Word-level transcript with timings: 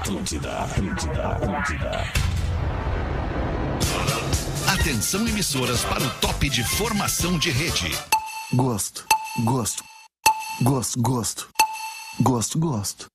Atlântida, 0.00 0.50
Atlântida, 0.62 1.28
Atlântida. 1.28 2.12
Atenção 4.72 5.28
emissoras 5.28 5.84
para 5.84 6.02
o 6.02 6.10
top 6.22 6.48
de 6.48 6.64
formação 6.64 7.38
de 7.38 7.50
rede. 7.50 7.94
Gosto, 8.54 9.04
gosto, 9.44 9.84
gosto, 10.62 10.98
gosto, 11.02 11.48
gosto, 12.18 12.58
gosto. 12.58 13.06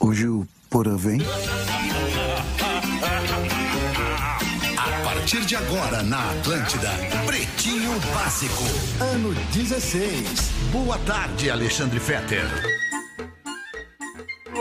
Hoje 0.00 0.26
o 0.26 0.44
Porã 0.68 0.96
vem? 0.96 1.20
A 4.76 5.04
partir 5.04 5.44
de 5.44 5.54
agora 5.54 6.02
na 6.02 6.32
Atlântida, 6.32 6.90
Pretinho 7.24 7.92
Básico, 8.12 8.64
ano 9.00 9.32
16. 9.52 10.50
Boa 10.72 10.98
tarde, 10.98 11.48
Alexandre 11.48 12.00
Fetter. 12.00 12.81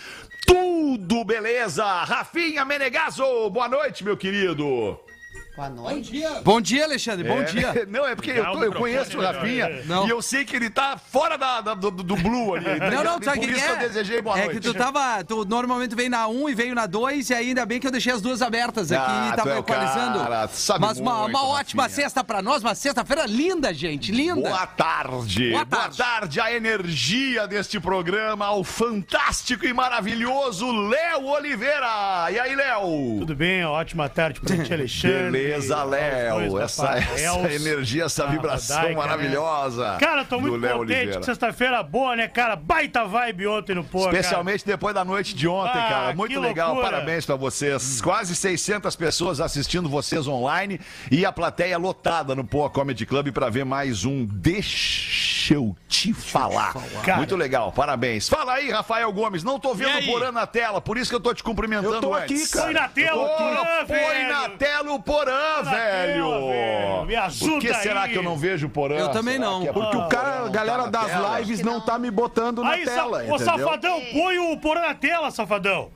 Tudo 0.48 1.24
beleza! 1.26 1.86
Rafinha 2.04 2.66
Menegaso, 2.66 3.50
boa 3.52 3.68
noite, 3.68 4.04
meu 4.04 4.18
querido. 4.18 5.00
Boa 5.60 5.70
noite. 5.70 6.24
Bom 6.42 6.62
dia, 6.62 6.86
Alexandre. 6.86 7.28
Bom 7.28 7.40
É, 7.42 7.44
dia. 7.44 7.86
Não, 7.92 8.08
é 8.08 8.16
porque 8.16 8.32
eu, 8.32 8.46
tô- 8.46 8.64
eu 8.64 8.72
conheço 8.72 9.18
o 9.18 9.22
Rafinha 9.22 9.82
Não. 9.86 10.08
e 10.08 10.10
eu 10.10 10.22
sei 10.22 10.46
que 10.46 10.56
ele 10.56 10.70
tá 10.70 10.98
fora 10.98 11.38
da, 11.38 11.60
da- 11.60 11.74
do, 11.74 11.92
do 11.92 12.16
Blue 12.16 12.56
ali. 12.56 12.80
Não, 12.80 13.04
não, 13.04 13.16
Por 13.20 13.26
sabe 13.26 13.40
o 13.40 13.42
que, 13.42 13.48
isso 13.52 13.56
que 13.60 13.66
que 13.66 13.68
é? 13.68 13.74
eu 13.74 13.78
desejei 13.90 14.22
boa 14.22 14.38
é 14.40 14.46
noite. 14.46 14.62
que 14.62 14.66
tu 14.66 14.74
tava. 14.74 15.22
Tu 15.26 15.44
normalmente 15.44 15.94
vem 15.96 16.08
na 16.08 16.30
1 16.30 16.48
e 16.50 16.56
veio 16.56 16.74
na 16.74 16.86
2, 16.86 17.30
e 17.30 17.34
ainda 17.34 17.66
bem 17.66 17.78
que 17.78 17.86
eu 17.86 17.92
deixei 17.92 18.14
as 18.14 18.22
duas 18.22 18.42
abertas 18.42 18.90
aqui 18.90 19.04
Ah, 19.06 19.28
e 19.28 19.32
tu 19.32 19.36
tava 19.36 19.54
é 19.56 19.60
equalizando. 19.60 20.20
cara, 20.20 20.48
sabe 20.48 20.80
Mas 20.80 20.98
uma, 20.98 21.14
muito, 21.24 21.30
uma 21.32 21.46
ótima 21.50 21.84
Rafinha. 21.84 22.04
sexta 22.04 22.24
pra 22.24 22.42
nós, 22.42 22.64
uma 22.64 22.74
sexta-feira 22.74 23.26
linda, 23.26 23.74
gente. 23.74 24.14
Linda. 24.14 24.50
Boa 24.50 24.66
tarde. 24.66 25.50
Boa 25.52 25.66
Boa 25.66 25.82
tarde. 25.82 25.98
tarde. 25.98 26.40
A 26.40 26.54
energia 26.54 27.46
deste 27.50 27.82
programa, 27.82 28.50
o 28.54 28.64
fantástico 28.64 29.66
e 29.66 29.74
maravilhoso 29.74 30.72
Léo 30.72 31.26
Oliveira. 31.26 32.28
E 32.32 32.40
aí, 32.40 32.56
Léo? 32.56 33.18
Tudo 33.20 33.36
bem, 33.36 33.66
ótima 33.66 34.08
tarde 34.08 34.40
pra 34.40 34.56
ti, 34.64 34.72
Alexandre. 34.74 35.32
Beleza, 35.32 35.49
aos 35.54 35.70
Léo. 35.90 36.60
Essa, 36.60 36.96
essa 36.98 37.54
energia, 37.54 38.04
essa 38.06 38.24
a 38.24 38.28
vibração 38.28 38.76
Rodaica, 38.78 38.90
né? 39.02 39.08
maravilhosa. 39.08 39.98
Cara, 40.00 40.26
tô 40.26 40.40
muito 40.40 40.68
contente 40.68 41.26
sexta-feira 41.26 41.82
boa, 41.84 42.16
né, 42.16 42.28
cara? 42.28 42.56
Baita 42.56 43.06
vibe 43.06 43.48
ontem 43.48 43.76
no 43.76 43.84
Pô, 43.84 44.06
Especialmente 44.06 44.66
depois 44.66 44.94
da 44.94 45.04
noite 45.06 45.34
de 45.36 45.48
ontem, 45.48 45.80
Ah, 45.80 45.90
cara. 45.90 46.14
Muito 46.16 46.40
legal, 46.40 46.74
loucura. 46.74 46.92
parabéns 46.92 47.26
pra 47.26 47.36
vocês. 47.36 48.02
Quase 48.02 48.36
600 48.36 48.96
pessoas 48.96 49.40
assistindo 49.40 49.90
vocês 49.90 50.28
online 50.28 50.80
e 51.12 51.26
a 51.26 51.32
plateia 51.32 51.78
lotada 51.78 52.36
no 52.36 52.44
Poa 52.44 52.70
Comedy 52.70 53.06
Club 53.06 53.32
pra 53.32 53.50
ver 53.50 53.66
mais 53.66 54.06
um 54.06 54.26
Deixa 54.26 55.39
eu 55.54 55.76
te 55.88 56.14
falar. 56.14 56.74
Cara. 57.04 57.18
Muito 57.18 57.36
legal, 57.36 57.72
parabéns. 57.72 58.28
Fala 58.30 58.54
aí, 58.54 58.70
Rafael 58.70 59.12
Gomes. 59.12 59.44
Não 59.44 59.60
tô 59.60 59.74
vendo 59.74 60.00
o 60.00 60.06
Porã 60.06 60.32
na 60.32 60.46
tela, 60.48 60.80
por 60.82 60.98
isso 60.98 61.10
que 61.10 61.16
eu 61.16 61.20
tô 61.20 61.34
te 61.34 61.44
cumprimentando 61.44 61.96
Eu 61.96 62.02
tô 62.02 62.14
antes. 62.14 62.44
aqui, 62.44 62.52
cara. 62.52 62.66
Põe 62.66 62.74
na 62.74 62.88
tela 62.90 63.22
o 63.24 63.38
Porã, 63.38 63.86
Põe 63.88 64.28
na 64.28 64.50
tela 64.50 64.92
o 64.94 65.00
Porã, 65.02 65.32
na 65.64 65.72
velho. 65.72 66.24
tela, 66.30 66.40
velho. 66.52 67.06
Me 67.06 67.16
ajuda 67.16 67.52
Por 67.52 67.62
que 67.62 67.74
será 67.76 68.02
aí. 68.04 68.12
que 68.12 68.18
eu 68.18 68.24
não 68.24 68.38
vejo 68.38 68.68
o 68.68 68.70
Porã? 68.70 68.96
Eu 68.96 69.10
também 69.10 69.38
Será 69.38 69.46
não. 69.50 69.64
é 69.64 69.72
Porque 69.74 69.98
o 69.98 70.08
cara, 70.08 70.46
a 70.46 70.50
galera 70.50 70.78
tá 70.84 70.84
na 70.86 70.90
das 71.04 71.12
tela? 71.12 71.40
lives 71.40 71.62
não 71.62 71.74
não. 71.74 71.82
tá 71.82 71.98
me 72.00 72.12
botando 72.12 72.64
na 72.64 72.72
Aí, 72.72 72.86
tela, 72.86 73.20
sa... 73.26 73.32
Ô, 73.32 73.36
entendeu? 73.36 73.40
Safadão, 73.40 74.02
põe 74.14 74.38
o 74.40 74.58
Porã 74.58 74.82
na 74.82 74.94
tela, 74.96 75.32
Safadão. 75.32 75.92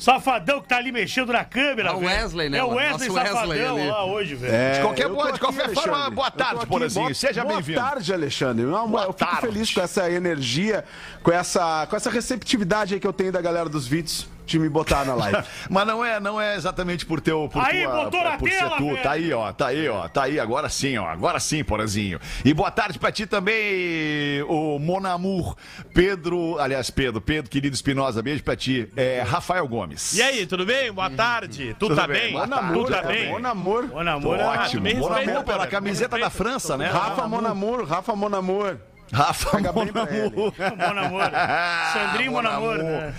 Safadão 0.00 0.60
que 0.62 0.68
tá 0.68 0.78
ali 0.78 0.90
mexendo 0.90 1.32
na 1.32 1.44
câmera, 1.44 1.90
É 1.90 1.92
o 1.92 1.98
velho. 2.00 2.10
Wesley, 2.10 2.48
né, 2.48 2.58
É 2.58 2.64
o? 2.64 2.68
Wesley 2.74 3.08
Nosso 3.08 3.12
Wesley 3.12 3.58
Safadão 3.58 3.76
ali. 3.76 3.88
lá 3.88 4.04
hoje, 4.06 4.34
velho. 4.34 4.54
É, 4.54 4.72
De 4.72 4.80
qualquer 4.80 5.08
modo, 5.08 5.22
de 5.24 5.28
aqui, 5.30 5.38
qualquer 5.40 5.68
forma, 5.74 5.92
Alexandre. 5.92 6.14
boa 6.14 6.30
tarde. 6.30 6.66
Porazinho. 6.66 7.04
Boa- 7.04 7.14
Seja 7.14 7.44
bem-vindo. 7.44 7.78
Boa 7.80 7.90
tarde, 7.90 8.14
Alexandre. 8.14 8.64
Não, 8.64 8.88
Boa 8.88 9.02
eu 9.04 9.12
fico 9.12 9.30
tarde. 9.30 9.40
feliz 9.46 9.72
com 9.74 9.80
essa 9.82 10.10
energia, 10.10 10.84
com 11.22 11.30
essa, 11.30 11.86
com 11.88 11.96
essa 11.96 12.08
receptividade 12.10 12.94
aí 12.94 13.00
que 13.00 13.06
eu 13.06 13.12
tenho 13.12 13.30
da 13.30 13.40
galera 13.42 13.68
dos 13.68 13.86
vídeos 13.86 14.26
de 14.50 14.58
me 14.58 14.68
botar 14.68 15.04
na 15.04 15.14
live. 15.14 15.38
Mas 15.70 15.86
não 15.86 16.04
é, 16.04 16.18
não 16.20 16.40
é 16.40 16.56
exatamente 16.56 17.06
por 17.06 17.20
teu 17.20 17.48
por 17.48 17.64
Aí, 17.64 17.84
tua, 17.84 18.04
botou 18.04 18.24
na 18.24 18.36
por 18.36 18.48
tela, 18.48 18.70
ser 18.70 18.76
tu. 18.76 18.96
Tá 19.02 19.12
aí, 19.12 19.32
ó, 19.32 19.52
tá 19.52 19.66
aí, 19.68 19.88
ó, 19.88 20.08
tá 20.08 20.22
aí 20.24 20.40
agora 20.40 20.68
sim, 20.68 20.98
ó, 20.98 21.06
agora 21.06 21.38
sim, 21.38 21.62
Porazinho. 21.62 22.18
E 22.44 22.52
boa 22.52 22.70
tarde 22.70 22.98
pra 22.98 23.12
ti 23.12 23.26
também, 23.26 24.42
o 24.48 24.78
Monamur, 24.78 25.56
Pedro, 25.94 26.58
aliás, 26.58 26.90
Pedro, 26.90 27.20
Pedro, 27.20 27.50
querido 27.50 27.74
Espinosa, 27.74 28.22
beijo 28.22 28.42
pra 28.42 28.56
ti. 28.56 28.90
É, 28.96 29.22
Rafael 29.22 29.66
Gomes. 29.68 30.14
E 30.14 30.22
aí, 30.22 30.46
tudo 30.46 30.66
bem? 30.66 30.92
Boa 30.92 31.10
tarde. 31.10 31.74
Tu 31.78 31.86
Tudo 31.86 31.96
tá 31.96 32.06
bem, 32.06 32.20
bem? 32.20 32.32
Monamur, 32.32 32.86
Tu 32.86 32.90
tá 32.92 33.02
Tudo 33.02 33.08
bem? 33.12 33.30
Monamur. 33.30 34.00
Namoro, 34.04 34.40
ah, 34.40 34.62
Ótimo, 34.62 34.84
respeita, 34.84 35.00
Monamur 35.00 35.44
pela 35.44 35.66
camiseta 35.66 36.18
da 36.18 36.30
França, 36.30 36.76
né? 36.76 36.86
Rafa 36.88 37.28
Monamur, 37.28 37.84
Rafa 37.84 38.16
Monamur. 38.16 38.76
Rafa. 39.12 39.58
Monamur. 39.58 40.52
Bom 40.52 40.94
namoro. 40.94 41.32
Sandrinho, 41.92 42.32
bom 42.32 42.42
namoro. 42.42 42.82
né? 42.82 43.14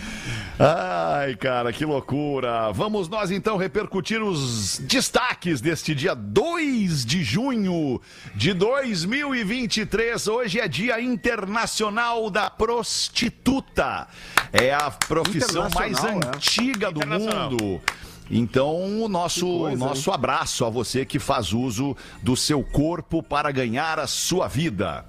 Ai, 0.63 1.35
cara, 1.37 1.73
que 1.73 1.83
loucura. 1.83 2.71
Vamos 2.71 3.09
nós 3.09 3.31
então 3.31 3.57
repercutir 3.57 4.21
os 4.21 4.77
destaques 4.77 5.59
deste 5.59 5.95
dia 5.95 6.13
2 6.13 7.03
de 7.03 7.23
junho 7.23 7.99
de 8.35 8.53
2023. 8.53 10.27
Hoje 10.27 10.59
é 10.59 10.67
Dia 10.67 11.01
Internacional 11.01 12.29
da 12.29 12.47
Prostituta. 12.47 14.07
É 14.53 14.71
a 14.71 14.91
profissão 14.91 15.67
mais 15.73 16.03
é. 16.03 16.11
antiga 16.11 16.91
do 16.91 16.99
Internacional. 16.99 17.49
mundo. 17.49 17.81
Então, 18.29 19.01
o 19.01 19.09
nosso, 19.09 19.45
coisa, 19.45 19.77
nosso 19.77 20.11
abraço 20.11 20.63
a 20.63 20.69
você 20.69 21.03
que 21.03 21.17
faz 21.17 21.53
uso 21.53 21.97
do 22.21 22.37
seu 22.37 22.63
corpo 22.63 23.23
para 23.23 23.51
ganhar 23.51 23.97
a 23.97 24.05
sua 24.05 24.47
vida. 24.47 25.05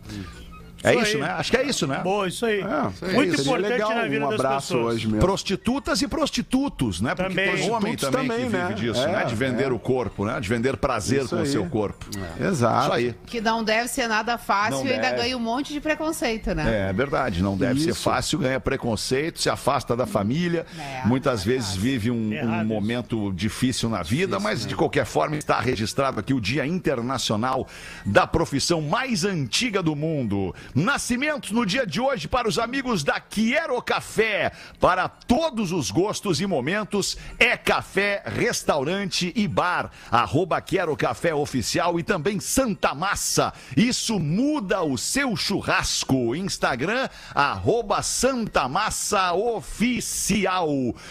É 0.82 0.94
Isso 0.94 1.02
isso, 1.02 1.16
aí. 1.16 1.22
né? 1.22 1.28
Acho 1.30 1.50
que 1.50 1.56
é 1.56 1.62
isso, 1.64 1.86
né? 1.86 1.98
Boa, 2.02 2.28
isso 2.28 2.44
aí. 2.46 2.60
É, 2.60 3.12
Muito 3.12 3.36
seria 3.36 3.42
importante 3.42 3.68
legal 3.72 3.94
na 3.94 4.02
vida 4.04 4.26
um 4.26 4.30
das 4.30 4.40
abraço 4.40 4.74
pessoas. 4.74 4.94
hoje 4.94 5.06
mesmo. 5.06 5.20
Prostitutas 5.20 6.02
e 6.02 6.08
prostitutos, 6.08 7.00
né? 7.00 7.14
Porque 7.14 7.28
Também. 7.30 7.54
tem 7.56 7.70
homem 7.70 7.96
também, 7.96 8.28
também, 8.28 8.38
que 8.38 8.44
vive 8.50 8.56
né? 8.58 8.72
disso, 8.72 9.00
É, 9.02 9.12
né? 9.12 9.24
De 9.24 9.34
vender 9.34 9.64
é. 9.70 9.72
o 9.72 9.78
corpo, 9.78 10.24
né? 10.24 10.40
De 10.40 10.48
vender 10.48 10.76
prazer 10.76 11.20
Isso 11.20 11.30
com 11.30 11.36
o 11.36 11.40
aí. 11.40 11.46
seu 11.46 11.64
corpo. 11.66 12.06
Exato. 12.40 12.82
Isso 12.86 12.92
aí. 12.92 13.14
Que 13.26 13.40
não 13.40 13.62
deve 13.62 13.88
ser 13.88 14.08
nada 14.08 14.36
fácil 14.38 14.78
Não 14.78 14.86
e 14.86 14.92
ainda 14.92 15.10
deve. 15.10 15.16
ganha 15.22 15.36
um 15.36 15.40
monte 15.40 15.72
de 15.72 15.80
preconceito, 15.80 16.54
né? 16.54 16.88
É 16.88 16.92
verdade, 16.92 17.42
não 17.42 17.56
deve 17.56 17.80
ser 17.80 17.90
Isso. 17.90 18.02
fácil, 18.02 18.38
ganha 18.38 18.58
preconceito, 18.60 19.40
se 19.40 19.48
afasta 19.48 19.94
da 19.96 20.06
família, 20.06 20.66
É, 20.78 21.06
muitas 21.06 21.42
é 21.42 21.44
vezes 21.44 21.76
vive 21.76 22.10
um, 22.10 22.30
um 22.30 22.32
isso. 22.58 22.64
momento 22.64 23.32
difícil 23.32 23.88
na 23.88 24.02
vida, 24.02 24.40
mas 24.40 24.66
de 24.66 24.74
qualquer 24.74 25.04
forma 25.06 25.36
está 25.36 25.60
registrado 25.60 26.18
aqui 26.18 26.34
o 26.34 26.40
Dia 26.40 26.66
Internacional 26.66 27.66
da 28.04 28.26
profissão 28.26 28.80
mais 28.80 29.24
antiga 29.24 29.82
do 29.82 29.94
mundo. 29.94 30.54
Nascimentos 30.74 31.50
no 31.50 31.66
dia 31.66 31.86
de 31.86 32.00
hoje 32.00 32.26
para 32.26 32.48
os 32.48 32.58
amigos 32.58 33.04
da 33.04 33.20
Quiero 33.20 33.80
Café, 33.82 34.52
para 34.80 35.06
todos 35.06 35.70
os 35.70 35.90
gostos 35.90 36.40
e 36.40 36.46
momentos, 36.46 37.18
é 37.38 37.58
café, 37.58 38.22
restaurante 38.24 39.32
e 39.36 39.46
bar. 39.46 39.90
Arroba 40.10 40.62
Quero 40.62 40.96
Café 40.96 41.34
Oficial 41.34 42.00
e 42.00 42.02
também 42.02 42.40
Santa 42.40 42.94
Massa. 42.94 43.52
Isso 43.76 44.18
muda 44.18 44.82
o 44.82 44.96
seu 44.96 45.36
churrasco. 45.36 46.34
Instagram, 46.34 47.08
arroba 47.34 48.02
Santa 48.02 48.66
Massa 48.66 49.34
Oficial. 49.34 50.70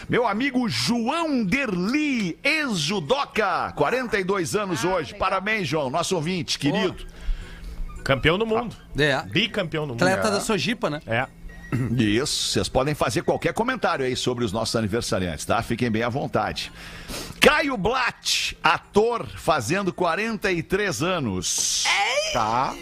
Meu 0.10 0.28
amigo 0.28 0.68
João 0.68 1.44
Derli, 1.44 2.40
ex-judoca, 2.44 3.72
42 3.76 4.56
anos 4.56 4.84
hoje. 4.84 5.14
Parabéns, 5.14 5.68
João, 5.68 5.92
nosso 5.92 6.16
ouvinte, 6.16 6.58
querido. 6.58 7.06
Campeão 8.04 8.38
do 8.38 8.46
mundo. 8.46 8.76
É. 8.98 9.22
Bicampeão 9.24 9.84
do 9.88 9.94
mundo. 9.94 10.02
Atleta 10.04 10.30
da 10.32 10.40
Sojipa, 10.40 10.90
né? 10.90 11.02
É. 11.08 11.28
Isso, 11.98 12.50
vocês 12.52 12.68
podem 12.68 12.94
fazer 12.94 13.22
qualquer 13.22 13.54
comentário 13.54 14.04
aí 14.04 14.14
sobre 14.14 14.44
os 14.44 14.52
nossos 14.52 14.76
aniversariantes, 14.76 15.46
tá? 15.46 15.62
Fiquem 15.62 15.90
bem 15.90 16.04
à 16.04 16.10
vontade. 16.10 16.70
Caio 17.40 17.78
Blatt, 17.78 18.58
ator, 18.62 19.26
fazendo 19.38 19.94
43 19.94 21.02
anos. 21.02 21.86
Tá. 22.34 22.74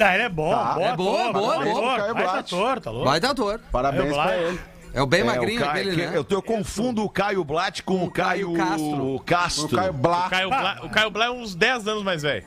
Ah, 0.00 0.14
ele 0.14 0.24
é 0.24 0.28
bom, 0.28 0.50
Tá. 0.50 0.74
bom 0.74 0.80
É 0.86 0.96
boa, 0.96 1.20
ator, 1.20 1.32
boa, 1.32 1.54
bom 1.56 1.72
boa. 1.72 1.92
ator, 1.94 2.00
Caio 2.02 2.14
baita 2.14 2.30
Blatt. 2.32 2.54
ator, 2.54 2.80
tá 2.80 2.90
louco? 2.90 3.06
Vai 3.08 3.20
dar 3.20 3.30
ator. 3.30 3.60
Parabéns 3.72 4.02
Caio 4.02 4.14
pra 4.14 4.24
Blatt. 4.24 4.38
ele. 4.40 4.60
É 4.92 5.02
o 5.02 5.06
bem 5.06 5.20
É, 5.20 5.24
o 5.24 5.26
magrinho 5.26 5.60
Caio- 5.60 5.70
aquele, 5.72 5.90
que- 5.96 6.06
né? 6.06 6.16
Eu, 6.18 6.26
eu 6.28 6.42
confundo 6.42 7.02
o 7.02 7.08
Caio 7.08 7.42
Blatt 7.44 7.82
com 7.82 8.04
o 8.04 8.10
Caio, 8.10 8.52
Caio 8.52 8.68
Castro. 8.68 9.22
Castro. 9.24 9.64
O 9.66 9.68
Caio 9.70 9.92
Blá. 9.94 10.26
O 10.26 10.30
Caio, 10.30 10.48
Blá, 10.50 10.80
o 10.84 10.90
Caio 10.90 11.10
Blá 11.10 11.24
é 11.26 11.30
uns 11.30 11.54
10 11.54 11.88
anos 11.88 12.02
mais 12.04 12.22
velho. 12.22 12.44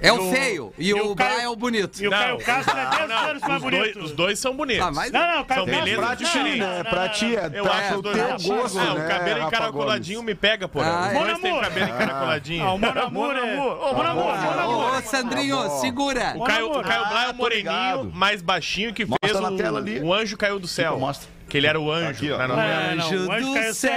É 0.00 0.12
o 0.12 0.16
E 0.16 0.18
o- 0.18 0.30
feio. 0.30 0.72
E, 0.78 0.88
e 0.88 0.94
o, 0.94 1.12
o 1.12 1.16
Caio- 1.16 1.40
é 1.40 1.48
o 1.48 1.56
bonito. 1.56 2.02
E 2.02 2.06
o 2.06 2.10
Caio 2.10 2.38
Castro 2.38 2.76
é 2.78 2.86
10 2.86 3.10
anos 3.10 3.42
mais 3.42 3.62
Os 3.62 3.70
dois, 3.70 3.82
bonito. 3.92 3.98
os 4.04 4.12
dois 4.12 4.38
são 4.38 4.54
bonitos. 4.56 4.82
Ah, 4.86 4.90
mas... 4.92 5.10
Não, 5.12 5.20
não, 5.20 5.40
o 5.40 5.44
Caio 5.44 5.60
São 5.60 5.66
Castro... 5.66 5.84
belezas 5.84 6.06
Pra 6.06 6.16
ti, 6.16 6.58
né? 6.58 6.76
não, 6.82 6.84
Pra 6.90 7.08
ti, 7.08 7.36
é 7.36 7.50
Eu 7.54 7.72
acho 7.72 7.88
pro 7.88 7.96
os 7.96 8.02
dois 8.02 8.16
teu 8.16 8.26
bonitos. 8.26 8.46
gosto, 8.46 8.78
Ah, 8.78 8.84
né, 8.84 8.90
o 8.92 9.08
cabelo 9.08 9.40
Rafa 9.40 9.48
encaracoladinho 9.56 10.22
me 10.22 10.34
pega, 10.34 10.68
porra. 10.68 10.86
Ah, 10.86 11.06
os 11.08 11.12
Mon 11.14 11.24
dois 11.24 11.38
têm 11.40 11.60
cabelo 11.60 11.86
encaracoladinho. 11.90 12.64
Ah, 12.64 12.72
o 12.74 12.78
Mon 12.78 12.88
Amour 12.90 13.32
é... 13.36 13.42
Ô, 13.60 13.94
Mon 13.94 14.02
Amour, 14.02 14.34
Mon 14.66 14.96
Ô, 14.98 15.02
Sandrinho, 15.02 15.70
segura. 15.80 16.34
O 16.36 16.44
Caio, 16.44 16.66
o 16.70 16.82
Blá 16.82 16.94
é 16.94 17.26
Ah, 17.28 17.30
o 17.30 17.34
moreninho, 17.34 18.10
mais 18.14 18.42
baixinho, 18.42 18.92
que 18.92 19.06
fez 19.06 19.32
o, 19.34 20.06
o 20.06 20.12
Anjo 20.14 20.36
Caiu 20.36 20.58
do 20.58 20.68
Céu. 20.68 20.98
mostra. 20.98 21.35
Que 21.56 21.60
ele 21.60 21.66
era 21.68 21.80
o 21.80 21.90
anjo 21.90 22.10
Aqui, 22.10 22.30
ó. 22.32 22.36
na 22.36 22.48
novela. 22.48 22.68
É, 22.70 22.94
não, 22.94 23.06
Anjo 23.06 23.26
o 23.28 23.32
anjo 23.32 23.54
do 23.54 23.74
céu. 23.74 23.90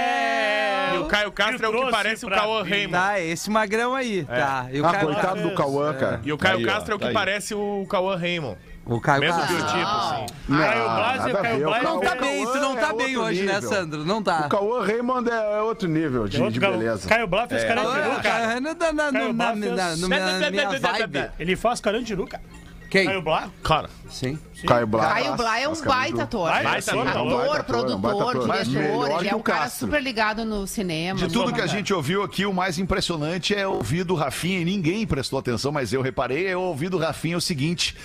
E 0.94 0.98
o 0.98 1.04
Caio 1.04 1.30
Castro 1.30 1.66
é 1.66 1.68
o 1.68 1.84
que 1.84 1.90
parece 1.90 2.24
o 2.24 2.30
Cauã. 2.30 2.62
Raymond. 2.62 2.90
Tá, 2.92 3.20
esse 3.20 3.50
magrão 3.50 3.94
aí. 3.94 4.24
Tá. 4.24 4.66
E 4.72 4.80
o 4.80 4.86
Ah, 4.86 4.92
Caio 4.92 5.06
coitado 5.06 5.42
do 5.42 5.54
Cauã, 5.54 5.92
cara. 5.92 6.20
E 6.24 6.32
o 6.32 6.38
Caio 6.38 6.56
Aí, 6.58 6.64
ó, 6.64 6.68
Castro 6.68 6.92
é 6.92 6.96
o 6.96 6.98
que 6.98 7.04
tá 7.04 7.08
aí. 7.10 7.14
parece 7.14 7.54
o 7.54 7.86
Cauã 7.88 8.16
Raymond. 8.16 8.56
O 8.86 8.98
Caio 8.98 9.20
Mesmo 9.20 9.38
Castro. 9.38 9.56
biotipo, 9.56 9.78
assim. 9.90 10.26
Não, 10.48 10.58
Caio 10.58 10.84
Blas 10.84 11.26
e 11.26 11.32
Caio 11.32 11.64
Blas- 11.66 11.82
Não 11.82 12.00
tá 12.00 12.14
bem, 12.14 12.46
tu 12.46 12.54
não 12.54 12.72
é 12.78 12.80
tá 12.80 12.92
bem 12.94 13.16
outro 13.16 13.22
hoje, 13.30 13.42
né, 13.42 13.54
nível. 13.56 13.68
Sandro? 13.68 14.04
Não 14.06 14.22
tá. 14.22 14.46
O 14.46 14.48
Cauã 14.48 14.86
Raymond 14.86 15.30
é 15.30 15.60
outro 15.60 15.86
nível 15.88 16.26
de, 16.28 16.38
Outro 16.38 16.52
de 16.54 16.60
beleza. 16.60 17.06
Caio 17.08 17.26
Blá 17.26 17.46
fez 17.46 17.62
carandiru, 17.62 17.92
Ah, 18.16 18.20
cara. 18.22 18.46
Caio 18.46 18.60
na, 18.62 18.74
fez- 18.74 18.94
na, 18.94 19.12
minha 20.50 20.70
vibe. 20.80 21.30
Ele 21.38 21.56
faz 21.56 21.78
carandiru, 21.80 22.26
cara. 22.26 22.42
Quem? 22.90 23.06
Caio 23.06 23.22
Blá. 23.22 23.48
Cara, 23.62 23.88
Sim. 24.10 24.36
Caio 24.66 24.86
Blá. 24.86 25.08
Caio 25.08 25.36
Blá 25.36 25.60
é 25.60 25.68
um 25.68 25.80
baita 25.84 26.22
ator. 26.24 26.50
Baita 26.50 26.68
Baita 26.68 26.90
ator, 26.90 27.08
ator, 27.08 27.20
um 27.22 27.24
louco. 27.24 27.46
baita 27.46 27.60
Ator, 27.60 27.76
um 27.96 28.00
baita 28.00 28.16
produtor, 28.24 28.64
diretor. 28.64 29.10
Ele 29.20 29.28
é 29.28 29.34
um 29.36 29.40
cara 29.40 29.68
super 29.70 30.02
ligado 30.02 30.44
no 30.44 30.66
cinema. 30.66 31.18
De 31.18 31.28
tudo 31.32 31.52
que 31.52 31.60
a 31.60 31.66
gente 31.68 31.94
ouviu 31.94 32.22
aqui, 32.24 32.44
o 32.44 32.52
mais 32.52 32.78
impressionante 32.78 33.54
é 33.54 33.66
ouvir 33.66 34.02
do 34.04 34.14
Rafinha, 34.16 34.58
e 34.60 34.64
ninguém 34.64 35.06
prestou 35.06 35.38
atenção, 35.38 35.70
mas 35.70 35.92
eu 35.92 36.02
reparei, 36.02 36.48
é 36.48 36.56
ouvir 36.56 36.88
do 36.88 36.98
Rafinha 36.98 37.36
o 37.36 37.40
seguinte. 37.40 37.96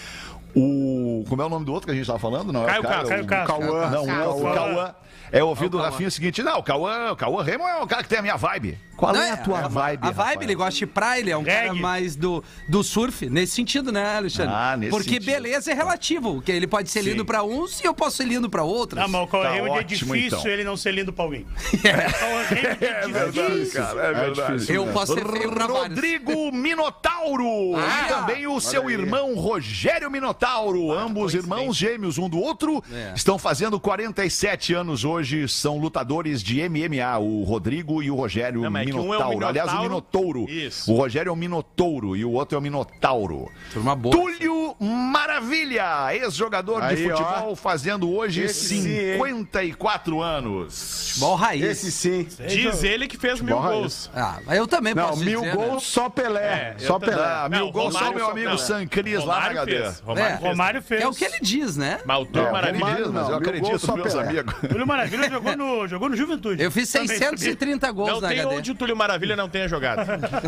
O. 0.55 1.25
Como 1.27 1.41
é 1.41 1.45
o 1.45 1.49
nome 1.49 1.65
do 1.65 1.73
outro 1.73 1.87
que 1.87 1.91
a 1.91 1.95
gente 1.95 2.07
tava 2.07 2.19
falando? 2.19 2.53
Não, 2.53 2.61
é 2.69 2.79
o 2.79 2.83
Caio. 2.83 3.07
Caio 3.07 3.23
o- 3.23 3.27
Castro. 3.27 3.59
Cauã. 3.59 3.89
Não, 3.89 4.37
o 4.39 4.53
Cauã. 4.53 4.95
É 5.31 5.43
ouvir 5.43 5.67
do 5.67 5.77
Rafinha 5.79 6.07
o 6.07 6.11
seguinte: 6.11 6.41
não, 6.43 6.59
o 6.59 6.63
Cauã, 6.63 7.11
o 7.11 7.15
Cauã 7.15 7.43
Raymond 7.43 7.69
é 7.71 7.83
o 7.83 7.87
cara 7.87 8.03
que 8.03 8.07
tem 8.09 8.19
a 8.19 8.21
minha 8.21 8.37
vibe. 8.37 8.77
Qual 8.95 9.13
Não, 9.13 9.21
é 9.21 9.31
a 9.31 9.37
tua 9.37 9.67
vibe? 9.67 9.99
A 10.03 10.11
vibe, 10.11 10.17
Rafael? 10.17 10.41
ele 10.41 10.55
gosta 10.55 10.79
de 10.79 10.85
praia, 10.87 11.19
ele 11.19 11.29
é 11.31 11.37
um 11.37 11.43
cara 11.43 11.67
Reggae. 11.67 11.79
mais 11.81 12.15
do, 12.15 12.43
do 12.69 12.83
surf, 12.83 13.29
nesse 13.29 13.53
sentido, 13.53 13.91
né, 13.91 14.15
Alexandre? 14.17 14.53
Ah, 14.55 14.75
nesse 14.77 14.91
Porque 14.91 15.09
sentido. 15.15 15.25
beleza 15.25 15.71
é 15.71 15.73
relativo, 15.73 16.41
que 16.41 16.51
ele 16.51 16.65
pode 16.67 16.89
ser 16.89 17.03
Sim. 17.03 17.09
lindo 17.11 17.25
pra 17.25 17.43
uns 17.43 17.81
e 17.81 17.85
eu 17.85 17.93
posso 17.93 18.17
ser 18.17 18.23
lindo 18.25 18.49
pra 18.49 18.63
outros. 18.63 19.01
Não, 19.01 19.07
mas 19.09 19.21
o 19.23 19.27
Cauã 19.27 19.43
Tá 19.43 19.49
Raymond 19.49 19.69
é 19.69 19.79
ótimo, 19.79 20.15
difícil 20.15 20.37
então. 20.39 20.51
ele 20.51 20.63
não 20.63 20.77
ser 20.77 20.91
lindo 20.93 21.11
pra 21.11 21.23
alguém. 21.25 21.45
Raymond 21.83 22.55
é 23.17 23.27
difícil. 23.31 23.81
cara, 23.81 24.01
é 24.01 24.13
verdade. 24.13 24.53
difícil. 24.53 24.75
eu 24.75 24.87
posso 24.93 25.13
ser 25.13 25.25
feio. 25.27 25.51
Rodrigo 25.75 26.51
Minotauro 26.53 27.75
Ah, 27.75 28.03
e 28.05 28.07
também 28.07 28.47
o 28.47 28.59
seu 28.59 28.89
irmão 28.89 29.35
Rogério 29.35 30.09
Minotauro, 30.09 30.91
ambos 30.91 31.33
irmãos 31.33 31.75
gêmeos 31.75 32.17
um 32.17 32.29
do 32.29 32.39
outro, 32.39 32.83
É. 32.91 33.13
estão 33.15 33.37
fazendo 33.37 33.79
47 33.79 34.73
anos 34.73 35.03
hoje, 35.03 35.47
são 35.47 35.77
lutadores 35.77 36.41
de 36.43 36.61
MMA, 36.67 37.17
o 37.19 37.43
Rodrigo 37.43 38.01
e 38.01 38.09
o 38.09 38.15
Rogério 38.15 38.61
Não, 38.61 38.71
é 38.91 38.95
um 38.95 38.99
é 38.99 39.17
Minotauro. 39.17 39.45
Aliás, 39.47 39.73
o 39.73 39.81
Minotauro. 39.81 40.39
Minotouro. 40.39 40.49
Isso. 40.49 40.91
O 40.91 40.95
Rogério 40.97 41.29
é 41.29 41.33
o 41.33 41.35
Minotouro 41.35 42.15
e 42.15 42.25
o 42.25 42.31
outro 42.31 42.55
é 42.55 42.59
o 42.59 42.61
Minotauro. 42.61 43.49
Turma 43.73 43.95
boa. 43.95 44.15
Túlio 44.15 44.75
Maravilha, 44.79 46.13
ex-jogador 46.13 46.81
de 46.81 46.87
Aí, 46.87 47.11
ó. 47.11 47.17
futebol, 47.17 47.55
fazendo 47.55 48.11
hoje 48.13 48.43
Esse 48.43 48.67
sim, 48.81 48.89
hein? 48.89 49.13
54 49.13 50.21
anos. 50.21 51.09
Futebol 51.13 51.35
raiz. 51.35 51.63
Esse 51.63 51.91
sim. 51.91 52.27
diz 52.47 52.83
ele 52.83 53.07
que 53.07 53.17
fez 53.17 53.39
mil 53.41 53.55
Futebol 53.55 53.79
gols. 53.81 54.09
Ah, 54.13 54.39
eu 54.55 54.67
também 54.67 54.93
Não, 54.93 55.07
posso 55.09 55.23
mil 55.23 55.39
dizer, 55.41 55.55
gols 55.55 55.73
né? 55.73 55.79
só 55.81 56.09
Pelé. 56.09 56.75
É, 56.75 56.79
só 56.79 56.99
Pelé. 56.99 57.15
Ah, 57.23 57.47
mil 57.49 57.59
Não, 57.61 57.71
gols 57.71 57.93
só 57.93 57.99
Romário 57.99 58.15
meu 58.17 58.25
só- 58.25 58.31
amigo 58.31 58.49
não. 58.49 58.57
San 58.57 58.87
Cris 58.87 59.13
lá 59.19 59.25
na 59.25 59.33
Romário 59.33 59.61
HD. 59.61 59.77
fez. 59.83 59.99
Romário 60.01 60.25
É. 60.25 60.37
fez. 60.37 60.49
Romário 60.49 60.81
fez. 60.81 61.01
É 61.01 61.07
o 61.07 61.11
que 61.13 61.25
ele 61.25 61.39
diz, 61.41 61.77
né? 61.77 61.99
Mas 62.05 62.21
o 62.21 62.25
Túlio 62.25 62.47
É, 62.47 62.51
Maravilha. 62.51 62.85
Romário 62.85 63.13
mas 63.13 63.29
eu 63.29 63.35
acredito 63.35 63.71
nos 63.71 63.81
só 63.81 63.95
meus 63.95 64.15
amigos. 64.15 64.53
Túlio 64.69 64.87
Maravilha 64.87 65.29
jogou 65.29 65.55
no, 65.57 65.87
jogou 65.87 66.09
no 66.09 66.15
Juventude. 66.15 66.61
Eu 66.61 66.71
fiz 66.71 66.91
Também 66.91 67.07
630 67.07 67.91
gols 67.91 68.09
Não 68.09 68.21
na 68.21 68.27
tem 68.27 68.39
HD. 68.39 68.55
O 68.75 68.77
Túlio 68.77 68.95
Maravilha 68.95 69.35
não 69.35 69.49
tenha 69.49 69.67
jogado. 69.67 70.01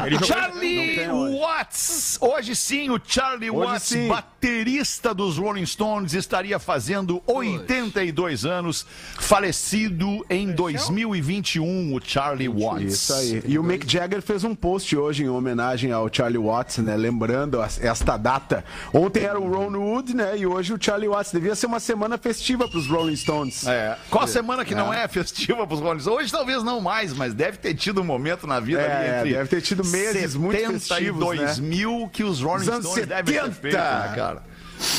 Ele 0.05 0.15
jogou 0.15 0.27
Charlie 0.27 1.09
hoje. 1.09 1.39
Watts. 1.39 2.17
Hoje 2.21 2.55
sim, 2.55 2.89
o 2.89 2.99
Charlie 3.03 3.49
Hoje 3.49 3.71
Watts, 3.71 3.83
sim. 3.83 4.07
baterista 4.07 5.13
dos 5.13 5.37
Rolling 5.37 5.65
Stones, 5.65 6.13
estaria 6.13 6.59
fazendo 6.59 7.23
82 7.25 8.45
anos, 8.45 8.85
falecido 9.19 10.25
em 10.29 10.51
2021, 10.51 11.95
o 11.95 12.01
Charlie 12.03 12.49
Watts. 12.49 12.93
Isso 12.93 13.13
aí. 13.13 13.43
E 13.45 13.57
o 13.57 13.63
Mick 13.63 13.89
Jagger 13.89 14.21
fez 14.21 14.43
um 14.43 14.53
post 14.53 14.95
hoje 14.95 15.23
em 15.23 15.29
homenagem 15.29 15.91
ao 15.91 16.13
Charlie 16.13 16.37
Watts, 16.37 16.77
né? 16.79 16.95
Lembrando 16.97 17.61
esta 17.61 18.17
data. 18.17 18.63
Ontem 18.93 19.23
era 19.23 19.39
o 19.39 19.49
Ron 19.49 19.77
Wood, 19.77 20.13
né? 20.15 20.37
E 20.37 20.45
hoje 20.45 20.73
o 20.73 20.77
Charlie 20.79 21.07
Watts. 21.07 21.31
Devia 21.31 21.55
ser 21.55 21.67
uma 21.67 21.79
semana 21.79 22.17
festiva 22.17 22.67
para 22.67 22.77
os 22.77 22.87
Rolling 22.87 23.15
Stones. 23.15 23.65
É. 23.65 23.97
Qual 24.09 24.27
semana 24.27 24.65
que 24.65 24.75
não 24.75 24.93
é 24.93 25.07
festiva 25.07 25.65
pros 25.65 25.79
Rolling 25.79 26.01
Stones? 26.01 26.21
Hoje 26.21 26.31
talvez 26.31 26.63
não 26.63 26.81
mais, 26.81 27.13
mas 27.13 27.33
deve 27.33 27.57
ter 27.57 27.73
tido 27.73 28.01
um 28.01 28.05
momento 28.17 28.47
na 28.47 28.59
vida 28.59 28.81
É, 28.81 29.19
ali 29.19 29.19
entre 29.19 29.33
deve 29.33 29.49
ter 29.49 29.61
tido 29.61 29.85
meses 29.85 30.35
muito 30.35 30.57
72 30.57 31.39
festivos, 31.39 31.57
né? 31.59 31.67
mil 31.67 32.09
que 32.11 32.23
os 32.23 32.41
Rolling 32.41 32.61
Os 32.63 32.69
anos 32.69 32.85
Stones 32.85 33.07
devem 33.07 33.33
ter 33.33 33.41
70. 33.41 33.51
feito, 33.61 33.77
né, 33.77 34.13
cara? 34.15 34.43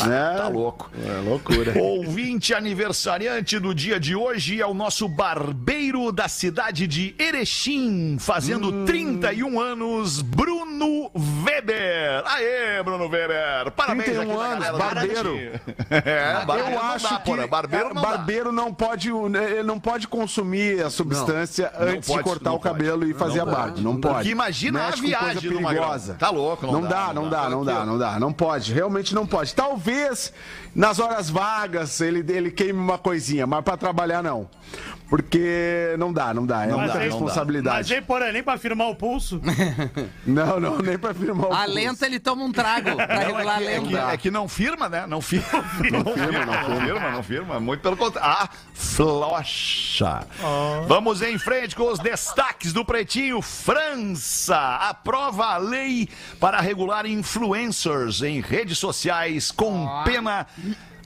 Né? 0.07 0.35
Tá 0.37 0.49
louco. 0.49 0.91
É 1.07 1.21
loucura. 1.29 1.73
Ouvinte 1.79 2.55
aniversariante 2.55 3.59
do 3.59 3.75
dia 3.75 3.99
de 4.01 4.15
hoje 4.15 4.61
é 4.61 4.67
o 4.67 4.75
nosso 4.75 5.09
barbeiro 5.09 6.11
da 6.13 6.29
cidade 6.29 6.87
de 6.87 7.15
Erechim, 7.19 8.17
fazendo 8.19 8.69
Hum. 8.69 8.85
31 8.85 9.61
anos, 9.61 10.21
Bruno 10.23 11.11
Weber. 11.45 12.23
Aê, 12.27 12.83
Bruno 12.83 13.09
Weber. 13.09 13.71
Parabéns 13.77 14.05
31 14.07 14.23
aqui 14.23 14.39
da 14.39 14.45
anos, 14.47 14.65
galera 14.67 14.79
barbeiro. 14.79 15.39
É, 15.91 16.45
barbeiro 16.45 16.71
Eu 16.71 16.71
não 16.71 16.91
acho 16.91 17.09
dá, 17.11 17.17
que 17.19 17.25
porra. 17.25 17.47
barbeiro 17.47 17.87
é, 17.91 17.95
não 17.95 18.03
dá. 18.03 18.09
barbeiro 18.09 18.53
não 18.53 18.75
pode, 18.75 19.09
ele 19.09 19.63
não 19.63 19.79
pode 19.81 20.07
consumir 20.09 20.83
a 20.85 20.91
substância 20.91 21.73
Não 21.79 21.89
antes 21.89 22.09
pode, 22.09 22.19
de 22.19 22.25
cortar 22.25 22.51
não 22.51 22.57
o 22.57 22.61
cabelo 22.61 22.99
pode. 23.01 23.11
e 23.11 23.15
fazer 23.15 23.39
Não 23.45 23.49
a 23.49 23.51
barba. 23.55 23.81
Não 23.81 23.93
Porque 23.97 24.09
pode. 24.15 24.31
imagina 24.31 24.81
a 24.81 24.87
Mexe 24.91 25.01
com 25.03 25.07
viagem 25.09 25.51
do 25.51 25.61
Magrão. 25.61 25.99
Tá 26.19 26.31
louco, 26.31 26.67
não 26.67 26.73
não 26.75 26.83
dá, 26.83 26.89
dá, 26.89 27.15
não 27.15 27.23
não 27.23 27.31
dá. 27.31 27.43
dá, 27.43 27.49
não 27.51 27.65
dá, 27.65 27.87
não 27.87 27.99
dá, 27.99 28.19
não 28.21 28.33
pode. 28.33 28.73
Realmente 28.73 29.15
não 29.15 29.27
pode. 29.27 29.55
Talvez 29.69 30.33
nas 30.75 30.99
horas 30.99 31.29
vagas 31.29 32.01
ele, 32.01 32.25
ele 32.33 32.51
queime 32.51 32.79
uma 32.79 32.97
coisinha, 32.97 33.47
mas 33.47 33.63
pra 33.63 33.77
trabalhar 33.77 34.23
não. 34.23 34.49
Porque 35.09 35.95
não 35.99 36.13
dá, 36.13 36.35
não 36.35 36.45
dá. 36.45 36.65
É 36.65 36.67
Não 36.67 36.79
muita 36.79 36.93
dá, 36.93 36.99
não 36.99 37.01
dá. 37.01 37.05
Mas 37.05 37.13
responsabilidade. 37.13 37.95
aí, 37.95 38.03
porém, 38.03 38.33
nem 38.33 38.43
pra 38.43 38.59
firmar 38.59 38.89
o 38.89 38.95
pulso. 38.95 39.41
Não, 40.27 40.61
não, 40.61 40.79
nem 40.79 40.99
pra 40.99 41.15
firmar 41.15 41.47
o 41.49 41.53
A 41.53 41.59
pulso. 41.61 41.73
lenta 41.75 42.05
ele 42.07 42.21
toma 42.21 42.45
um 42.45 42.53
trago 42.53 42.95
pra 42.95 43.07
Não, 43.07 43.27
regular 43.35 43.59
a 43.59 43.63
é, 43.63 43.65
que, 43.65 43.71
é, 43.73 43.81
que, 43.81 43.87
lenta. 43.95 44.13
é 44.13 44.17
que 44.19 44.31
não 44.31 44.47
firma, 44.49 44.89
né? 44.89 45.07
Não 45.07 45.21
firma. 45.23 45.47
Não 45.91 46.13
firma, 46.15 46.47
não 46.47 46.81
firma, 46.87 47.11
não 47.11 47.23
firma. 47.23 47.61
Muito 47.61 47.81
pelo 47.81 47.97
contrário. 47.97 48.31
Ah, 48.43 48.49
flocha. 48.75 50.27
Vamos 50.87 51.23
em 51.23 51.39
frente 51.39 51.75
com 51.75 51.91
os 51.91 51.99
destaques 51.99 52.73
do 52.73 52.85
Pretinho. 52.85 53.41
França 53.41 54.59
aprova 54.77 55.47
a 55.47 55.57
lei 55.57 56.09
para 56.39 56.61
regular 56.61 57.07
influencers 57.07 58.21
em 58.23 58.41
redes 58.41 58.77
sociais 58.79 59.51
com 59.51 59.89
pena 60.05 60.47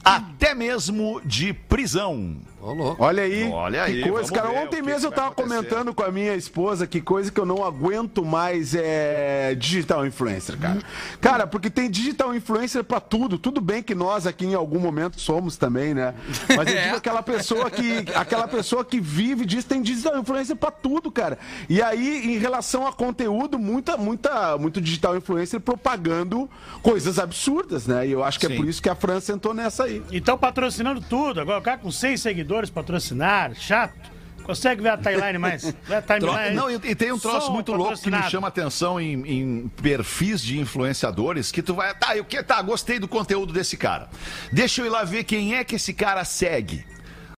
até 0.04 0.54
mesmo 0.54 1.20
de 1.24 1.52
prisão. 1.52 2.36
Olha 2.64 3.24
aí, 3.24 3.50
Olha 3.50 3.82
aí, 3.82 4.02
que 4.04 4.08
coisa, 4.08 4.32
cara. 4.32 4.50
Ontem 4.52 4.80
mesmo 4.80 5.08
eu 5.08 5.12
tava 5.12 5.28
acontecer. 5.32 5.48
comentando 5.56 5.92
com 5.92 6.04
a 6.04 6.12
minha 6.12 6.36
esposa 6.36 6.86
que 6.86 7.00
coisa 7.00 7.30
que 7.32 7.40
eu 7.40 7.44
não 7.44 7.64
aguento 7.64 8.24
mais 8.24 8.72
é 8.72 9.56
digital 9.58 10.06
influencer, 10.06 10.56
cara. 10.56 10.78
Cara, 11.20 11.46
porque 11.46 11.68
tem 11.68 11.90
digital 11.90 12.32
influencer 12.34 12.84
pra 12.84 13.00
tudo. 13.00 13.36
Tudo 13.36 13.60
bem 13.60 13.82
que 13.82 13.96
nós 13.96 14.28
aqui 14.28 14.46
em 14.46 14.54
algum 14.54 14.78
momento 14.78 15.20
somos 15.20 15.56
também, 15.56 15.92
né? 15.92 16.14
Mas 16.56 16.68
eu 16.68 16.78
É. 16.82 16.84
digo 16.84 16.96
aquela 16.96 17.22
pessoa 17.22 17.68
que 17.68 18.04
aquela 18.14 18.46
pessoa 18.46 18.84
que 18.84 19.00
vive 19.00 19.44
disso 19.44 19.66
tem 19.66 19.82
digital 19.82 20.16
influencer 20.18 20.54
pra 20.54 20.70
tudo, 20.70 21.10
cara. 21.10 21.38
E 21.68 21.82
aí, 21.82 22.32
em 22.34 22.38
relação 22.38 22.86
a 22.86 22.92
conteúdo, 22.92 23.58
muita 23.58 23.96
muita 23.96 24.56
muito 24.56 24.80
digital 24.80 25.16
influencer 25.16 25.58
propagando 25.60 26.48
coisas 26.80 27.18
absurdas, 27.18 27.88
né? 27.88 28.06
E 28.06 28.12
eu 28.12 28.22
acho 28.22 28.38
que 28.38 28.46
Sim. 28.46 28.52
é 28.54 28.56
por 28.56 28.68
isso 28.68 28.80
que 28.80 28.88
a 28.88 28.94
França 28.94 29.32
entrou 29.32 29.52
nessa 29.52 29.84
aí. 29.84 30.00
E 30.12 30.18
estão 30.18 30.38
patrocinando 30.38 31.00
tudo. 31.00 31.40
Agora 31.40 31.58
o 31.58 31.62
cara 31.62 31.78
com 31.78 31.90
seis 31.90 32.20
seguidores 32.20 32.51
patrocinar, 32.70 33.54
chato. 33.54 34.12
Consegue 34.42 34.82
ver 34.82 34.90
a 34.90 34.96
timeline 34.96 35.38
mais? 35.38 35.74
A 35.88 36.02
timeline. 36.02 36.54
Não, 36.54 36.70
e, 36.70 36.74
e 36.74 36.94
tem 36.94 37.12
um 37.12 37.18
troço 37.18 37.46
Só 37.46 37.52
muito 37.52 37.72
louco 37.72 37.98
que 38.00 38.10
me 38.10 38.22
chama 38.24 38.48
atenção 38.48 39.00
em, 39.00 39.22
em 39.26 39.68
perfis 39.68 40.42
de 40.42 40.58
influenciadores 40.58 41.52
que 41.52 41.62
tu 41.62 41.74
vai. 41.74 41.94
Tá, 41.94 42.16
eu 42.16 42.24
que 42.24 42.42
tá, 42.42 42.60
gostei 42.60 42.98
do 42.98 43.06
conteúdo 43.06 43.52
desse 43.52 43.76
cara. 43.76 44.08
Deixa 44.52 44.80
eu 44.80 44.86
ir 44.86 44.90
lá 44.90 45.04
ver 45.04 45.24
quem 45.24 45.54
é 45.54 45.64
que 45.64 45.76
esse 45.76 45.92
cara 45.92 46.24
segue. 46.24 46.84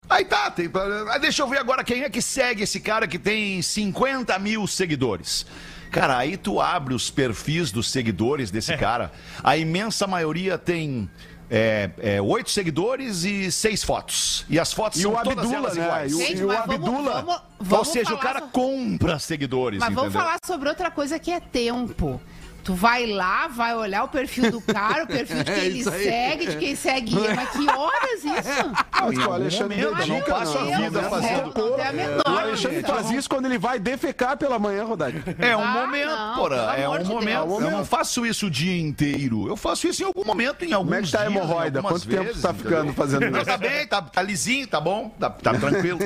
Aí 0.09 0.25
tá, 0.25 0.51
tem, 0.51 0.71
deixa 1.21 1.43
eu 1.43 1.49
ver 1.49 1.59
agora 1.59 1.83
quem 1.83 2.03
é 2.03 2.11
que 2.11 2.21
segue 2.21 2.63
esse 2.63 2.79
cara 2.79 3.07
que 3.07 3.19
tem 3.19 3.61
50 3.63 4.39
mil 4.39 4.67
seguidores. 4.67 5.47
Cara, 5.91 6.19
aí 6.19 6.37
tu 6.37 6.61
abre 6.61 6.93
os 6.93 7.09
perfis 7.09 7.71
dos 7.71 7.91
seguidores 7.91 8.51
desse 8.51 8.77
cara. 8.77 9.13
A 9.43 9.57
imensa 9.57 10.07
maioria 10.07 10.59
tem 10.59 11.09
é, 11.51 11.91
é, 11.99 12.23
oito 12.23 12.51
seguidores 12.51 13.25
e 13.25 13.51
seis 13.53 13.83
fotos. 13.85 14.45
E 14.49 14.59
as 14.59 14.73
fotos 14.73 14.99
E 14.99 15.03
são 15.03 15.13
o 15.13 15.17
todas 15.23 15.39
Abdullah, 15.39 15.57
elas 15.59 15.77
né? 15.77 15.85
iguais. 15.85 16.13
E 16.13 16.15
o- 16.15 16.19
Gente, 16.19 16.41
e 16.41 16.45
o 16.45 16.49
mas 16.49 16.67
vamos, 16.67 16.75
Abdullah. 16.89 17.13
vamos, 17.21 17.35
Ou 17.35 17.43
vamos 17.61 17.89
seja, 17.89 18.15
o 18.15 18.19
cara 18.19 18.41
so- 18.41 18.47
compra 18.49 19.19
seguidores, 19.19 19.79
Mas 19.81 19.89
vamos 19.95 20.11
entendeu? 20.11 20.21
falar 20.27 20.39
sobre 20.45 20.69
outra 20.69 20.91
coisa 20.91 21.19
que 21.19 21.31
é 21.31 21.41
tempo. 21.41 22.21
Tu 22.65 22.73
vai 22.73 23.05
lá, 23.07 23.47
vai 23.47 23.75
olhar 23.77 24.05
o 24.05 24.09
perfil 24.09 24.51
do 24.51 24.59
cara, 24.61 25.05
o 25.05 25.07
perfil 25.07 25.37
de 25.37 25.45
quem 25.45 25.55
É 25.55 25.67
ele 25.67 25.85
segue, 25.85 26.47
de 26.47 26.57
quem 26.57 26.75
segue 26.75 27.15
ele. 27.17 27.35
Mas 27.35 27.51
que 27.51 27.69
horas 27.71 28.25
isso? 28.25 28.73
Mas 28.91 29.19
o 29.19 29.33
Alexandre 29.33 29.85
momento, 29.85 30.07
não 30.09 30.21
passa 30.23 30.59
a 30.59 30.65
não, 30.65 30.77
vida 30.79 31.03
não, 31.03 31.11
fazendo- 31.11 31.53
não, 31.55 31.77
Não 31.77 31.93
menor. 31.93 32.23
O 32.27 32.39
Alexandre 32.39 32.83
faz 32.83 33.11
isso 33.11 33.29
quando 33.29 33.45
ele 33.45 33.59
vai 33.59 33.79
defecar 33.79 34.39
pela 34.39 34.59
manhã, 34.59 34.85
Rodade. 34.85 35.23
É 35.39 35.55
um 35.55 35.63
Ah, 35.63 35.67
momento, 35.67 36.07
não, 36.11 36.35
porra. 36.37 36.57
É 36.77 36.89
um 36.89 36.99
de 37.03 37.05
momento. 37.09 37.47
Deus. 37.49 37.63
Eu 37.65 37.71
não 37.71 37.85
faço 37.85 38.25
isso 38.25 38.47
o 38.47 38.51
dia 38.51 38.81
inteiro. 38.81 39.47
Eu 39.47 39.57
faço 39.59 39.87
isso 39.87 40.03
em 40.03 40.07
algum 40.07 40.25
momento, 40.25 40.65
em 40.65 40.73
alguns 40.73 40.89
Como 40.89 40.95
é 40.95 41.03
que 41.03 41.13
tá 41.13 41.21
a 41.21 41.27
hemorroida? 41.27 41.83
Quanto 41.83 42.09
tempo 42.09 42.33
tu 42.33 42.41
tá 42.41 42.51
entendeu? 42.51 42.71
ficando 42.71 42.93
fazendo 42.95 43.31
Não, 43.31 43.37
isso? 43.41 43.47
tá 43.51 43.57
bem, 43.59 43.87
tá, 43.87 44.01
tá 44.01 44.23
lisinho, 44.23 44.67
tá 44.67 44.81
bom, 44.81 45.11
tá, 45.21 45.29
tá 45.29 45.53
tranquilo. 45.53 45.99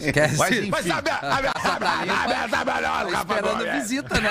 Esquece. 0.00 0.36
Mas 0.38 0.50
enfim. 0.56 0.70
Mas 0.70 0.86
sabe, 0.86 1.10
a- 1.10 1.20
sabe, 1.20 1.48
a- 1.48 1.60
sabe, 1.60 1.84
a- 1.84 1.88
sabe, 1.88 2.32
a- 2.32 2.48
sabe, 2.48 2.70
a- 2.70 2.78
Tá 3.08 3.18
esperando 3.18 3.72
visita, 3.72 4.18
né? 4.20 4.30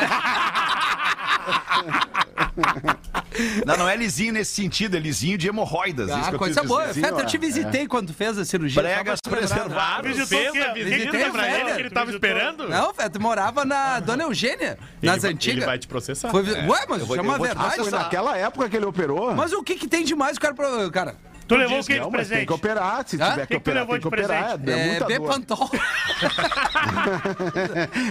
Não, 3.66 3.78
não 3.78 3.88
é 3.90 3.96
lisinho 3.96 4.34
nesse 4.34 4.54
sentido, 4.54 4.98
é 4.98 5.00
lisinho 5.00 5.38
de 5.38 5.48
hemorroidas. 5.48 6.10
Ah, 6.10 6.30
eu 6.32 6.40
coisa 6.40 6.64
boa. 6.64 6.88
dizer. 6.88 7.02
Fetter, 7.02 7.20
eu 7.20 7.26
te 7.26 7.38
visitei 7.38 7.88
quando 7.88 8.08
tu 8.08 8.14
fez 8.14 8.38
a 8.38 8.44
cirurgia. 8.46 8.82
Lembrar. 8.82 9.18
preservados. 9.22 10.08
Visitou 10.18 10.40
Fez 10.54 10.66
a 10.66 10.74
visita 10.74 10.96
Visitei 10.96 11.30
pra 11.30 11.42
o 11.42 11.46
ele 11.46 11.74
que 11.74 11.80
ele 11.82 11.90
tava 11.90 12.06
Visitou. 12.08 12.30
esperando? 12.30 12.68
Não, 12.70 12.94
Fetter, 12.94 13.22
morava 13.22 13.64
na 13.64 14.00
Dona 14.00 14.24
Eugênia, 14.24 14.78
Ele 15.02 15.12
nas 15.12 15.22
vai- 15.22 15.32
antigas. 15.32 15.58
Ele 15.58 15.66
vai 15.66 15.78
te 15.78 15.88
processar. 15.88 16.30
Foi... 16.30 16.44
Ué, 16.44 16.86
mas 16.90 17.02
vou- 17.04 17.16
chama 17.16 17.34
eu 17.34 17.38
vou 17.38 17.48
te 17.48 17.54
verdade. 17.54 17.76
Foi 17.76 17.92
naquela 17.92 18.38
época 18.38 18.70
que 18.70 18.76
ele 18.78 18.86
operou? 18.86 19.36
Mas 19.36 19.54
o 19.54 19.62
que 19.64 19.76
que 19.76 19.88
tem 19.88 20.04
demais 20.04 20.38
o 20.38 20.40
cara... 20.42 20.56
Cara, 20.92 21.16
Tu 21.48 21.56
levou 21.56 21.80
o 21.80 21.84
que 21.84 21.98
não, 22.00 22.10
de 22.10 22.18
mas 22.18 22.28
tem 22.28 22.38
presente? 22.38 22.48
que 22.48 22.54
operar. 22.54 23.04
Se 23.08 23.16
Hã? 23.22 23.30
tiver 23.32 23.48
Que 23.48 23.48
que 23.48 23.48
que 23.48 23.56
tu 23.56 23.58
operar, 23.58 23.82
levou 23.88 24.00
tem 24.00 24.02
que 24.02 24.10
de 24.10 24.16
operar. 24.26 24.58
presente? 24.60 24.72
É, 24.72 24.84
é 24.84 24.88
muita. 24.90 25.06
Bepantol. 25.06 25.70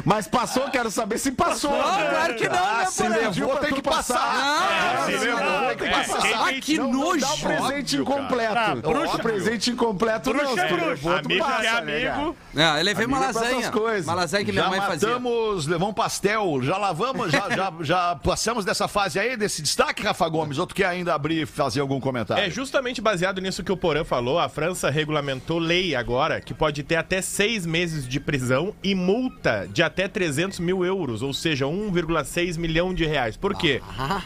Mas 0.04 0.26
passou, 0.28 0.64
quero 0.70 0.90
saber 0.90 1.18
se 1.18 1.32
passou. 1.32 1.70
Não, 1.70 1.82
claro 1.82 2.34
que 2.36 2.48
não, 2.48 2.76
né, 2.78 2.86
se 2.86 3.08
levou, 3.08 3.56
tem 3.56 3.72
que 3.74 3.82
passar. 3.82 4.96
Não, 4.98 5.06
se 5.06 5.12
não, 5.12 5.20
levou, 5.36 5.50
não, 5.60 5.66
tem 5.68 5.76
que 5.76 5.84
é, 5.84 5.90
passar. 5.90 6.46
Ah, 6.46 6.52
que 6.60 6.78
Não, 6.78 6.92
não 6.92 7.00
nojo. 7.00 7.20
dá 7.20 7.32
o 7.34 7.38
presente 7.40 7.96
incompleto. 7.96 8.54
Tá, 8.54 8.74
bruxa. 8.74 9.16
o 9.16 9.18
presente 9.18 9.70
incompleto 9.70 10.32
não. 10.32 10.40
Bruxa 10.44 10.60
é 10.62 10.68
se 10.68 10.74
bruxa. 10.74 10.88
levou, 10.90 11.16
Amigo 11.16 11.44
passa, 11.44 11.60
que 11.60 11.66
é 11.66 11.80
né, 11.80 12.08
amigo. 12.08 12.36
Não, 12.54 12.76
eu 12.78 12.84
levei 12.84 13.06
uma 13.06 13.16
Amigo 13.18 13.32
pra 13.32 13.42
lasanha. 13.42 13.70
Uma 14.04 14.14
lasanha 14.14 14.44
que 14.44 14.52
minha 14.52 14.64
Já 14.64 14.70
mãe 14.70 14.80
fazia. 14.80 15.08
matamos, 15.08 15.66
levamos 15.66 15.94
pastel, 15.94 16.58
já 16.62 16.76
lavamos, 16.76 17.32
já, 17.32 17.50
já, 17.50 17.72
já 17.80 18.16
passamos 18.16 18.64
dessa 18.64 18.86
fase 18.88 19.18
aí, 19.18 19.36
desse 19.36 19.62
destaque, 19.62 20.02
Rafa 20.02 20.28
Gomes. 20.28 20.58
Outro 20.58 20.74
quer 20.74 20.86
ainda 20.86 21.14
abrir 21.14 21.42
e 21.42 21.46
fazer 21.46 21.80
algum 21.80 22.00
comentário? 22.00 22.42
É 22.44 22.50
justamente 22.50 23.00
baseado 23.00 23.25
nisso 23.34 23.62
que 23.62 23.72
o 23.72 23.76
Porã 23.76 24.04
falou. 24.04 24.38
A 24.38 24.48
França 24.48 24.90
regulamentou 24.90 25.58
lei 25.58 25.94
agora 25.94 26.40
que 26.40 26.54
pode 26.54 26.82
ter 26.82 26.96
até 26.96 27.20
seis 27.20 27.66
meses 27.66 28.06
de 28.08 28.20
prisão 28.20 28.74
e 28.82 28.94
multa 28.94 29.68
de 29.72 29.82
até 29.82 30.08
300 30.08 30.60
mil 30.60 30.84
euros, 30.84 31.22
ou 31.22 31.32
seja, 31.32 31.66
1,6 31.66 32.56
milhão 32.56 32.94
de 32.94 33.04
reais. 33.04 33.36
Por 33.36 33.54
quê? 33.54 33.80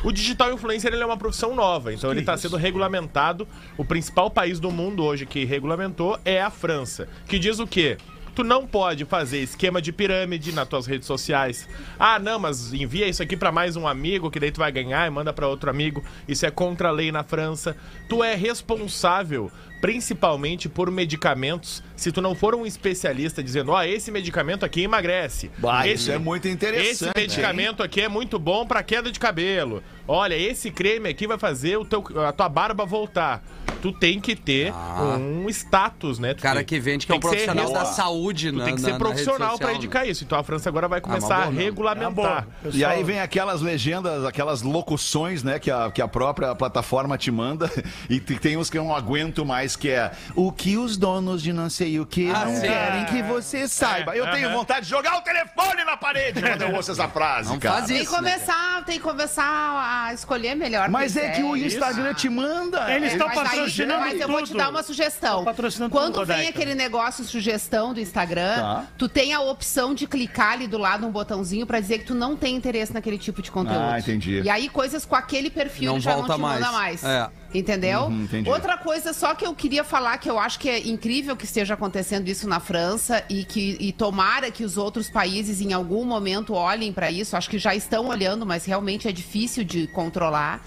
O 0.04 0.12
digital 0.12 0.52
influencer 0.52 0.92
ele 0.92 1.02
é 1.02 1.06
uma 1.06 1.16
profissão 1.16 1.54
nova, 1.54 1.92
então 1.92 2.10
ele 2.10 2.20
está 2.20 2.36
sendo 2.36 2.56
regulamentado. 2.56 3.46
O 3.76 3.84
principal 3.84 4.30
país 4.30 4.60
do 4.60 4.70
mundo 4.70 5.04
hoje 5.04 5.26
que 5.26 5.44
regulamentou 5.44 6.18
é 6.24 6.40
a 6.40 6.50
França, 6.50 7.08
que 7.26 7.38
diz 7.38 7.58
o 7.58 7.66
quê? 7.66 7.96
Tu 8.34 8.44
não 8.44 8.66
pode 8.66 9.04
fazer 9.04 9.38
esquema 9.38 9.82
de 9.82 9.92
pirâmide 9.92 10.52
nas 10.52 10.68
tuas 10.68 10.86
redes 10.86 11.06
sociais. 11.06 11.68
Ah, 11.98 12.18
não, 12.18 12.38
mas 12.38 12.72
envia 12.72 13.08
isso 13.08 13.22
aqui 13.22 13.36
pra 13.36 13.52
mais 13.52 13.76
um 13.76 13.86
amigo 13.86 14.30
que 14.30 14.40
daí 14.40 14.50
tu 14.50 14.58
vai 14.58 14.70
ganhar 14.72 15.06
e 15.06 15.10
manda 15.10 15.32
pra 15.32 15.48
outro 15.48 15.68
amigo. 15.70 16.02
Isso 16.28 16.46
é 16.46 16.50
contra 16.50 16.88
a 16.88 16.92
lei 16.92 17.10
na 17.10 17.22
França. 17.22 17.76
Tu 18.08 18.22
é 18.22 18.34
responsável 18.34 19.50
principalmente 19.80 20.68
por 20.68 20.90
medicamentos. 20.90 21.82
Se 21.96 22.12
tu 22.12 22.20
não 22.20 22.34
for 22.34 22.54
um 22.54 22.66
especialista 22.66 23.42
dizendo, 23.42 23.72
ó, 23.72 23.82
esse 23.82 24.10
medicamento 24.10 24.64
aqui 24.64 24.82
emagrece. 24.82 25.50
Bah, 25.58 25.86
esse, 25.86 26.02
isso 26.02 26.12
é 26.12 26.18
muito 26.18 26.48
interessante, 26.48 26.90
Esse 26.90 27.10
medicamento 27.16 27.82
aqui 27.82 28.02
é 28.02 28.08
muito 28.08 28.38
bom 28.38 28.66
pra 28.66 28.82
queda 28.82 29.10
de 29.10 29.18
cabelo. 29.18 29.82
Olha, 30.12 30.34
esse 30.34 30.70
creme 30.72 31.08
aqui 31.08 31.26
vai 31.26 31.38
fazer 31.38 31.76
o 31.76 31.84
teu, 31.84 32.04
a 32.26 32.32
tua 32.32 32.48
barba 32.48 32.84
voltar. 32.84 33.42
Tu 33.80 33.92
tem 33.92 34.20
que 34.20 34.36
ter 34.36 34.74
um 35.18 35.48
status, 35.48 36.18
né? 36.18 36.34
Tu 36.34 36.42
Cara 36.42 36.56
tem- 36.56 36.64
que 36.66 36.78
vende 36.80 37.06
que 37.06 37.12
é 37.12 37.14
um 37.14 37.18
tem 37.18 37.30
ser 37.30 37.46
profissional 37.46 37.72
da 37.72 37.84
saúde, 37.86 38.52
na 38.52 38.64
tem 38.64 38.74
que 38.74 38.80
ser 38.82 38.90
na 38.92 38.98
profissional 38.98 39.50
social, 39.52 39.74
indicar 39.74 40.06
isso. 40.06 40.22
Então 40.22 40.38
a 40.38 40.42
França 40.42 40.68
agora 40.68 40.86
vai 40.86 41.00
começar 41.00 41.46
mas 41.46 41.56
a. 41.56 41.60
É 41.60 41.64
regulamentar. 41.64 42.12
boa. 42.12 42.46
E 42.74 42.84
aí 42.84 43.02
vem 43.02 43.20
aquelas 43.20 43.62
legendas, 43.62 44.22
aquelas 44.26 44.60
locuções, 44.60 45.42
né, 45.42 45.58
que 45.58 45.70
a, 45.70 45.90
que 45.90 46.02
a 46.02 46.06
própria 46.08 46.54
plataforma 46.54 47.16
te 47.16 47.30
manda, 47.30 47.70
e 48.10 48.20
te- 48.20 48.38
tem 48.38 48.58
uns 48.58 48.68
que 48.68 48.76
eu 48.76 48.84
não 48.84 48.94
aguento 48.94 49.46
mais, 49.46 49.76
que 49.76 49.88
é 49.88 50.10
o 50.34 50.52
que 50.52 50.76
os 50.76 50.98
donos 50.98 51.42
de 51.42 51.50
não 51.50 51.70
sei 51.70 51.98
o 52.00 52.04
que 52.04 52.30
Ah, 52.30 52.44
não 52.44 52.56
sim. 52.56 52.60
querem 52.62 53.04
que 53.06 53.22
você 53.22 53.66
saiba. 53.66 54.14
Eu 54.14 54.30
tenho 54.30 54.50
vontade 54.50 54.84
de 54.84 54.90
jogar 54.90 55.16
o 55.16 55.22
telefone 55.22 55.84
na 55.86 55.96
parede 55.96 56.42
quando 56.42 56.60
eu 56.62 56.74
ouço 56.74 56.90
essa 56.90 57.08
frase, 57.08 57.48
Não 57.48 57.58
cara. 57.58 57.76
faz 57.76 57.86
Tem 57.86 57.96
que 57.96 58.02
isso, 58.02 58.12
né, 58.12 58.18
começar, 58.32 58.84
tem 58.84 58.96
que 58.98 59.02
começar 59.04 59.42
a 59.42 59.99
escolher 60.14 60.54
melhor. 60.54 60.88
Mas 60.88 61.16
é 61.16 61.30
que 61.30 61.42
o. 61.42 61.56
Instagram 61.56 62.14
te 62.14 62.28
manda. 62.28 62.90
Eles 62.92 63.12
estão 63.12 63.28
Mas 63.28 63.38
aí- 63.38 63.44
patrocinando 63.44 64.00
Mas 64.00 64.20
eu 64.20 64.28
vou 64.28 64.42
te 64.42 64.48
tudo. 64.48 64.58
dar 64.58 64.70
uma 64.70 64.82
sugestão. 64.82 65.44
Quando 65.44 66.14
tudo, 66.14 66.26
vem 66.26 66.36
Rodaica. 66.36 66.48
aquele 66.50 66.74
negócio 66.74 67.24
sugestão 67.24 67.92
do 67.94 68.00
Instagram, 68.00 68.56
Tá. 68.56 68.84
tu 68.98 69.08
tem 69.08 69.32
a 69.32 69.40
opção 69.40 69.94
de 69.94 70.06
clicar 70.06 70.52
ali 70.52 70.66
do 70.66 70.78
lado 70.78 71.06
um 71.06 71.10
botãozinho 71.10 71.66
pra 71.66 71.80
dizer 71.80 71.98
que 71.98 72.04
tu 72.06 72.14
não 72.14 72.36
tem 72.36 72.56
interesse 72.56 72.92
naquele 72.92 73.18
tipo 73.18 73.40
de 73.42 73.50
conteúdo. 73.50 73.78
Ah, 73.80 73.98
entendi. 73.98 74.40
E 74.42 74.48
aí 74.50 74.68
coisas 74.68 75.04
com 75.04 75.14
aquele 75.16 75.50
perfil 75.50 75.92
Não 75.92 76.00
já 76.00 76.14
volta 76.14 76.28
não 76.28 76.36
te 76.36 76.40
manda 76.40 76.72
mais. 76.72 77.02
mais. 77.02 77.04
É. 77.04 77.30
Entendeu? 77.52 78.02
Uhum. 78.04 78.28
Outra 78.46 78.76
coisa 78.76 79.12
só 79.12 79.34
que 79.34 79.44
eu 79.44 79.52
queria 79.54 79.82
falar 79.82 80.18
que 80.18 80.30
eu 80.30 80.38
acho 80.38 80.58
que 80.58 80.68
é 80.68 80.86
incrível 80.86 81.36
que 81.36 81.44
esteja 81.44 81.74
acontecendo 81.74 82.28
isso 82.28 82.48
na 82.48 82.60
França 82.60 83.24
e 83.28 83.44
que 83.44 83.76
e 83.80 83.92
tomara 83.92 84.52
que 84.52 84.64
os 84.64 84.76
outros 84.76 85.10
países 85.10 85.60
em 85.60 85.72
algum 85.72 86.04
momento 86.04 86.54
olhem 86.54 86.92
pra 86.92 87.10
isso. 87.10 87.36
Acho 87.36 87.50
que 87.50 87.58
já 87.58 87.74
estão 87.74 88.06
olhando, 88.06 88.46
mas 88.46 88.64
realmente 88.64 89.08
é 89.08 89.12
difícil 89.12 89.64
de 89.64 89.88
controlar. 89.88 90.64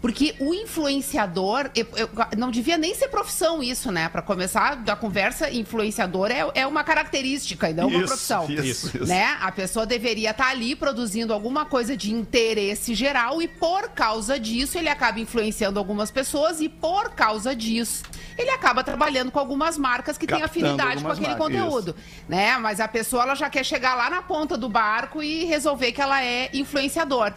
Porque 0.00 0.34
o 0.38 0.52
influenciador, 0.54 1.70
eu, 1.74 1.86
eu- 1.96 2.08
não 2.36 2.50
devia 2.50 2.76
nem 2.76 2.94
ser 2.94 3.08
profissão 3.08 3.62
isso, 3.62 3.90
né? 3.90 4.08
Pra 4.08 4.22
começar 4.22 4.76
da 4.76 4.94
conversa, 4.94 5.50
influenciador 5.50 6.30
é, 6.30 6.46
é 6.54 6.66
uma 6.66 6.84
característica 6.84 7.70
e 7.70 7.74
não 7.74 7.88
uma 7.88 7.98
Isso, 7.98 8.06
profissão. 8.06 8.44
isso, 8.50 8.96
isso. 8.96 9.06
Né? 9.06 9.36
A 9.40 9.50
pessoa 9.50 9.86
deveria 9.86 10.30
estar 10.30 10.48
ali 10.48 10.76
produzindo 10.76 11.32
alguma 11.32 11.64
coisa 11.64 11.96
de 11.96 12.12
interesse 12.12 12.94
geral 12.94 13.40
e 13.42 13.48
por 13.48 13.88
causa 13.90 14.38
disso 14.38 14.78
ele 14.78 14.88
acaba 14.88 15.18
influenciando 15.18 15.78
algumas 15.78 16.10
pessoas 16.10 16.60
e 16.60 16.68
por 16.68 17.10
causa 17.14 17.54
disso 17.56 18.04
ele 18.38 18.50
acaba 18.50 18.84
trabalhando 18.84 19.30
com 19.30 19.38
algumas 19.38 19.78
marcas 19.78 20.18
que 20.18 20.26
têm 20.26 20.42
afinidade 20.42 21.02
com 21.02 21.10
aquele 21.10 21.28
marcas, 21.28 21.46
conteúdo, 21.46 21.96
né? 22.28 22.58
Mas 22.58 22.80
a 22.80 22.86
pessoa 22.88 23.22
ela 23.22 23.34
já 23.34 23.48
quer 23.48 23.64
chegar 23.64 23.94
lá 23.94 24.10
na 24.10 24.20
ponta 24.22 24.56
do 24.58 24.68
barco 24.68 25.22
e 25.22 25.44
resolver 25.44 25.90
que 25.92 26.02
ela 26.02 26.22
é 26.22 26.50
influenciador. 26.52 27.32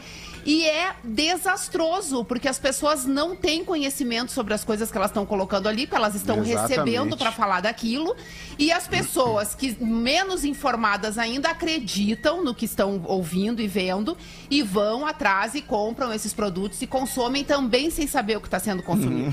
E 0.49 0.65
é 0.65 0.95
desastroso, 1.03 2.25
porque 2.25 2.47
as 2.47 2.57
pessoas 2.57 3.05
não 3.05 3.35
têm 3.35 3.63
conhecimento 3.63 4.31
sobre 4.31 4.51
as 4.51 4.63
coisas 4.63 4.89
que 4.89 4.97
elas 4.97 5.11
estão 5.11 5.23
colocando 5.23 5.69
ali, 5.69 5.85
que 5.85 5.93
elas 5.93 6.15
estão 6.15 6.43
Exatamente. 6.43 6.69
recebendo 6.69 7.15
para 7.15 7.31
falar 7.31 7.61
daquilo. 7.61 8.15
E 8.57 8.71
as 8.71 8.87
pessoas 8.87 9.53
que 9.53 9.77
menos 9.79 10.43
informadas 10.43 11.19
ainda 11.19 11.51
acreditam 11.51 12.43
no 12.43 12.55
que 12.55 12.65
estão 12.65 12.99
ouvindo 13.05 13.61
e 13.61 13.67
vendo 13.67 14.17
e 14.49 14.63
vão 14.63 15.05
atrás 15.05 15.53
e 15.53 15.61
compram 15.61 16.11
esses 16.11 16.33
produtos 16.33 16.81
e 16.81 16.87
consomem 16.87 17.43
também 17.43 17.91
sem 17.91 18.07
saber 18.07 18.37
o 18.37 18.41
que 18.41 18.47
está 18.47 18.57
sendo 18.57 18.81
consumido. 18.81 19.31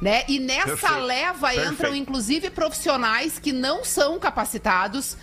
Né? 0.00 0.24
E 0.28 0.38
nessa 0.38 0.68
Perfeito. 0.68 1.00
leva 1.00 1.54
entram, 1.54 1.74
Perfeito. 1.74 1.96
inclusive, 1.96 2.48
profissionais 2.48 3.38
que 3.38 3.52
não 3.52 3.84
são 3.84 4.18
capacitados 4.18 5.16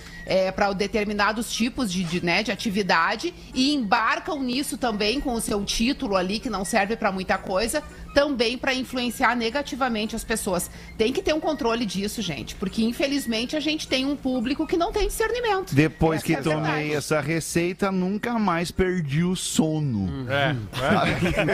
para 0.51 0.71
determinados 0.73 1.51
tipos 1.51 1.91
de, 1.91 2.03
de, 2.03 2.23
né, 2.23 2.43
de 2.43 2.51
atividade 2.51 3.33
e 3.53 3.73
embarcam 3.73 4.41
nisso 4.41 4.77
também 4.77 5.19
com 5.19 5.33
o 5.33 5.41
seu 5.41 5.63
título 5.65 6.15
ali, 6.15 6.39
que 6.39 6.50
não 6.50 6.63
serve 6.63 6.95
para 6.95 7.11
muita 7.11 7.38
coisa, 7.38 7.83
também 8.13 8.58
para 8.58 8.74
influenciar 8.74 9.36
negativamente 9.36 10.15
as 10.15 10.24
pessoas. 10.24 10.70
Tem 10.98 11.12
que 11.13 11.22
ter 11.22 11.34
um 11.34 11.39
controle 11.39 11.86
disso, 11.86 12.22
gente, 12.22 12.56
porque 12.56 12.84
infelizmente 12.84 13.56
a 13.56 13.60
gente 13.60 13.88
tem 13.88 14.06
um 14.06 14.15
público 14.15 14.65
que 14.68 14.75
não 14.77 14.91
tem 14.91 15.08
discernimento. 15.08 15.74
Depois 15.74 16.18
Essa 16.18 16.25
que 16.25 16.34
é 16.34 16.41
tomei 16.41 16.62
verdade. 16.72 16.94
essa 16.96 17.22
receita, 17.22 17.91
nunca 17.91 18.38
mais 18.38 18.72
perdi 18.72 19.24
o 19.24 19.36
sono. 19.36 20.27
É, 20.30 20.53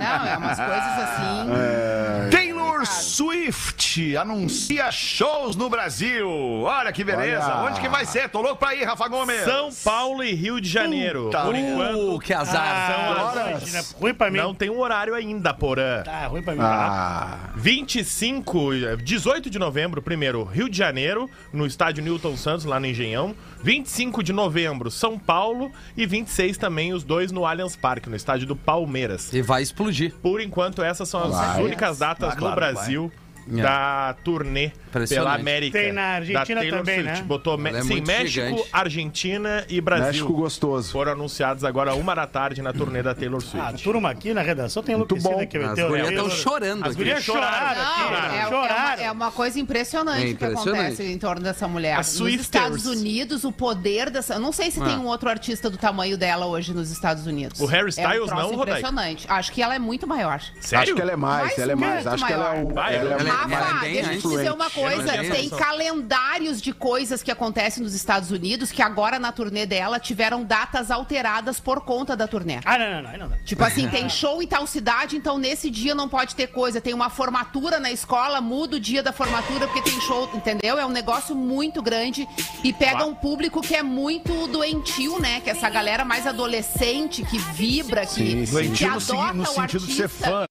Não, 0.00 0.26
é 0.26 0.36
umas 0.36 0.58
coisas 0.58 0.98
assim. 1.02 2.30
Taylor 2.30 2.58
Taylor 2.68 2.86
Swift 2.86 4.16
anuncia 4.16 4.90
shows 4.92 5.56
no 5.56 5.68
Brasil. 5.68 6.28
Olha 6.62 6.92
que 6.92 7.02
beleza. 7.02 7.44
Olha. 7.46 7.70
Onde 7.70 7.80
que 7.80 7.88
vai 7.88 8.04
ser? 8.06 8.28
Tô 8.28 8.40
louco 8.40 8.56
pra 8.56 8.74
ir, 8.74 8.84
Rafa 8.84 9.08
Gomes. 9.08 9.40
São 9.42 9.70
Paulo 9.84 10.22
e 10.22 10.32
Rio 10.32 10.60
de 10.60 10.68
Janeiro. 10.68 11.24
Puta 11.24 11.42
Por 11.44 11.54
enquanto, 11.56 12.14
Uh, 12.14 12.18
que 12.20 12.32
azar. 12.32 12.92
são 12.92 13.12
as- 13.26 13.36
Ah, 13.36 13.50
imagina, 13.50 13.84
ruim 14.00 14.14
pra 14.14 14.30
mim. 14.30 14.38
não 14.38 14.54
tem 14.54 14.70
um 14.70 14.78
horário 14.78 15.07
ainda, 15.14 15.52
Porã. 15.54 16.02
Tá, 16.02 16.26
ruim 16.26 16.42
pra 16.42 16.54
mim. 16.54 16.60
Ah, 16.62 17.50
25, 17.56 18.96
18 19.02 19.50
de 19.50 19.58
novembro, 19.58 20.02
primeiro, 20.02 20.44
Rio 20.44 20.68
de 20.68 20.76
Janeiro, 20.76 21.28
no 21.52 21.66
estádio 21.66 22.02
Newton 22.02 22.36
Santos, 22.36 22.64
lá 22.64 22.78
no 22.78 22.86
Engenhão. 22.86 23.34
25 23.62 24.22
de 24.22 24.32
novembro, 24.32 24.90
São 24.90 25.18
Paulo. 25.18 25.70
E 25.96 26.06
26 26.06 26.56
também, 26.56 26.92
os 26.92 27.04
dois 27.04 27.32
no 27.32 27.44
Allianz 27.44 27.76
Parque, 27.76 28.08
no 28.08 28.16
estádio 28.16 28.46
do 28.46 28.56
Palmeiras. 28.56 29.32
E 29.32 29.42
vai 29.42 29.62
explodir. 29.62 30.14
Por 30.22 30.40
enquanto, 30.40 30.82
essas 30.82 31.08
são 31.08 31.22
as 31.24 31.30
Vai. 31.32 31.62
únicas 31.64 31.98
datas 31.98 32.34
claro, 32.34 32.48
no 32.48 32.54
Brasil. 32.54 33.12
É. 33.50 33.62
Da 33.62 34.14
turnê 34.24 34.72
pela 35.08 35.34
América. 35.34 35.78
Tem 35.78 35.92
na 35.92 36.02
Argentina 36.16 36.54
da 36.56 36.60
Taylor 36.60 36.78
também, 36.80 36.94
Swift. 37.02 37.18
né? 37.20 37.24
Botou 37.26 37.56
Me- 37.58 37.70
é 37.70 37.82
sim, 37.82 38.00
México, 38.00 38.28
gigante. 38.28 38.68
Argentina 38.72 39.64
e 39.68 39.80
Brasil. 39.80 40.06
México 40.06 40.32
gostoso. 40.32 40.90
Foram 40.92 41.12
anunciados 41.12 41.64
agora 41.64 41.94
uma 41.94 42.14
da 42.14 42.26
tarde 42.26 42.60
na 42.62 42.72
turnê 42.72 43.02
da 43.02 43.14
Taylor 43.14 43.40
Swift. 43.40 43.68
A 43.68 43.72
turma 43.72 44.10
aqui 44.10 44.32
na 44.34 44.42
redação 44.42 44.82
tem 44.82 44.96
Muito 44.96 45.16
enlouquecido 45.16 45.36
bom. 45.36 45.42
aqui. 45.42 45.80
As 45.80 45.88
gurias 45.88 46.08
estão 46.10 46.30
chorando 46.30 46.86
As 46.86 46.96
gurias 46.96 47.22
choraram 47.24 47.80
aqui. 47.82 48.00
é, 48.02 48.38
é 48.40 48.46
uma, 48.46 48.48
choraram. 48.48 49.02
é 49.04 49.10
uma 49.12 49.30
coisa 49.30 49.58
impressionante 49.60 50.20
É 50.22 50.24
que 50.26 50.30
impressionante. 50.32 50.78
acontece 50.84 51.02
em 51.04 51.18
torno 51.18 51.42
dessa 51.42 51.68
mulher. 51.68 51.96
As 51.98 52.18
Nos 52.18 52.32
Estados. 52.34 52.86
Unidos, 52.86 53.44
o 53.44 53.52
poder 53.52 54.10
dessa. 54.10 54.34
Eu 54.34 54.40
não 54.40 54.52
sei 54.52 54.70
se 54.70 54.80
Ah. 54.80 54.84
tem 54.84 54.96
um 54.98 55.06
outro 55.06 55.28
artista 55.28 55.68
do 55.70 55.76
tamanho 55.76 56.16
dela 56.16 56.46
hoje 56.46 56.72
nos 56.74 56.90
Estados 56.90 57.26
Unidos. 57.26 57.60
O 57.60 57.66
Harry 57.66 57.82
é 57.82 57.86
um 57.86 57.88
Styles 57.88 58.30
não, 58.30 58.36
Rodaica? 58.56 58.78
impressionante. 58.78 59.26
Acho 59.28 59.52
que 59.52 59.62
ela 59.62 59.74
é 59.74 59.78
muito 59.78 60.06
maior. 60.06 60.40
Sério? 60.60 60.82
Acho 60.84 60.94
que 60.94 61.00
ela 61.02 61.12
é 61.12 61.16
mais, 61.16 61.46
Mais 61.48 61.58
ela 61.58 61.72
é 61.72 61.74
mais. 61.74 62.06
Acho 62.06 62.26
que 62.26 62.32
ela 62.32 62.54
é, 62.56 62.60
um, 62.60 62.72
maior. 62.74 62.92
ela 62.92 63.14
é 63.14 63.24
Rafa, 63.42 63.54
ela 63.54 63.76
é 63.76 63.80
bem 63.80 63.92
deixa 63.94 64.14
eu 64.14 64.20
te 64.20 64.28
dizer 64.28 64.52
uma 64.52 64.70
coisa. 64.70 65.18
tinha 65.18 65.30
Tem 65.30 65.48
calendários 65.50 66.60
de 66.60 66.72
coisas 66.72 67.22
que 67.22 67.30
acontecem 67.30 67.82
nos 67.82 67.94
Estados 67.94 68.30
Unidos 68.30 68.72
que 68.72 68.82
agora 68.82 69.18
na 69.18 69.32
turnê 69.32 69.66
dela 69.66 69.98
tiveram 69.98 70.44
datas 70.44 70.90
alteradas 70.90 71.60
por 71.60 71.80
conta 71.82 72.16
da 72.16 72.26
turnê. 72.26 72.60
Ah, 72.64 72.78
não, 72.78 73.02
não, 73.02 73.18
não. 73.18 73.28
não. 73.28 73.36
Tipo 73.44 73.64
assim, 73.64 73.88
tem 73.90 74.08
show 74.08 74.42
em 74.42 74.46
tal 74.46 74.66
cidade, 74.66 75.16
então 75.16 75.38
nesse 75.38 75.70
dia 75.70 75.94
não 75.94 76.08
pode 76.08 76.34
ter 76.34 76.48
coisa. 76.48 76.80
Tem 76.80 76.94
uma 76.94 77.10
formatura 77.10 77.78
na 77.78 77.90
escola, 77.90 78.40
muda 78.40 78.76
o 78.76 78.80
dia 78.80 79.02
da 79.02 79.12
formatura 79.12 79.66
porque 79.66 79.82
tem 79.82 80.00
show, 80.00 80.30
entendeu? 80.34 80.78
É 80.78 80.86
um 80.86 80.90
negócio 80.90 81.34
muito 81.34 81.82
grande 81.82 82.26
e 82.62 82.72
pega 82.72 83.04
um 83.04 83.14
público 83.14 83.60
que 83.60 83.74
é 83.74 83.82
muito 83.82 84.46
doentio, 84.48 85.18
né? 85.20 85.40
Que 85.40 85.50
é 85.50 85.52
essa 85.52 85.68
galera 85.68 86.04
mais 86.04 86.26
adolescente, 86.26 87.24
que 87.24 87.38
vibra, 87.38 88.06
que, 88.06 88.46
Sim, 88.46 88.46
sim. 88.46 88.72
que 88.72 88.86
no, 88.86 88.94
adota 88.94 89.34
no 89.34 89.42
o 89.42 89.46
sentido 89.46 89.86
de 89.86 89.94
ser 89.94 90.02
artista. 90.04 90.26
fã. 90.30 90.46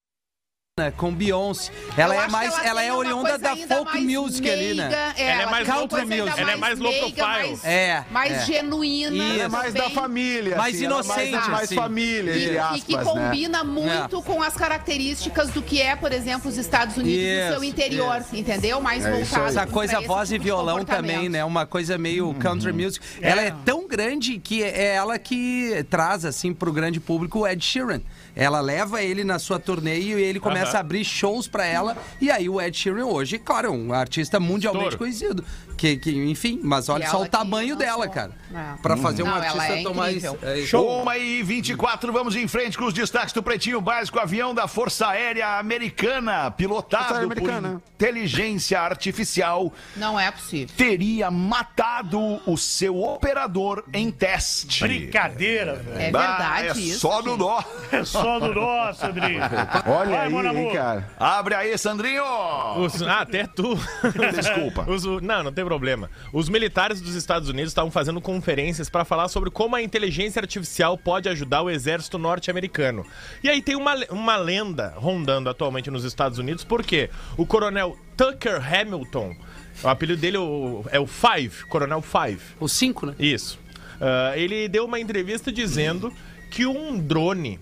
Né, 0.80 0.94
com 0.96 1.12
Beyoncé. 1.12 1.72
Ela 1.98 2.14
Eu 2.14 2.22
é 2.22 2.28
mais, 2.28 2.54
ela, 2.64 2.82
tem 2.82 2.90
é 2.90 2.94
oriunda 2.94 3.36
da 3.40 3.56
folk 3.56 3.98
music 4.00 4.48
ali, 4.48 4.76
né? 4.76 4.84
meiga, 4.84 4.96
Ela 4.96 5.14
é 5.18 5.42
ela 5.42 5.52
mais 5.52 5.68
country 5.68 6.06
music. 6.06 6.40
Ela 6.40 6.52
é 6.52 6.56
mais 6.56 6.78
low 6.78 6.92
meiga, 6.92 7.08
profile. 7.16 7.48
mais, 7.50 7.66
É, 7.66 8.06
mais 8.12 8.32
é. 8.34 8.46
genuína. 8.46 9.16
Isso. 9.34 9.42
É 9.42 9.48
mais 9.48 9.74
também. 9.74 9.90
da 9.90 10.02
família. 10.02 10.56
Mais 10.56 10.76
assim, 10.76 10.86
ela 10.86 10.94
é 10.94 11.00
inocente, 11.00 11.32
Mais, 11.32 11.48
mais 11.48 11.64
assim. 11.64 11.76
família, 11.76 12.32
E, 12.32 12.44
entre 12.44 12.54
e 12.54 12.60
aspas, 12.60 12.84
que 12.84 12.96
né? 12.96 13.04
combina 13.04 13.64
muito 13.64 14.22
com 14.22 14.44
as 14.44 14.54
características 14.54 15.50
do 15.50 15.64
que 15.64 15.82
é, 15.82 15.96
por 15.96 16.12
exemplo, 16.12 16.48
os 16.48 16.58
Estados 16.58 16.96
Unidos 16.96 17.22
e 17.24 17.40
Isso, 17.40 17.48
o 17.48 17.52
seu 17.54 17.64
interior, 17.64 18.24
entendeu? 18.32 18.80
Mais 18.80 19.04
É 19.04 19.10
voltado. 19.10 19.48
Essa 19.48 19.66
coisa 19.66 20.00
voz 20.02 20.30
e 20.30 20.34
tipo 20.34 20.44
violão 20.44 20.86
também, 20.86 21.28
né? 21.28 21.44
Uma 21.44 21.66
coisa 21.66 21.98
meio 21.98 22.32
country 22.36 22.72
music. 22.72 23.04
Ela 23.20 23.42
é 23.42 23.52
tão 23.66 23.88
grande 23.88 24.38
que 24.38 24.62
é 24.62 24.94
ela 24.94 25.18
que 25.18 25.84
traz, 25.90 26.24
assim, 26.24 26.54
pro 26.54 26.72
grande 26.72 27.00
público 27.00 27.40
o 27.40 27.48
Ed 27.48 27.66
Sheeran. 27.66 28.02
Ela 28.36 28.62
leva 28.62 29.02
ele 29.02 29.24
na 29.24 29.40
sua 29.40 29.58
turnê 29.58 29.98
e 29.98 30.12
ele 30.12 30.40
começa 30.40 30.67
Aham. 30.70 30.78
a 30.78 30.80
abrir 30.82 31.04
shows 31.06 31.48
pra 31.48 31.66
ela. 31.66 31.98
E 32.20 32.30
aí 32.32 32.48
o 32.50 32.62
Ed 32.62 32.76
Sheeran 32.78 33.06
hoje, 33.06 33.38
claro, 33.38 33.68
é 33.68 33.72
um 33.72 33.94
artista 33.94 34.40
mundialmente 34.40 34.90
Estouro. 34.90 34.98
conhecido. 34.98 35.46
Que, 35.78 35.96
que, 35.98 36.10
enfim, 36.30 36.60
mas 36.64 36.90
olha 36.90 37.08
só 37.10 37.22
o 37.22 37.28
tamanho 37.30 37.78
que 37.78 37.84
dela, 37.84 38.08
cara. 38.08 38.32
É. 38.54 38.82
Pra 38.82 38.98
fazer 38.98 39.22
um 39.24 39.28
Não, 39.28 39.36
ela 39.38 39.46
artista 39.46 39.74
é 39.74 39.84
tão 39.84 39.94
mais... 39.94 40.16
incrível. 40.24 40.40
é, 40.42 40.62
Show. 40.66 41.02
Uma 41.04 41.18
e 41.18 41.44
24, 41.44 42.12
vamos 42.12 42.36
em 42.36 42.48
frente 42.48 42.78
com 42.78 42.86
os 42.86 42.94
destaques 42.94 43.32
do 43.34 43.44
Pretinho 43.44 43.80
Básico. 43.80 44.18
Avião 44.20 44.56
da 44.56 44.68
Força 44.68 45.08
Aérea 45.08 45.60
Americana, 45.60 46.50
pilotado 46.52 47.14
Aérea 47.14 47.28
por 47.28 47.38
Americana. 47.38 47.82
inteligência 47.96 48.80
artificial, 48.82 49.72
Não 49.96 50.20
é 50.20 50.32
possível. 50.32 50.74
teria 50.76 51.30
matado 51.30 52.20
o 52.46 52.58
seu 52.58 53.00
operador 53.02 53.84
em 53.94 54.10
teste. 54.10 54.82
Brincadeira, 54.82 55.76
velho. 55.76 56.00
É 56.02 56.10
Bah, 56.12 56.38
verdade 56.38 56.80
é 56.80 56.82
isso. 56.84 57.00
Só 57.02 57.22
no 57.22 57.38
dó. 57.38 57.64
É 57.92 58.04
só 58.04 58.40
do 58.40 58.54
nosso, 58.54 59.06
Andrinho. 59.06 59.42
Olha 59.86 60.30
Vai, 60.30 60.48
aí, 60.48 60.58
hein, 60.58 60.74
cara. 60.74 61.08
Abre 61.20 61.54
aí, 61.56 61.78
Sandrinho. 61.78 62.24
Os- 62.78 63.02
ah, 63.04 63.20
até 63.22 63.46
tu. 63.46 63.78
Desculpa. 64.34 64.90
Os- 64.90 65.04
não, 65.22 65.44
não 65.44 65.52
tem 65.54 65.67
problema. 65.68 66.10
Os 66.32 66.48
militares 66.48 67.02
dos 67.02 67.14
Estados 67.16 67.50
Unidos 67.50 67.72
estavam 67.72 67.92
fazendo 67.92 68.22
conferências 68.22 68.90
para 68.90 69.04
falar 69.04 69.28
sobre 69.28 69.50
como 69.52 69.76
a 69.76 69.82
inteligência 69.82 70.40
artificial 70.40 70.98
pode 70.98 71.28
ajudar 71.28 71.62
o 71.62 71.70
exército 71.70 72.18
norte-americano. 72.18 73.06
E 73.44 73.50
aí 73.50 73.62
tem 73.62 73.76
uma, 73.76 73.96
uma 74.10 74.38
lenda 74.38 74.94
rondando 74.96 75.50
atualmente 75.50 75.92
nos 75.92 76.06
Estados 76.06 76.40
Unidos, 76.40 76.64
porque 76.64 77.10
o 77.36 77.46
coronel 77.46 77.98
Tucker 78.16 78.62
Hamilton, 78.74 79.36
o 79.84 79.88
apelido 79.90 80.22
dele 80.22 80.38
é 80.38 80.40
o- 80.40 80.86
é 80.92 81.00
o 81.00 81.06
Five, 81.06 81.66
Coronel 81.68 82.02
Five. 82.02 82.42
Os 82.60 82.72
cinco, 82.72 83.06
né? 83.08 83.14
Isso. 83.20 83.60
Ah, 84.00 84.34
ele 84.38 84.70
deu 84.70 84.86
uma 84.86 85.00
entrevista 85.00 85.52
dizendo 85.52 86.14
que 86.50 86.66
um 86.66 86.98
drone 86.98 87.60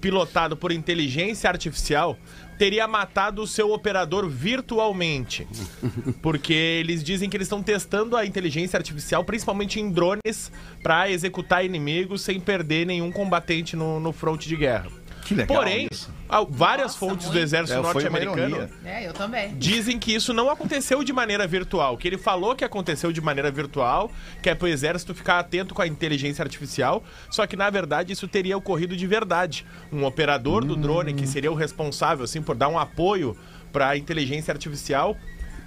pilotado 0.00 0.54
por 0.56 0.70
inteligência 0.72 1.48
artificial 1.48 2.18
teria 2.58 2.86
matado 2.86 3.42
o 3.42 3.46
seu 3.46 3.72
operador 3.72 4.28
virtualmente. 4.28 5.46
Porque 6.22 6.52
eles 6.52 7.02
dizem 7.02 7.28
que 7.28 7.36
eles 7.36 7.46
estão 7.46 7.62
testando 7.62 8.16
a 8.16 8.24
inteligência 8.24 8.76
artificial, 8.76 9.24
principalmente 9.24 9.80
em 9.80 9.90
drones, 9.90 10.50
para 10.82 11.10
executar 11.10 11.64
inimigos 11.64 12.22
sem 12.22 12.40
perder 12.40 12.86
nenhum 12.86 13.10
combatente 13.10 13.76
no, 13.76 14.00
no 14.00 14.12
fronte 14.12 14.48
de 14.48 14.56
guerra. 14.56 15.03
Que 15.24 15.34
legal 15.34 15.56
Porém, 15.56 15.88
isso. 15.90 16.10
várias 16.50 16.88
Nossa, 16.88 16.98
fontes 16.98 17.26
do 17.26 17.32
muito. 17.32 17.42
exército 17.42 17.78
É, 17.78 17.82
norte-americano. 17.82 18.68
É, 18.84 19.08
eu 19.08 19.12
também. 19.12 19.54
dizem 19.56 19.98
que 19.98 20.14
isso 20.14 20.34
não 20.34 20.50
aconteceu 20.50 21.02
de 21.02 21.12
maneira 21.12 21.46
virtual. 21.46 21.96
Que 21.96 22.08
ele 22.08 22.18
falou 22.18 22.54
que 22.54 22.64
aconteceu 22.64 23.10
de 23.10 23.20
maneira 23.20 23.50
virtual, 23.50 24.10
que 24.42 24.50
é 24.50 24.54
pro 24.54 24.68
exército 24.68 25.14
ficar 25.14 25.38
atento 25.38 25.74
com 25.74 25.80
a 25.82 25.86
inteligência 25.86 26.42
artificial. 26.42 27.02
Só 27.30 27.46
que 27.46 27.56
na 27.56 27.70
verdade 27.70 28.12
isso 28.12 28.28
teria 28.28 28.56
ocorrido 28.56 28.96
de 28.96 29.06
verdade. 29.06 29.64
Um 29.92 30.04
operador 30.04 30.64
do 30.64 30.76
drone 30.76 31.14
que 31.14 31.26
seria 31.26 31.50
o 31.50 31.54
responsável 31.54 32.24
assim 32.24 32.42
por 32.42 32.54
dar 32.54 32.68
um 32.68 32.78
apoio 32.78 33.36
para 33.72 33.88
a 33.88 33.96
inteligência 33.96 34.52
artificial. 34.52 35.16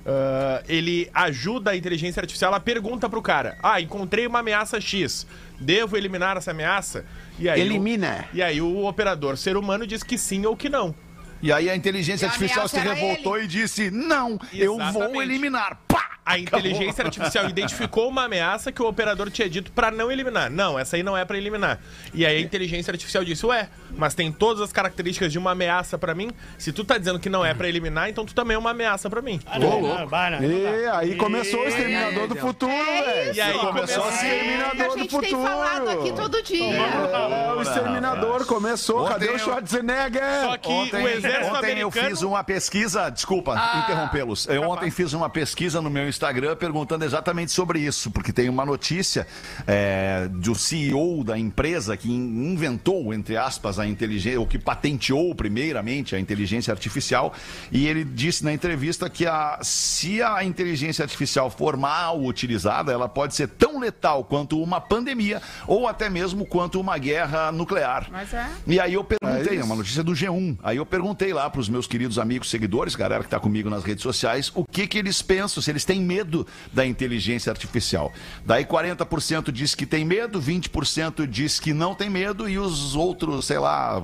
Ah, 0.07 0.63
ele 0.67 1.09
ajuda 1.13 1.71
a 1.71 1.75
inteligência 1.75 2.21
artificial, 2.21 2.49
ela 2.51 2.59
pergunta 2.59 3.09
pro 3.09 3.21
cara: 3.21 3.57
Ah, 3.61 3.81
encontrei 3.81 4.25
uma 4.25 4.39
ameaça 4.39 4.79
X. 4.79 5.27
Devo 5.59 5.97
eliminar 5.97 6.37
essa 6.37 6.51
ameaça? 6.51 7.05
E 7.39 7.49
aí 7.49 7.59
o- 7.61 7.63
Elimina. 7.65 8.25
e 8.33 8.41
aí 8.41 8.61
o 8.61 8.85
operador 8.85 9.37
ser 9.37 9.57
humano 9.57 9.85
diz 9.85 10.01
que 10.03 10.17
sim 10.17 10.45
ou 10.45 10.55
que 10.55 10.69
não. 10.69 10.95
E 11.41 11.51
aí 11.51 11.69
a 11.69 11.75
inteligência 11.75 12.25
E 12.25 12.27
a 12.27 12.29
artificial 12.31 12.67
se 12.67 12.79
revoltou 12.79 13.39
e 13.39 13.45
disse: 13.47 13.91
Não, 13.91 14.39
eu 14.53 14.77
vou 14.77 14.87
Exatamente. 14.89 15.21
eliminar. 15.21 15.79
Pá! 15.87 16.16
A 16.27 16.37
inteligência 16.37 17.03
artificial 17.05 17.47
identificou 17.47 18.09
uma 18.09 18.25
ameaça 18.25 18.69
que 18.71 18.81
o 18.81 18.87
operador 18.87 19.29
tinha 19.31 19.49
dito 19.49 19.71
pra 19.71 19.89
não 19.89 20.11
eliminar. 20.11 20.49
Não, 20.51 20.77
essa 20.77 20.97
aí 20.97 21.03
não 21.03 21.15
é 21.17 21.23
pra 21.23 21.37
eliminar. 21.37 21.79
E 22.13 22.25
aí 22.25 22.37
a 22.37 22.41
inteligência 22.41 22.91
artificial 22.91 23.23
disse: 23.23 23.45
"Ué, 23.45 23.69
mas 23.95 24.13
tem 24.13 24.29
todas 24.31 24.61
as 24.61 24.73
características 24.73 25.31
de 25.31 25.37
uma 25.39 25.51
ameaça 25.51 25.97
pra 25.97 26.13
mim. 26.13 26.29
Se 26.57 26.73
tu 26.73 26.83
tá 26.83 26.97
dizendo 26.97 27.17
que 27.19 27.29
não 27.29 27.45
é 27.45 27.53
pra 27.53 27.69
eliminar, 27.69 28.09
então 28.09 28.25
tu 28.25 28.35
também 28.35 28.55
é 28.55 28.57
uma 28.57 28.71
ameaça 28.71 29.09
pra 29.09 29.21
mim." 29.21 29.39
Ah, 29.45 29.57
não, 29.57 29.69
não, 29.81 29.81
não, 29.81 30.05
não 30.05 30.43
E 30.43 30.83
dá. 30.83 30.97
aí 30.99 31.15
começou 31.15 31.61
o 31.61 31.63
E- 31.63 31.67
Exterminador 31.69 32.27
do 32.27 32.35
Futuro, 32.35 32.71
velho. 32.73 33.33
E 33.35 33.39
aí 33.41 33.57
começou 33.57 34.05
É, 34.05 34.09
assim. 34.09 34.27
Exterminador 34.27 34.81
a 34.85 34.87
do 34.89 34.97
gente 34.99 35.09
Futuro. 35.11 35.21
tem 35.31 35.41
falado 35.41 35.89
aqui 35.89 36.11
todo 36.13 36.43
dia. 36.43 36.75
É, 36.77 37.53
o 37.53 37.61
Exterminador 37.61 38.45
começou. 38.45 39.03
Ontem 39.03 39.13
Cadê 39.13 39.27
o 39.27 39.31
eu- 39.31 39.39
Schwarzenegger? 39.39 40.41
Só 40.43 40.57
que 40.57 40.69
Ontem, 40.69 41.03
o 41.03 41.07
exército 41.07 41.45
ontem 41.55 41.67
eu 41.79 41.87
americano 41.87 42.09
fiz 42.09 42.21
uma 42.21 42.43
pesquisa, 42.43 43.09
desculpa 43.09 43.55
interrompê-los. 43.85 44.45
Eu 44.47 44.63
ontem 44.63 44.91
fiz 44.91 45.13
uma 45.13 45.29
pesquisa 45.29 45.81
no 45.81 45.89
meu 45.89 46.07
Instagram 46.17 46.55
perguntando 46.55 47.05
exatamente 47.05 47.51
sobre 47.51 47.79
isso, 47.79 48.09
porque 48.11 48.33
tem 48.33 48.49
uma 48.49 48.65
notícia 48.65 49.27
é, 49.67 50.27
do 50.31 50.55
CEO 50.55 51.23
da 51.23 51.37
empresa 51.37 51.95
que 51.95 52.09
in- 52.11 52.51
inventou, 52.53 53.13
entre 53.13 53.37
aspas, 53.37 53.77
a 53.79 53.85
inteligência, 53.87 54.39
ou 54.39 54.47
que 54.47 54.57
patenteou 54.57 55.33
primeiramente 55.35 56.15
a 56.15 56.19
inteligência 56.19 56.71
artificial, 56.73 57.33
e 57.71 57.87
ele 57.87 58.03
disse 58.03 58.43
na 58.43 58.51
entrevista 58.51 59.09
que 59.09 59.25
a, 59.25 59.59
se 59.61 60.21
a 60.21 60.43
inteligência 60.43 61.03
artificial 61.03 61.49
for 61.49 61.77
mal 61.77 62.19
utilizada, 62.23 62.91
ela 62.91 63.07
pode 63.07 63.35
ser 63.35 63.47
tão 63.47 63.79
letal 63.79 64.23
quanto 64.23 64.61
uma 64.61 64.81
pandemia, 64.81 65.41
ou 65.67 65.87
até 65.87 66.09
mesmo 66.09 66.45
quanto 66.45 66.79
uma 66.79 66.97
guerra 66.97 67.51
nuclear. 67.51 68.07
Mas 68.11 68.33
é. 68.33 68.49
E 68.65 68.79
aí 68.79 68.93
eu 68.95 69.03
perguntei, 69.03 69.57
É 69.57 69.61
é 69.61 69.63
uma 69.63 69.75
notícia 69.75 70.03
do 70.03 70.13
G1. 70.13 70.57
Aí 70.63 70.77
eu 70.77 70.85
perguntei 70.85 71.31
lá 71.33 71.49
pros 71.49 71.69
meus 71.69 71.85
queridos 71.85 72.17
amigos 72.17 72.49
seguidores, 72.49 72.95
galera 72.95 73.23
que 73.23 73.29
tá 73.29 73.39
comigo 73.39 73.69
nas 73.69 73.83
redes 73.83 74.01
sociais, 74.01 74.51
o 74.55 74.65
que 74.65 74.87
que 74.87 74.97
eles 74.97 75.21
pensam, 75.21 75.61
se 75.61 75.69
eles 75.69 75.85
têm 75.85 76.01
medo 76.07 76.47
da 76.73 76.85
inteligência 76.85 77.51
artificial. 77.51 78.11
Daí 78.45 78.65
40% 78.65 79.51
diz 79.51 79.75
que 79.75 79.85
tem 79.85 80.05
medo, 80.05 80.41
20% 80.41 81.27
diz 81.27 81.59
que 81.59 81.73
não 81.73 81.93
tem 81.93 82.09
medo 82.09 82.47
e 82.49 82.57
os 82.57 82.95
outros, 82.95 83.45
sei 83.45 83.59
lá, 83.59 84.01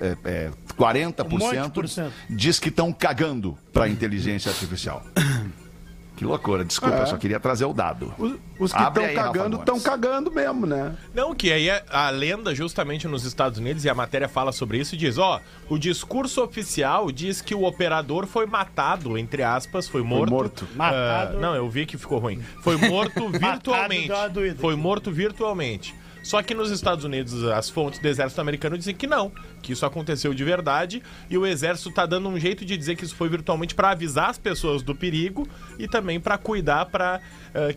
é, 0.00 0.16
é, 0.24 0.50
40% 0.78 1.26
Um 1.26 1.38
monte 1.38 1.70
por 1.70 1.88
cento. 1.88 2.12
diz 2.28 2.58
que 2.58 2.70
estão 2.70 2.92
cagando 2.92 3.56
para 3.72 3.84
a 3.84 3.88
inteligência 3.88 4.50
artificial. 4.50 5.04
Que 6.22 6.26
loucura, 6.28 6.64
desculpa, 6.64 6.98
eu 6.98 7.06
só 7.08 7.16
queria 7.16 7.40
trazer 7.40 7.64
o 7.64 7.72
dado. 7.72 8.14
Os, 8.16 8.36
os 8.60 8.72
que 8.72 8.80
estão 8.80 9.12
cagando, 9.12 9.56
estão 9.56 9.80
cagando 9.80 10.30
mesmo, 10.30 10.66
né? 10.66 10.94
Não, 11.12 11.34
que 11.34 11.52
aí 11.52 11.68
é 11.68 11.84
a 11.90 12.10
lenda 12.10 12.54
justamente 12.54 13.08
nos 13.08 13.24
Estados 13.24 13.58
Unidos, 13.58 13.84
e 13.84 13.90
a 13.90 13.94
matéria 13.94 14.28
fala 14.28 14.52
sobre 14.52 14.78
isso, 14.78 14.96
diz, 14.96 15.18
ó, 15.18 15.40
o 15.68 15.76
discurso 15.76 16.40
oficial 16.40 17.10
diz 17.10 17.40
que 17.40 17.56
o 17.56 17.64
operador 17.64 18.26
foi 18.26 18.46
matado, 18.46 19.18
entre 19.18 19.42
aspas, 19.42 19.88
foi 19.88 20.02
morto. 20.02 20.30
morto. 20.30 20.68
Ah, 20.74 20.76
Matado. 20.76 21.40
não, 21.40 21.56
eu 21.56 21.68
vi 21.68 21.86
que 21.86 21.98
ficou 21.98 22.20
ruim. 22.20 22.40
Foi 22.62 22.76
morto 22.76 23.28
virtualmente. 23.36 24.12
foi 24.58 24.76
morto 24.76 25.10
virtualmente. 25.10 25.92
Só 26.22 26.42
que 26.42 26.54
nos 26.54 26.70
Estados 26.70 27.04
Unidos, 27.04 27.44
as 27.44 27.68
fontes 27.68 27.98
do 27.98 28.06
exército 28.06 28.40
americano 28.40 28.78
dizem 28.78 28.94
que 28.94 29.06
não, 29.06 29.32
que 29.60 29.72
isso 29.72 29.84
aconteceu 29.84 30.32
de 30.32 30.44
verdade, 30.44 31.02
e 31.28 31.36
o 31.36 31.46
exército 31.46 31.90
tá 31.90 32.06
dando 32.06 32.28
um 32.28 32.38
jeito 32.38 32.64
de 32.64 32.76
dizer 32.76 32.96
que 32.96 33.04
isso 33.04 33.14
foi 33.14 33.28
virtualmente 33.28 33.74
para 33.74 33.90
avisar 33.90 34.30
as 34.30 34.38
pessoas 34.38 34.82
do 34.82 34.94
perigo 34.94 35.48
e 35.78 35.88
também 35.88 36.20
para 36.20 36.38
cuidar 36.38 36.86
para 36.86 37.20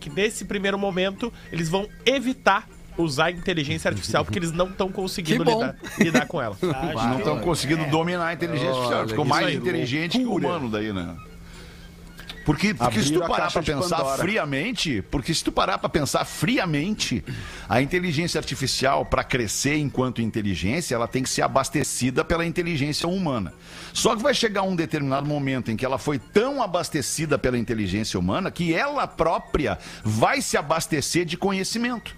que 0.00 0.08
nesse 0.08 0.44
primeiro 0.44 0.78
momento 0.78 1.32
eles 1.52 1.68
vão 1.68 1.88
evitar 2.04 2.68
usar 2.98 3.26
a 3.26 3.30
inteligência 3.30 3.90
artificial 3.90 4.24
porque 4.24 4.38
eles 4.38 4.52
não 4.52 4.68
estão 4.68 4.90
conseguindo 4.90 5.44
lidar, 5.44 5.76
lidar 5.98 6.26
com 6.26 6.40
ela. 6.40 6.56
Não 6.62 7.18
estão 7.18 7.40
conseguindo 7.40 7.84
dominar 7.90 8.28
a 8.28 8.32
inteligência 8.32 8.70
artificial. 8.70 9.08
Ficou 9.08 9.24
mais 9.24 9.48
aí. 9.48 9.56
inteligente 9.56 10.18
que 10.18 10.24
o 10.24 10.36
humano 10.36 10.70
daí, 10.70 10.92
né? 10.92 11.14
Porque, 12.46 12.72
porque 12.72 13.02
se 13.02 13.12
tu 13.12 13.18
parar 13.18 13.50
pra 13.50 13.60
pensar 13.60 13.96
Pandora. 13.96 14.18
friamente, 14.18 15.02
porque 15.10 15.34
se 15.34 15.42
tu 15.42 15.50
parar 15.50 15.78
pra 15.78 15.88
pensar 15.88 16.24
friamente, 16.24 17.24
a 17.68 17.82
inteligência 17.82 18.38
artificial 18.38 19.04
para 19.04 19.24
crescer 19.24 19.76
enquanto 19.78 20.22
inteligência, 20.22 20.94
ela 20.94 21.08
tem 21.08 21.24
que 21.24 21.28
ser 21.28 21.42
abastecida 21.42 22.24
pela 22.24 22.46
inteligência 22.46 23.08
humana. 23.08 23.52
Só 23.92 24.14
que 24.14 24.22
vai 24.22 24.32
chegar 24.32 24.62
um 24.62 24.76
determinado 24.76 25.26
momento 25.26 25.72
em 25.72 25.76
que 25.76 25.84
ela 25.84 25.98
foi 25.98 26.20
tão 26.20 26.62
abastecida 26.62 27.36
pela 27.36 27.58
inteligência 27.58 28.18
humana 28.18 28.48
que 28.48 28.72
ela 28.72 29.08
própria 29.08 29.76
vai 30.04 30.40
se 30.40 30.56
abastecer 30.56 31.24
de 31.24 31.36
conhecimento. 31.36 32.14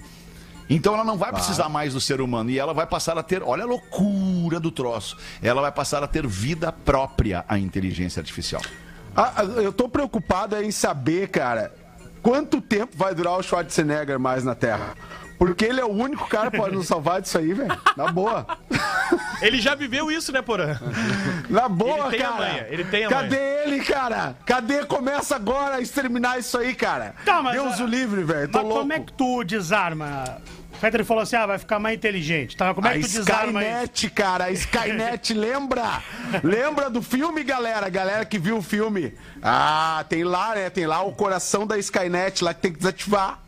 Então 0.69 0.93
ela 0.93 1.05
não 1.05 1.17
vai 1.17 1.33
precisar 1.33 1.71
mais 1.71 1.95
do 1.95 2.03
ser 2.03 2.21
humano 2.21 2.51
e 2.51 2.59
ela 2.59 2.75
vai 2.75 2.87
passar 2.87 3.17
a 3.17 3.23
ter, 3.23 3.43
olha 3.43 3.63
a 3.63 3.67
loucura 3.67 4.61
do 4.61 4.71
troço, 4.71 5.17
ela 5.43 5.63
vai 5.63 5.73
passar 5.73 6.03
a 6.03 6.07
ter 6.07 6.27
vida 6.27 6.71
própria 6.71 7.47
a 7.49 7.59
inteligência 7.59 8.21
artificial. 8.21 8.61
Ah, 9.21 9.33
ah, 9.39 9.43
eu 9.43 9.73
tô 9.73 9.89
preocupado 9.89 10.55
em 10.63 10.71
saber, 10.71 11.29
cara, 11.29 11.73
quanto 12.23 12.61
tempo 12.61 12.97
vai 12.97 13.13
durar 13.17 13.33
o 13.37 13.43
Schwarzenegger 13.43 14.17
mais 14.17 14.45
na 14.45 14.55
Terra. 14.55 14.95
Porque 15.37 15.65
ele 15.65 15.81
é 15.81 15.85
o 15.85 15.89
único 15.91 16.29
cara 16.29 16.53
que 16.53 16.57
pode 16.57 16.77
nos 16.77 16.87
salvar 16.87 17.21
disso 17.21 17.37
aí, 17.39 17.53
velho. 17.53 17.77
Na 17.97 18.11
boa. 18.13 18.47
Ele 19.41 19.61
já 19.61 19.77
viveu 19.77 20.11
isso, 20.11 20.33
né, 20.33 20.43
Porã? 20.43 20.77
Na 21.49 21.69
boa, 21.69 22.09
Ele 22.09 22.17
tem 22.17 22.27
a 22.27 22.29
cara. 22.29 22.37
manha, 22.41 22.67
ele 22.69 22.85
tem 22.85 23.05
a 23.05 23.09
Cadê 23.09 23.37
manha. 23.37 23.63
ele, 23.65 23.85
cara? 23.85 24.37
Cadê? 24.45 24.85
Começa 24.85 25.37
agora 25.37 25.77
a 25.77 25.81
exterminar 25.81 26.39
isso 26.41 26.59
aí, 26.59 26.75
cara. 26.75 27.15
Tá, 27.25 27.41
Deus 27.53 27.81
ah, 27.81 27.85
o 27.85 27.87
livre, 27.87 28.25
velho. 28.25 28.51
Mas 28.53 28.63
louco. 28.63 28.81
como 28.81 28.93
é 28.93 28.99
que 28.99 29.13
tu 29.13 29.45
desarma? 29.45 30.39
O 30.79 30.81
Fetter 30.81 31.05
falou 31.05 31.25
assim: 31.25 31.35
ah, 31.37 31.45
vai 31.45 31.59
ficar 31.59 31.79
mais 31.81 31.97
inteligente. 31.97 32.57
Tá, 32.57 32.73
como 32.73 32.87
é 32.87 32.91
A 32.91 32.95
que 32.95 33.01
tu 33.01 33.09
desarma 33.09 33.61
isso? 33.63 33.71
Skynet, 33.73 34.11
cara, 34.11 34.45
a 34.45 34.51
Skynet, 34.53 35.35
lembra? 35.35 36.03
Lembra 36.43 36.89
do 36.89 37.03
filme, 37.03 37.43
galera? 37.43 37.89
Galera 37.89 38.25
que 38.25 38.39
viu 38.39 38.59
o 38.59 38.63
filme. 38.63 39.13
Ah, 39.43 40.05
tem 40.09 40.23
lá, 40.23 40.55
né? 40.55 40.71
Tem 40.71 40.87
lá 40.87 41.03
o 41.03 41.13
coração 41.13 41.67
da 41.67 41.77
Skynet 41.79 42.45
lá 42.45 42.55
que 42.55 42.61
tem 42.61 42.73
que 42.73 42.79
desativar. 42.79 43.41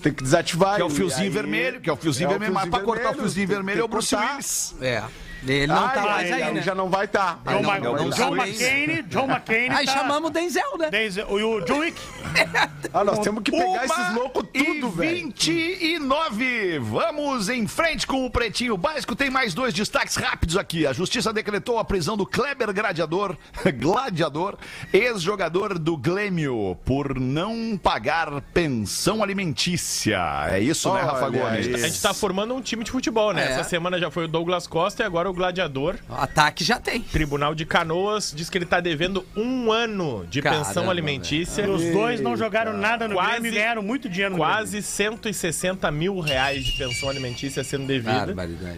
Tem 0.00 0.12
que 0.12 0.22
desativar. 0.22 0.76
Que 0.76 0.82
é 0.82 0.84
o 0.84 0.90
fiozinho 0.90 1.24
aí- 1.24 1.28
vermelho, 1.30 1.80
que 1.80 1.90
é 1.90 1.92
o 1.92 1.96
fiozinho 1.96 2.26
É 2.26 2.28
o 2.28 2.30
vermelho, 2.30 2.54
mas 2.54 2.62
fiozinho 2.64 2.84
pra 2.84 2.86
cortar 2.86 3.00
o 3.00 3.04
vermelho, 3.06 3.20
fiozinho 3.22 3.46
tem- 3.48 3.56
vermelho 3.56 3.76
tem 3.78 3.82
é 3.82 3.84
o 3.84 3.88
Bruce. 3.88 4.14
Willis. 4.14 4.74
É. 4.80 5.02
Ele 5.46 5.66
não 5.66 5.84
Ah, 5.84 5.88
tá 5.88 6.00
ele- 6.00 6.08
mais 6.10 6.32
aí, 6.32 6.42
ele 6.42 6.50
né? 6.52 6.62
já 6.62 6.74
não 6.74 6.88
vai 6.90 7.04
estar. 7.06 7.40
John, 7.46 7.62
não, 7.62 7.80
não, 7.96 8.10
John. 8.10 8.36
McCain, 8.36 9.02
John 9.08 9.24
McCain. 9.30 9.70
Aí 9.70 9.86
tá- 9.86 9.92
chamamos 9.92 10.30
o 10.30 10.32
Denzel, 10.32 10.78
né? 10.78 10.90
Denzel- 10.90 11.38
E 11.38 11.42
o 11.42 11.60
John 11.62 11.78
Wick. 11.78 12.00
Ah, 12.92 13.04
nós 13.04 13.20
temos 13.20 13.42
que 13.44 13.52
pegar 13.52 13.84
esses 13.84 14.14
loucos 14.14 14.44
e 14.52 14.64
tudo, 14.64 14.90
velho. 14.90 15.14
29. 15.16 16.78
Vamos 16.80 17.48
em 17.48 17.66
frente 17.66 18.04
com 18.06 18.26
o 18.26 18.30
Pretinho 18.30 18.76
Básico. 18.76 19.14
Tem 19.14 19.30
mais 19.30 19.54
dois 19.54 19.72
destaques 19.72 20.16
rápidos 20.16 20.56
aqui. 20.56 20.86
A 20.86 20.92
justiça 20.92 21.32
decretou 21.32 21.78
a 21.78 21.84
prisão 21.84 22.16
do 22.16 22.26
Kleber 22.26 22.72
Gladiador, 22.74 23.36
gladiador, 23.78 24.56
ex-jogador 24.92 25.78
do 25.78 25.96
Glêmio, 25.96 26.76
por 26.84 27.18
não 27.18 27.78
pagar 27.80 28.40
pensão 28.52 29.22
alimentícia. 29.22 30.48
É 30.50 30.58
isso, 30.60 30.92
né, 30.92 31.00
Rafa 31.02 31.28
Gomes? 31.30 31.68
A 31.74 31.78
gente 31.88 32.02
tá 32.02 32.12
formando 32.12 32.54
um 32.54 32.60
time 32.60 32.82
de 32.82 32.90
futebol, 32.90 33.32
né? 33.32 33.46
É. 33.46 33.52
Essa 33.52 33.64
semana 33.64 33.98
já 33.98 34.10
foi 34.10 34.24
o 34.24 34.28
Douglas 34.28 34.66
Costa 34.66 35.02
e 35.02 35.06
agora 35.06 35.29
o 35.30 35.34
Gladiador. 35.34 35.96
Ataque 36.08 36.62
já 36.64 36.78
tem. 36.78 37.00
Tribunal 37.02 37.54
de 37.54 37.64
Canoas 37.64 38.32
diz 38.34 38.50
que 38.50 38.58
ele 38.58 38.66
tá 38.66 38.80
devendo 38.80 39.24
um 39.36 39.70
ano 39.72 40.26
de 40.28 40.42
Caramba, 40.42 40.64
pensão 40.64 40.90
alimentícia. 40.90 41.62
E 41.62 41.68
os 41.70 41.82
dois 41.92 42.20
não 42.20 42.36
jogaram 42.36 42.76
nada 42.76 43.06
no 43.08 43.14
Quase- 43.14 43.30
Grêmio 43.32 43.50
e 43.50 43.54
ganharam 43.54 43.82
muito 43.82 44.08
dinheiro 44.08 44.32
no 44.34 44.38
Quase 44.38 44.82
160 44.82 45.90
mil 45.90 46.18
reais 46.20 46.64
de 46.64 46.72
pensão 46.78 47.08
alimentícia 47.08 47.62
sendo 47.64 47.86
devida. 47.86 48.34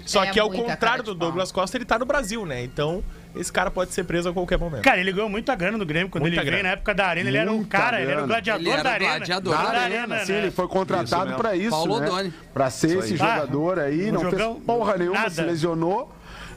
Só 0.07 0.25
É 0.25 0.31
que 0.31 0.39
ao 0.41 0.49
muita 0.49 0.63
cara 0.65 0.75
contrário 0.77 1.03
do. 1.05 1.15
Douglas 1.15 1.53
Costa, 1.53 1.77
ele 1.77 1.85
tá 1.85 1.99
no 1.99 2.05
Brasil, 2.05 2.45
né? 2.45 2.63
Então, 2.65 3.03
esse 3.37 3.53
cara 3.53 3.71
pode 3.71 3.93
ser 3.95 4.05
preso 4.05 4.29
a 4.29 4.33
qualquer 4.33 4.59
momento. 4.59 4.83
Cara, 4.83 4.99
ele 5.01 5.13
ganhou 5.13 5.29
muita 5.29 5.55
grana 5.55 5.79
no 5.79 5.87
Grêmio 5.87 6.09
quando 6.09 6.23
Muita 6.23 6.37
ele 6.37 6.43
veio 6.43 6.53
grana. 6.57 6.69
na 6.69 6.73
época 6.75 6.95
da 6.95 7.07
Arena. 7.07 7.29
Ele 7.31 7.37
era 7.39 7.51
um 7.51 7.57
Muita 7.57 7.79
cara, 7.79 8.01
ele 8.01 8.11
era 8.11 8.13
o 8.13 8.27
grana. 8.27 8.27
gladiador 8.27 8.61
Ele 8.61 8.71
era 8.73 8.83
da 8.83 8.89
o 8.89 8.93
Arena. 8.93 9.17
gladiador 9.17 9.55
Da 9.57 9.63
da 9.63 9.81
arena, 9.81 10.19
sim, 10.27 10.33
né? 10.33 10.39
ele 10.39 10.51
foi 10.51 10.69
contratado 10.69 11.25
mesmo. 11.27 11.39
pra 11.39 11.55
isso, 11.57 11.71
Paulo 11.71 12.01
né? 12.01 12.07
Odoni. 12.09 12.35
Pra 12.53 12.71
ser 12.71 12.99
esse 12.99 13.13
aí. 13.13 13.17
jogador 13.17 13.79
aí, 13.79 14.11
Um 14.11 14.13
não 14.15 14.21
jogão, 14.23 14.55
fez 14.55 14.65
porra 14.67 14.97
nenhuma, 14.97 15.19
nada. 15.19 15.31
se 15.31 15.43
lesionou. 15.43 16.13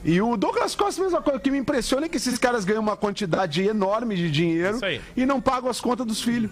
E 0.08 0.20
o 0.22 0.36
Douglas 0.36 0.74
Costa, 0.76 1.00
a 1.00 1.04
mesma 1.04 1.20
coisa. 1.20 1.38
O 1.38 1.40
que 1.42 1.50
me 1.50 1.58
impressiona 1.58 2.06
é 2.06 2.08
que 2.08 2.16
esses 2.16 2.38
caras 2.38 2.64
ganham 2.64 2.80
uma 2.80 2.96
quantidade 2.96 3.60
enorme 3.62 4.14
de 4.14 4.30
dinheiro 4.30 4.78
e 5.16 5.26
não 5.26 5.40
pagam 5.40 5.68
as 5.68 5.80
contas 5.80 6.06
dos 6.06 6.22
filhos. 6.22 6.50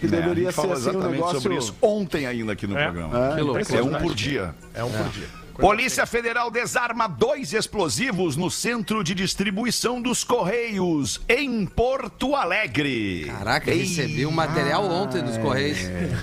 Que 0.00 0.06
É, 0.06 0.08
a 0.08 0.10
deveria 0.12 0.44
gente 0.44 0.46
ser 0.46 0.52
falou 0.52 0.72
assim 0.72 0.86
um 0.86 0.90
exatamente 0.90 1.12
negócio... 1.12 1.40
sobre 1.40 1.58
isso 1.58 1.76
ontem 1.82 2.26
ainda 2.26 2.52
aqui 2.54 2.66
no 2.66 2.78
É. 2.78 2.84
programa. 2.84 3.34
Que 3.34 3.40
loucura. 3.42 3.78
É 3.78 3.82
um 3.82 3.92
por 4.00 4.14
dia. 4.14 4.54
É 4.74 4.82
um 4.84 4.90
por 4.90 5.08
dia. 5.10 5.28
Polícia 5.58 6.04
Federal 6.04 6.50
desarma 6.50 7.06
dois 7.06 7.52
explosivos 7.52 8.36
no 8.36 8.50
centro 8.50 9.04
de 9.04 9.14
distribuição 9.14 10.02
dos 10.02 10.24
Correios, 10.24 11.20
em 11.28 11.64
Porto 11.64 12.34
Alegre. 12.34 13.26
Caraca, 13.26 13.72
recebi 13.72 14.26
um 14.26 14.32
material 14.32 14.84
ontem 14.84 15.22
dos 15.22 15.38
Correios. 15.38 15.78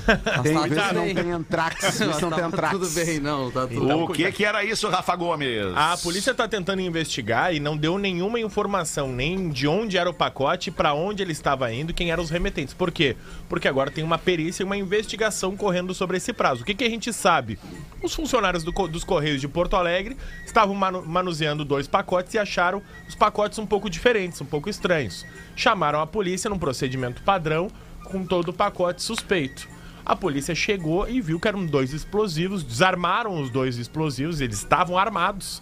Mas 0.05 0.41
Tem 0.43 0.53
tá 0.53 0.89
que 0.89 0.93
não 0.93 1.03
bem. 1.05 1.15
tem 1.15 1.31
antrax, 1.31 1.99
não 2.01 2.29
tá 2.29 2.35
tem 2.35 2.45
antrax. 2.45 2.71
Tudo 2.73 2.89
bem, 2.89 3.19
não. 3.19 3.49
Tá 3.49 3.67
tudo 3.67 4.03
o 4.03 4.07
que, 4.09 4.29
que 4.33 4.43
era 4.43 4.65
isso, 4.65 4.89
Rafa 4.89 5.15
Gomes? 5.15 5.75
A 5.75 5.97
polícia 5.97 6.33
tá 6.33 6.45
tentando 6.47 6.81
investigar 6.81 7.55
e 7.55 7.59
não 7.59 7.77
deu 7.77 7.97
nenhuma 7.97 8.39
informação, 8.39 9.13
nem 9.13 9.49
de 9.49 9.65
onde 9.65 9.97
era 9.97 10.09
o 10.09 10.13
pacote, 10.13 10.69
pra 10.69 10.93
onde 10.93 11.23
ele 11.23 11.31
estava 11.31 11.71
indo, 11.73 11.93
quem 11.93 12.11
eram 12.11 12.21
os 12.21 12.29
remetentes. 12.29 12.73
Por 12.73 12.91
quê? 12.91 13.15
Porque 13.47 13.67
agora 13.67 13.89
tem 13.89 14.03
uma 14.03 14.17
perícia 14.17 14.61
e 14.61 14.65
uma 14.65 14.75
investigação 14.75 15.55
correndo 15.55 15.93
sobre 15.93 16.17
esse 16.17 16.33
prazo. 16.33 16.63
O 16.63 16.65
que, 16.65 16.75
que 16.75 16.83
a 16.83 16.89
gente 16.89 17.13
sabe? 17.13 17.57
Os 18.03 18.13
funcionários 18.13 18.63
do 18.63 18.71
dos 18.87 19.03
Correios 19.03 19.20
de 19.21 19.47
Porto 19.47 19.75
Alegre 19.75 20.17
estavam 20.45 20.73
manu- 20.75 21.05
manuseando 21.05 21.63
dois 21.63 21.87
pacotes 21.87 22.33
e 22.33 22.39
acharam 22.39 22.81
os 23.07 23.15
pacotes 23.15 23.59
um 23.59 23.65
pouco 23.65 23.89
diferentes, 23.89 24.41
um 24.41 24.45
pouco 24.45 24.69
estranhos. 24.69 25.25
Chamaram 25.55 26.01
a 26.01 26.07
polícia 26.07 26.49
num 26.49 26.59
procedimento 26.59 27.21
padrão 27.23 27.69
com 28.05 28.25
todo 28.25 28.49
o 28.49 28.53
pacote 28.53 29.01
suspeito. 29.01 29.67
A 30.05 30.15
polícia 30.15 30.55
chegou 30.55 31.07
e 31.07 31.21
viu 31.21 31.39
que 31.39 31.47
eram 31.47 31.65
dois 31.65 31.93
explosivos, 31.93 32.63
desarmaram 32.63 33.39
os 33.39 33.49
dois 33.49 33.77
explosivos, 33.77 34.41
eles 34.41 34.57
estavam 34.57 34.97
armados 34.97 35.61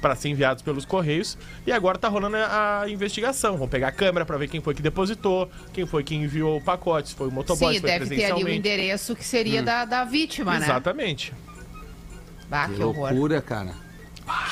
para 0.00 0.14
ser 0.14 0.28
enviados 0.28 0.62
pelos 0.62 0.84
correios 0.84 1.36
e 1.66 1.72
agora 1.72 1.98
tá 1.98 2.06
rolando 2.06 2.36
a, 2.36 2.84
investigação. 2.88 3.56
Vão 3.56 3.66
pegar 3.66 3.88
a 3.88 3.92
câmera 3.92 4.24
para 4.24 4.38
ver 4.38 4.48
quem 4.48 4.60
foi 4.60 4.72
que 4.72 4.80
depositou, 4.80 5.50
quem 5.72 5.84
foi 5.84 6.04
que 6.04 6.14
enviou 6.14 6.58
o 6.58 6.60
pacote, 6.62 7.08
se 7.08 7.14
foi 7.16 7.26
o 7.26 7.32
motoboy, 7.32 7.74
Sim, 7.74 7.74
se 7.74 7.80
foi 7.80 7.90
deve 7.90 8.14
ter 8.14 8.30
ali 8.30 8.44
o 8.44 8.48
endereço 8.48 9.16
que 9.16 9.24
seria 9.24 9.62
da, 9.64 9.84
da 9.84 10.04
vítima, 10.04 10.52
né? 10.58 10.66
Exatamente. 10.66 11.34
Bah, 12.50 12.66
Que 12.66 12.74
que 12.74 12.82
horror. 12.82 13.12
loucura, 13.12 13.40
cara. 13.40 13.72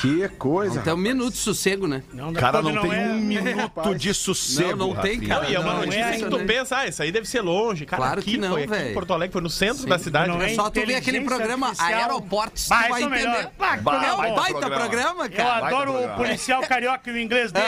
Que 0.01 0.27
coisa. 0.29 0.79
Então, 0.79 0.95
um 0.95 0.97
minuto 0.99 1.31
de 1.33 1.37
sossego, 1.39 1.87
né? 1.87 2.03
Não, 2.13 2.33
Cara, 2.33 2.61
quando 2.61 2.73
não 2.73 2.81
tem 2.81 2.93
é- 2.93 3.07
um 3.07 3.15
minuto 3.19 3.95
de 3.95 4.13
sossego. 4.13 4.75
Não, 4.75 4.87
não 4.93 4.95
tem, 4.95 5.19
cara. 5.21 5.43
Não, 5.43 5.49
e 5.49 5.55
é 5.55 5.59
uma 5.59 5.73
Não, 5.73 5.79
notícia 5.81 5.99
é 5.99 6.17
que 6.17 6.25
tu 6.25 6.39
pensa, 6.45 6.77
ah, 6.77 6.87
isso 6.87 7.01
aí 7.01 7.11
deve 7.11 7.27
ser 7.27 7.41
longe. 7.41 7.85
Cara, 7.85 8.01
Claro 8.01 8.19
aqui 8.19 8.31
que 8.31 8.37
não, 8.37 8.55
velho. 8.55 8.93
Porto 8.93 9.13
Alegre, 9.13 9.33
foi 9.33 9.41
no 9.41 9.49
centro 9.49 9.83
Sim. 9.83 9.89
da 9.89 9.97
cidade. 9.99 10.29
Não 10.29 10.37
né? 10.37 10.51
é 10.51 10.55
Só 10.55 10.69
tu 10.69 10.85
vê 10.85 10.95
aquele 10.95 11.21
programa 11.21 11.67
artificial. 11.67 11.99
Aeroportos, 12.01 12.63
tu 12.65 12.69
vai 12.69 12.91
esse 12.91 13.03
é 13.03 13.05
o 13.05 13.09
melhor. 13.09 13.33
entender. 13.35 13.49
Bah, 13.57 13.73
É 13.75 13.77
programa 13.77 14.27
um 14.27 14.35
baita 14.35 14.59
programa. 14.59 14.79
programa, 14.79 15.25
Eu 15.25 15.31
cara. 15.31 15.67
adoro 15.67 16.05
o 16.05 16.09
policial 16.15 16.61
carioca 16.61 17.09
e 17.09 17.13
o 17.13 17.19
inglês 17.19 17.51
dele. 17.51 17.67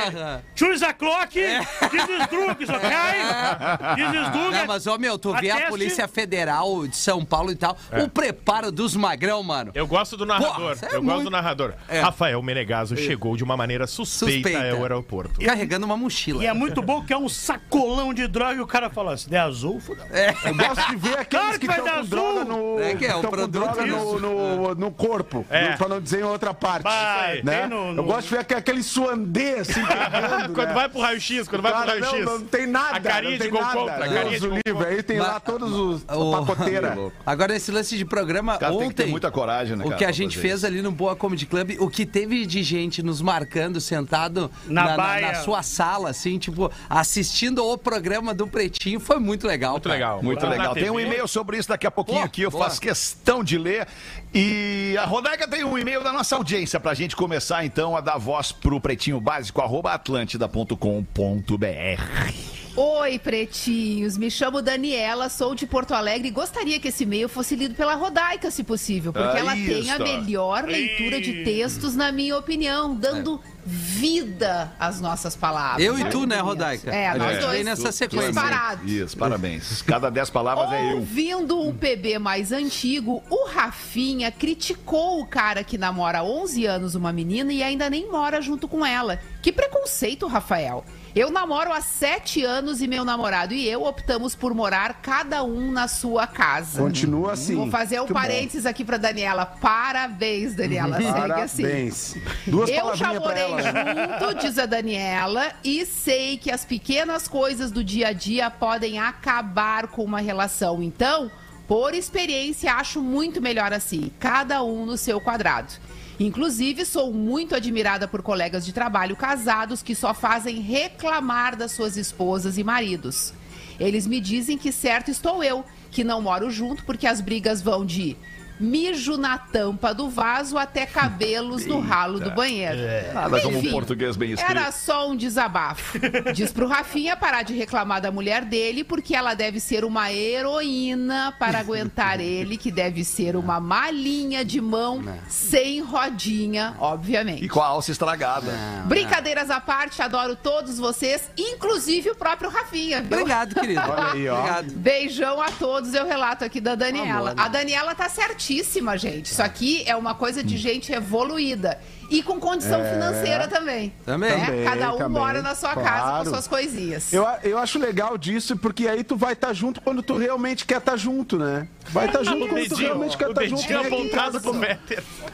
Choose 0.55 0.83
a 0.83 0.93
clock, 0.93 1.29
this 1.33 2.03
is 2.03 2.27
drugs, 2.29 2.69
ok? 2.69 2.89
Drugs. 4.11 4.51
Não, 4.51 4.65
mas, 4.67 4.87
ô, 4.87 4.97
meu, 4.97 5.17
tu 5.17 5.33
vê 5.35 5.49
a 5.51 5.67
Polícia 5.67 6.07
Federal 6.07 6.87
de 6.87 6.95
São 6.95 7.23
Paulo 7.23 7.51
e 7.51 7.55
tal, 7.55 7.77
o 8.03 8.09
preparo 8.09 8.71
dos 8.71 8.95
magrão, 8.95 9.41
mano. 9.43 9.71
Eu 9.73 9.87
gosto 9.87 10.17
do 10.17 10.25
narrador. 10.25 10.77
É 10.81 10.95
eu 10.95 11.01
gosto 11.03 11.23
do 11.23 11.29
narrador. 11.29 11.73
É. 11.87 12.00
Rafael 12.01 12.31
Rafael 12.31 12.41
Menegaso 12.43 12.95
chegou 12.95 13.35
de 13.35 13.43
uma 13.43 13.57
maneira 13.57 13.87
suspeita, 13.87 14.49
Suspeita. 14.49 14.75
ao 14.75 14.81
aeroporto. 14.83 15.39
Carregando 15.39 15.85
uma 15.85 15.97
mochila. 15.97 16.43
E 16.43 16.47
é 16.47 16.53
muito 16.53 16.81
bom 16.81 17.03
que 17.03 17.11
é 17.13 17.17
um 17.17 17.27
sacolão 17.27 18.13
de 18.13 18.27
droga 18.27 18.53
e 18.55 18.59
o 18.61 18.67
cara 18.67 18.89
fala, 18.89 19.17
se 19.17 19.29
der 19.29 19.39
azul, 19.39 19.79
fodeu. 19.79 20.05
Eu 20.45 20.55
gosto 20.55 20.89
de 20.89 20.95
ver 20.97 21.17
aqueles 21.19 21.27
Claro 21.29 21.53
que 21.53 21.59
que 21.59 21.67
vai 21.67 21.79
estão 21.79 21.93
dar 21.95 22.01
com 22.01 22.07
droga 22.07 22.41
azul. 22.41 22.45
no, 22.77 22.79
É 22.81 22.95
que 22.95 23.05
é, 23.05 23.09
o 23.15 23.21
tão 23.21 23.29
com 23.31 23.37
produto 23.37 23.51
droga 23.51 23.85
no, 23.85 23.97
isso. 23.97 24.19
no, 24.19 24.75
no 24.75 24.91
corpo, 24.91 25.45
É. 25.49 25.71
no- 25.71 25.77
pra 25.77 25.87
não 25.87 25.99
dizer 26.01 26.19
em 26.19 26.23
outra 26.23 26.53
parte. 26.53 26.83
Vai, 26.83 27.41
né? 27.43 27.61
tem 27.61 27.69
no- 27.69 27.75
Eu 27.87 27.93
no- 27.93 28.03
gosto 28.03 28.23
de 28.27 28.35
ver 28.35 28.39
aquele- 28.41 28.59
aquele 28.59 28.83
suandê 28.83 29.55
assim 29.55 29.81
pegando, 29.85 30.53
Quando 30.53 30.67
né? 30.67 30.73
vai 30.73 30.89
pro 30.89 30.99
raio-x, 31.01 31.47
quando 31.47 31.61
vai 31.61 31.71
pro 31.71 31.81
Cara, 31.81 31.91
raio-x. 31.99 32.25
não, 32.25 32.39
não 32.39 32.45
tem 32.45 32.67
nada. 32.67 32.97
A 32.97 32.99
carinha 32.99 33.31
não 33.31 33.37
tem 33.39 33.47
de 33.47 33.51
gol 33.51 33.61
nada. 33.61 33.73
contra, 33.79 33.95
a 33.95 33.99
Deus 33.99 34.13
carinha 34.13 34.39
de 34.39 34.45
o 34.45 34.49
gol 34.49 34.59
livre. 34.65 34.85
Aí 34.87 35.03
tem 35.03 35.19
lá 35.19 35.39
todos 35.39 35.71
os 35.71 36.03
O- 36.07 36.31
pacoteira. 36.31 36.97
Agora, 37.25 37.55
esse 37.55 37.71
lance 37.71 37.97
de 37.97 38.05
programa 38.05 38.57
Cara, 38.57 38.75
tem 38.77 38.89
que 38.89 38.95
ter 38.95 39.03
ontem. 39.03 39.11
muita 39.11 39.31
coragem, 39.31 39.75
né, 39.75 39.83
O 39.83 39.87
cara, 39.89 39.97
que 39.97 40.03
a 40.03 40.07
pra 40.07 40.13
gente 40.13 40.35
fazer 40.35 40.47
fez 40.47 40.63
ali 40.65 40.81
no 40.81 40.91
Boa 40.91 41.15
Comedy 41.15 41.45
Club, 41.45 41.71
o 41.83 41.89
que 41.89 42.05
teve 42.05 42.45
de 42.45 42.61
gente 42.63 43.01
nos 43.01 43.21
marcando, 43.21 43.79
sentado 43.81 44.51
Na 44.67 44.83
na, 44.83 44.89
na- 44.91 44.97
baia. 44.97 45.31
na 45.31 45.35
sua 45.43 45.63
sala, 45.63 46.09
assim, 46.11 46.37
tipo, 46.37 46.71
assistindo 46.89 47.65
o 47.65 47.77
programa 47.77 48.33
do 48.33 48.47
Pretinho, 48.47 48.99
foi 48.99 49.19
muito 49.19 49.47
legal. 49.47 49.71
Muito 49.73 49.83
cara. 49.83 49.95
legal. 49.95 50.23
Muito 50.23 50.45
legal. 50.47 50.73
Tem 50.73 50.89
um 50.89 50.99
e-mail 50.99 51.27
sobre 51.27 51.57
isso 51.57 51.69
daqui 51.69 51.87
a 51.87 51.91
pouquinho 51.91 52.17
Boa, 52.19 52.25
aqui, 52.25 52.41
eu 52.43 52.51
boa. 52.51 52.65
faço 52.65 52.79
questão 52.79 53.43
de 53.43 53.57
ler. 53.57 53.87
E 54.33 54.95
a 54.99 55.05
Rodaica 55.05 55.47
tem 55.47 55.63
um 55.63 55.77
e-mail 55.77 56.03
da 56.03 56.13
nossa 56.13 56.35
audiência 56.35 56.79
pra 56.79 56.93
gente 56.93 57.15
começar 57.15 57.65
então 57.65 57.95
a 57.97 58.01
dar 58.01 58.17
voz 58.17 58.51
pro 58.51 58.79
pretinho 58.79 59.19
básico, 59.19 59.59
arroba 59.61 59.93
atlântida.com.br. 59.93 62.60
Oi, 62.75 63.19
pretinhos. 63.19 64.17
Me 64.17 64.31
chamo 64.31 64.61
Daniela, 64.61 65.27
sou 65.27 65.53
de 65.53 65.67
Porto 65.67 65.93
Alegre 65.93 66.29
e 66.29 66.31
gostaria 66.31 66.79
que 66.79 66.87
esse 66.87 67.03
e-mail 67.03 67.27
fosse 67.27 67.53
lido 67.53 67.75
pela 67.75 67.95
Rodaica, 67.95 68.49
se 68.49 68.63
possível, 68.63 69.11
porque 69.11 69.37
Ah, 69.37 69.39
ela 69.39 69.51
tem 69.53 69.91
a 69.91 69.95
isso. 69.95 70.03
melhor 70.03 70.63
leitura 70.63 71.19
de 71.19 71.43
textos, 71.43 71.95
na 71.97 72.13
minha 72.13 72.37
opinião, 72.37 72.95
dando 72.95 73.41
vida 73.65 74.71
às 74.79 75.01
nossas 75.01 75.35
palavras. 75.35 75.85
Eu 75.85 75.99
e 75.99 76.05
tu, 76.05 76.25
né, 76.25 76.39
Rodaica? 76.39 76.89
É, 76.95 77.13
nós 77.17 77.33
gente 77.33 77.41
dois. 77.45 77.65
nessa 77.65 77.91
sequência. 77.91 78.31
Disparado. 78.31 78.87
Isso, 78.87 79.17
parabéns. 79.17 79.81
Cada 79.81 80.09
dez 80.09 80.29
palavras 80.29 80.71
é 80.71 80.93
eu. 80.93 80.97
Ouvindo 80.99 81.61
um 81.61 81.75
PB 81.75 82.19
mais 82.19 82.53
antigo, 82.53 83.21
o 83.29 83.49
Rafinha 83.49 84.31
criticou 84.31 85.19
o 85.19 85.25
cara 85.27 85.61
que 85.61 85.77
namora 85.77 86.19
há 86.19 86.23
11 86.23 86.65
anos 86.65 86.95
uma 86.95 87.11
menina 87.11 87.51
e 87.51 87.61
ainda 87.61 87.89
nem 87.89 88.09
mora 88.09 88.41
junto 88.41 88.65
com 88.65 88.85
ela. 88.85 89.19
Que 89.41 89.51
preconceito, 89.51 90.25
Rafael. 90.25 90.85
Eu 91.13 91.29
namoro 91.29 91.73
há 91.73 91.81
7 91.81 92.43
anos 92.45 92.81
e 92.81 92.87
meu 92.87 93.03
namorado 93.03 93.53
e 93.53 93.67
eu 93.67 93.83
optamos 93.83 94.33
por 94.33 94.53
morar 94.53 95.01
cada 95.01 95.43
um 95.43 95.69
na 95.69 95.87
sua 95.89 96.25
casa. 96.25 96.81
Continua 96.81 97.33
assim. 97.33 97.55
Vou 97.55 97.69
fazer 97.69 97.97
um 97.97 98.03
Muito 98.03 98.13
bom. 98.13 98.19
parênteses 98.19 98.65
aqui 98.65 98.85
pra 98.85 98.95
Daniela. 98.95 99.45
Parabéns, 99.45 100.55
Daniela. 100.55 100.95
Segue 100.95 101.31
assim. 101.33 101.63
Parabéns. 101.63 102.17
Duas 102.47 102.69
Eu 102.69 102.95
já 102.95 103.13
morei 103.13 103.43
junto, 103.43 104.39
diz 104.39 104.57
a 104.57 104.65
Daniela, 104.65 105.51
e 105.63 105.85
sei 105.85 106.37
que 106.37 106.49
as 106.49 106.63
pequenas 106.63 107.27
coisas 107.27 107.71
do 107.71 107.83
dia 107.83 108.07
a 108.07 108.13
dia 108.13 108.49
podem 108.49 108.97
acabar 108.97 109.87
com 109.87 110.05
uma 110.05 110.21
relação. 110.21 110.81
Então, 110.81 111.29
por 111.67 111.93
experiência, 111.93 112.73
acho 112.73 113.01
muito 113.01 113.41
melhor 113.41 113.73
assim, 113.73 114.11
cada 114.17 114.63
um 114.63 114.85
no 114.85 114.97
seu 114.97 115.19
quadrado. 115.19 115.73
Inclusive, 116.21 116.85
sou 116.85 117.11
muito 117.11 117.55
admirada 117.55 118.07
por 118.07 118.21
colegas 118.21 118.63
de 118.63 118.71
trabalho 118.71 119.15
casados 119.15 119.81
que 119.81 119.95
só 119.95 120.13
fazem 120.13 120.59
reclamar 120.59 121.55
das 121.55 121.71
suas 121.71 121.97
esposas 121.97 122.59
e 122.59 122.63
maridos. 122.63 123.33
Eles 123.79 124.05
me 124.05 124.21
dizem 124.21 124.55
que 124.55 124.71
certo 124.71 125.09
estou 125.09 125.43
eu, 125.43 125.65
que 125.89 126.03
não 126.03 126.21
moro 126.21 126.51
junto 126.51 126.85
porque 126.85 127.07
as 127.07 127.19
brigas 127.19 127.59
vão 127.59 127.83
de 127.83 128.15
mijo 128.61 129.17
na 129.17 129.37
tampa 129.37 129.93
do 129.93 130.09
vaso 130.09 130.57
até 130.57 130.85
cabelos 130.85 131.65
no 131.65 131.79
ralo 131.79 132.19
do 132.19 132.31
banheiro. 132.31 132.77
Nada 133.13 133.41
como 133.41 133.57
um 133.57 133.71
português 133.71 134.15
bem 134.15 134.31
escrito. 134.31 134.51
Era 134.51 134.71
só 134.71 135.09
um 135.09 135.15
desabafo. 135.15 135.99
Diz 136.33 136.51
pro 136.51 136.67
Rafinha 136.67 137.15
parar 137.15 137.43
de 137.43 137.53
reclamar 137.53 138.01
da 138.01 138.11
mulher 138.11 138.45
dele, 138.45 138.83
porque 138.83 139.15
ela 139.15 139.33
deve 139.33 139.59
ser 139.59 139.83
uma 139.83 140.11
heroína 140.11 141.33
para 141.39 141.59
aguentar 141.59 142.19
ele, 142.21 142.57
que 142.57 142.71
deve 142.71 143.03
ser 143.03 143.35
uma 143.35 143.59
malinha 143.59 144.43
de 144.45 144.61
mão 144.61 145.03
sem 145.27 145.81
rodinha, 145.81 146.75
obviamente. 146.79 147.43
E 147.43 147.49
com 147.49 147.61
a 147.61 147.67
alça 147.67 147.91
estragada. 147.91 148.51
Brincadeiras 148.85 149.49
à 149.49 149.59
parte, 149.59 150.01
adoro 150.01 150.35
todos 150.35 150.77
vocês, 150.77 151.29
inclusive 151.37 152.11
o 152.11 152.15
próprio 152.15 152.49
Rafinha. 152.49 153.01
viu? 153.01 153.17
Obrigado, 153.17 153.55
querido. 153.55 153.81
Olha 153.89 154.11
aí, 154.13 154.29
ó. 154.29 154.37
Obrigado. 154.39 154.71
Beijão 154.73 155.41
a 155.41 155.51
todos, 155.51 155.93
eu 155.93 156.05
relato 156.05 156.43
aqui 156.43 156.59
da 156.61 156.75
Daniela. 156.75 157.31
Amor, 157.31 157.35
né? 157.35 157.43
A 157.43 157.47
Daniela 157.47 157.95
tá 157.95 158.09
certíssima, 158.51 158.97
gente. 158.97 159.31
Isso 159.31 159.41
aqui 159.41 159.83
é 159.85 159.95
uma 159.95 160.13
coisa 160.13 160.43
de 160.43 160.57
gente 160.57 160.91
evoluída. 160.91 161.79
E 162.09 162.21
com 162.21 162.41
condição 162.41 162.83
financeira 162.83 163.47
também. 163.47 163.93
Também. 164.05 164.31
né? 164.37 164.45
Também, 164.45 164.63
Cada 164.65 164.93
um 164.93 164.97
também. 164.97 165.21
mora 165.21 165.41
na 165.41 165.55
sua 165.55 165.73
casa 165.75 166.01
Claro. 166.01 166.23
com 166.25 166.29
suas 166.31 166.45
coisinhas. 166.47 167.13
Eu, 167.13 167.25
eu 167.41 167.57
acho 167.57 167.79
legal 167.79 168.17
disso, 168.17 168.57
porque 168.57 168.85
aí 168.85 169.01
tu 169.01 169.15
vai 169.15 169.31
estar 169.31 169.53
junto 169.53 169.79
quando 169.79 170.03
tu 170.03 170.17
realmente 170.17 170.65
quer 170.65 170.79
estar 170.79 170.97
junto, 170.97 171.37
né? 171.37 171.69
Vai 171.89 172.07
estar 172.07 172.21
junto 172.23 172.43
O 172.43 172.49
quando 172.49 172.67
tu 172.67 172.75
realmente 172.75 173.17
quer 173.17 173.27
o 173.27 173.31
estar 173.31 173.45
junto. 173.45 173.71
em 173.71 173.75
apontado 173.75 174.11
casa, 174.33 174.39
pro. 174.41 174.51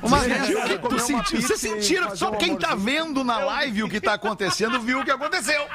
Uma 0.03 0.19
vez 0.19 0.37
sentiu? 0.45 0.59
vai 0.59 0.77
Tu 0.77 0.99
sentiu? 0.99 1.41
Vocês 1.41 1.59
sentiram? 1.59 2.15
Só 2.15 2.31
quem 2.31 2.55
tá 2.55 2.75
vendo 2.75 3.23
na 3.23 3.39
live 3.39 3.81
o 3.83 3.89
que 3.89 3.99
tá 3.99 4.13
acontecendo 4.13 4.79
viu 4.79 4.99
o 4.99 5.03
que 5.03 5.09
aconteceu. 5.11 5.65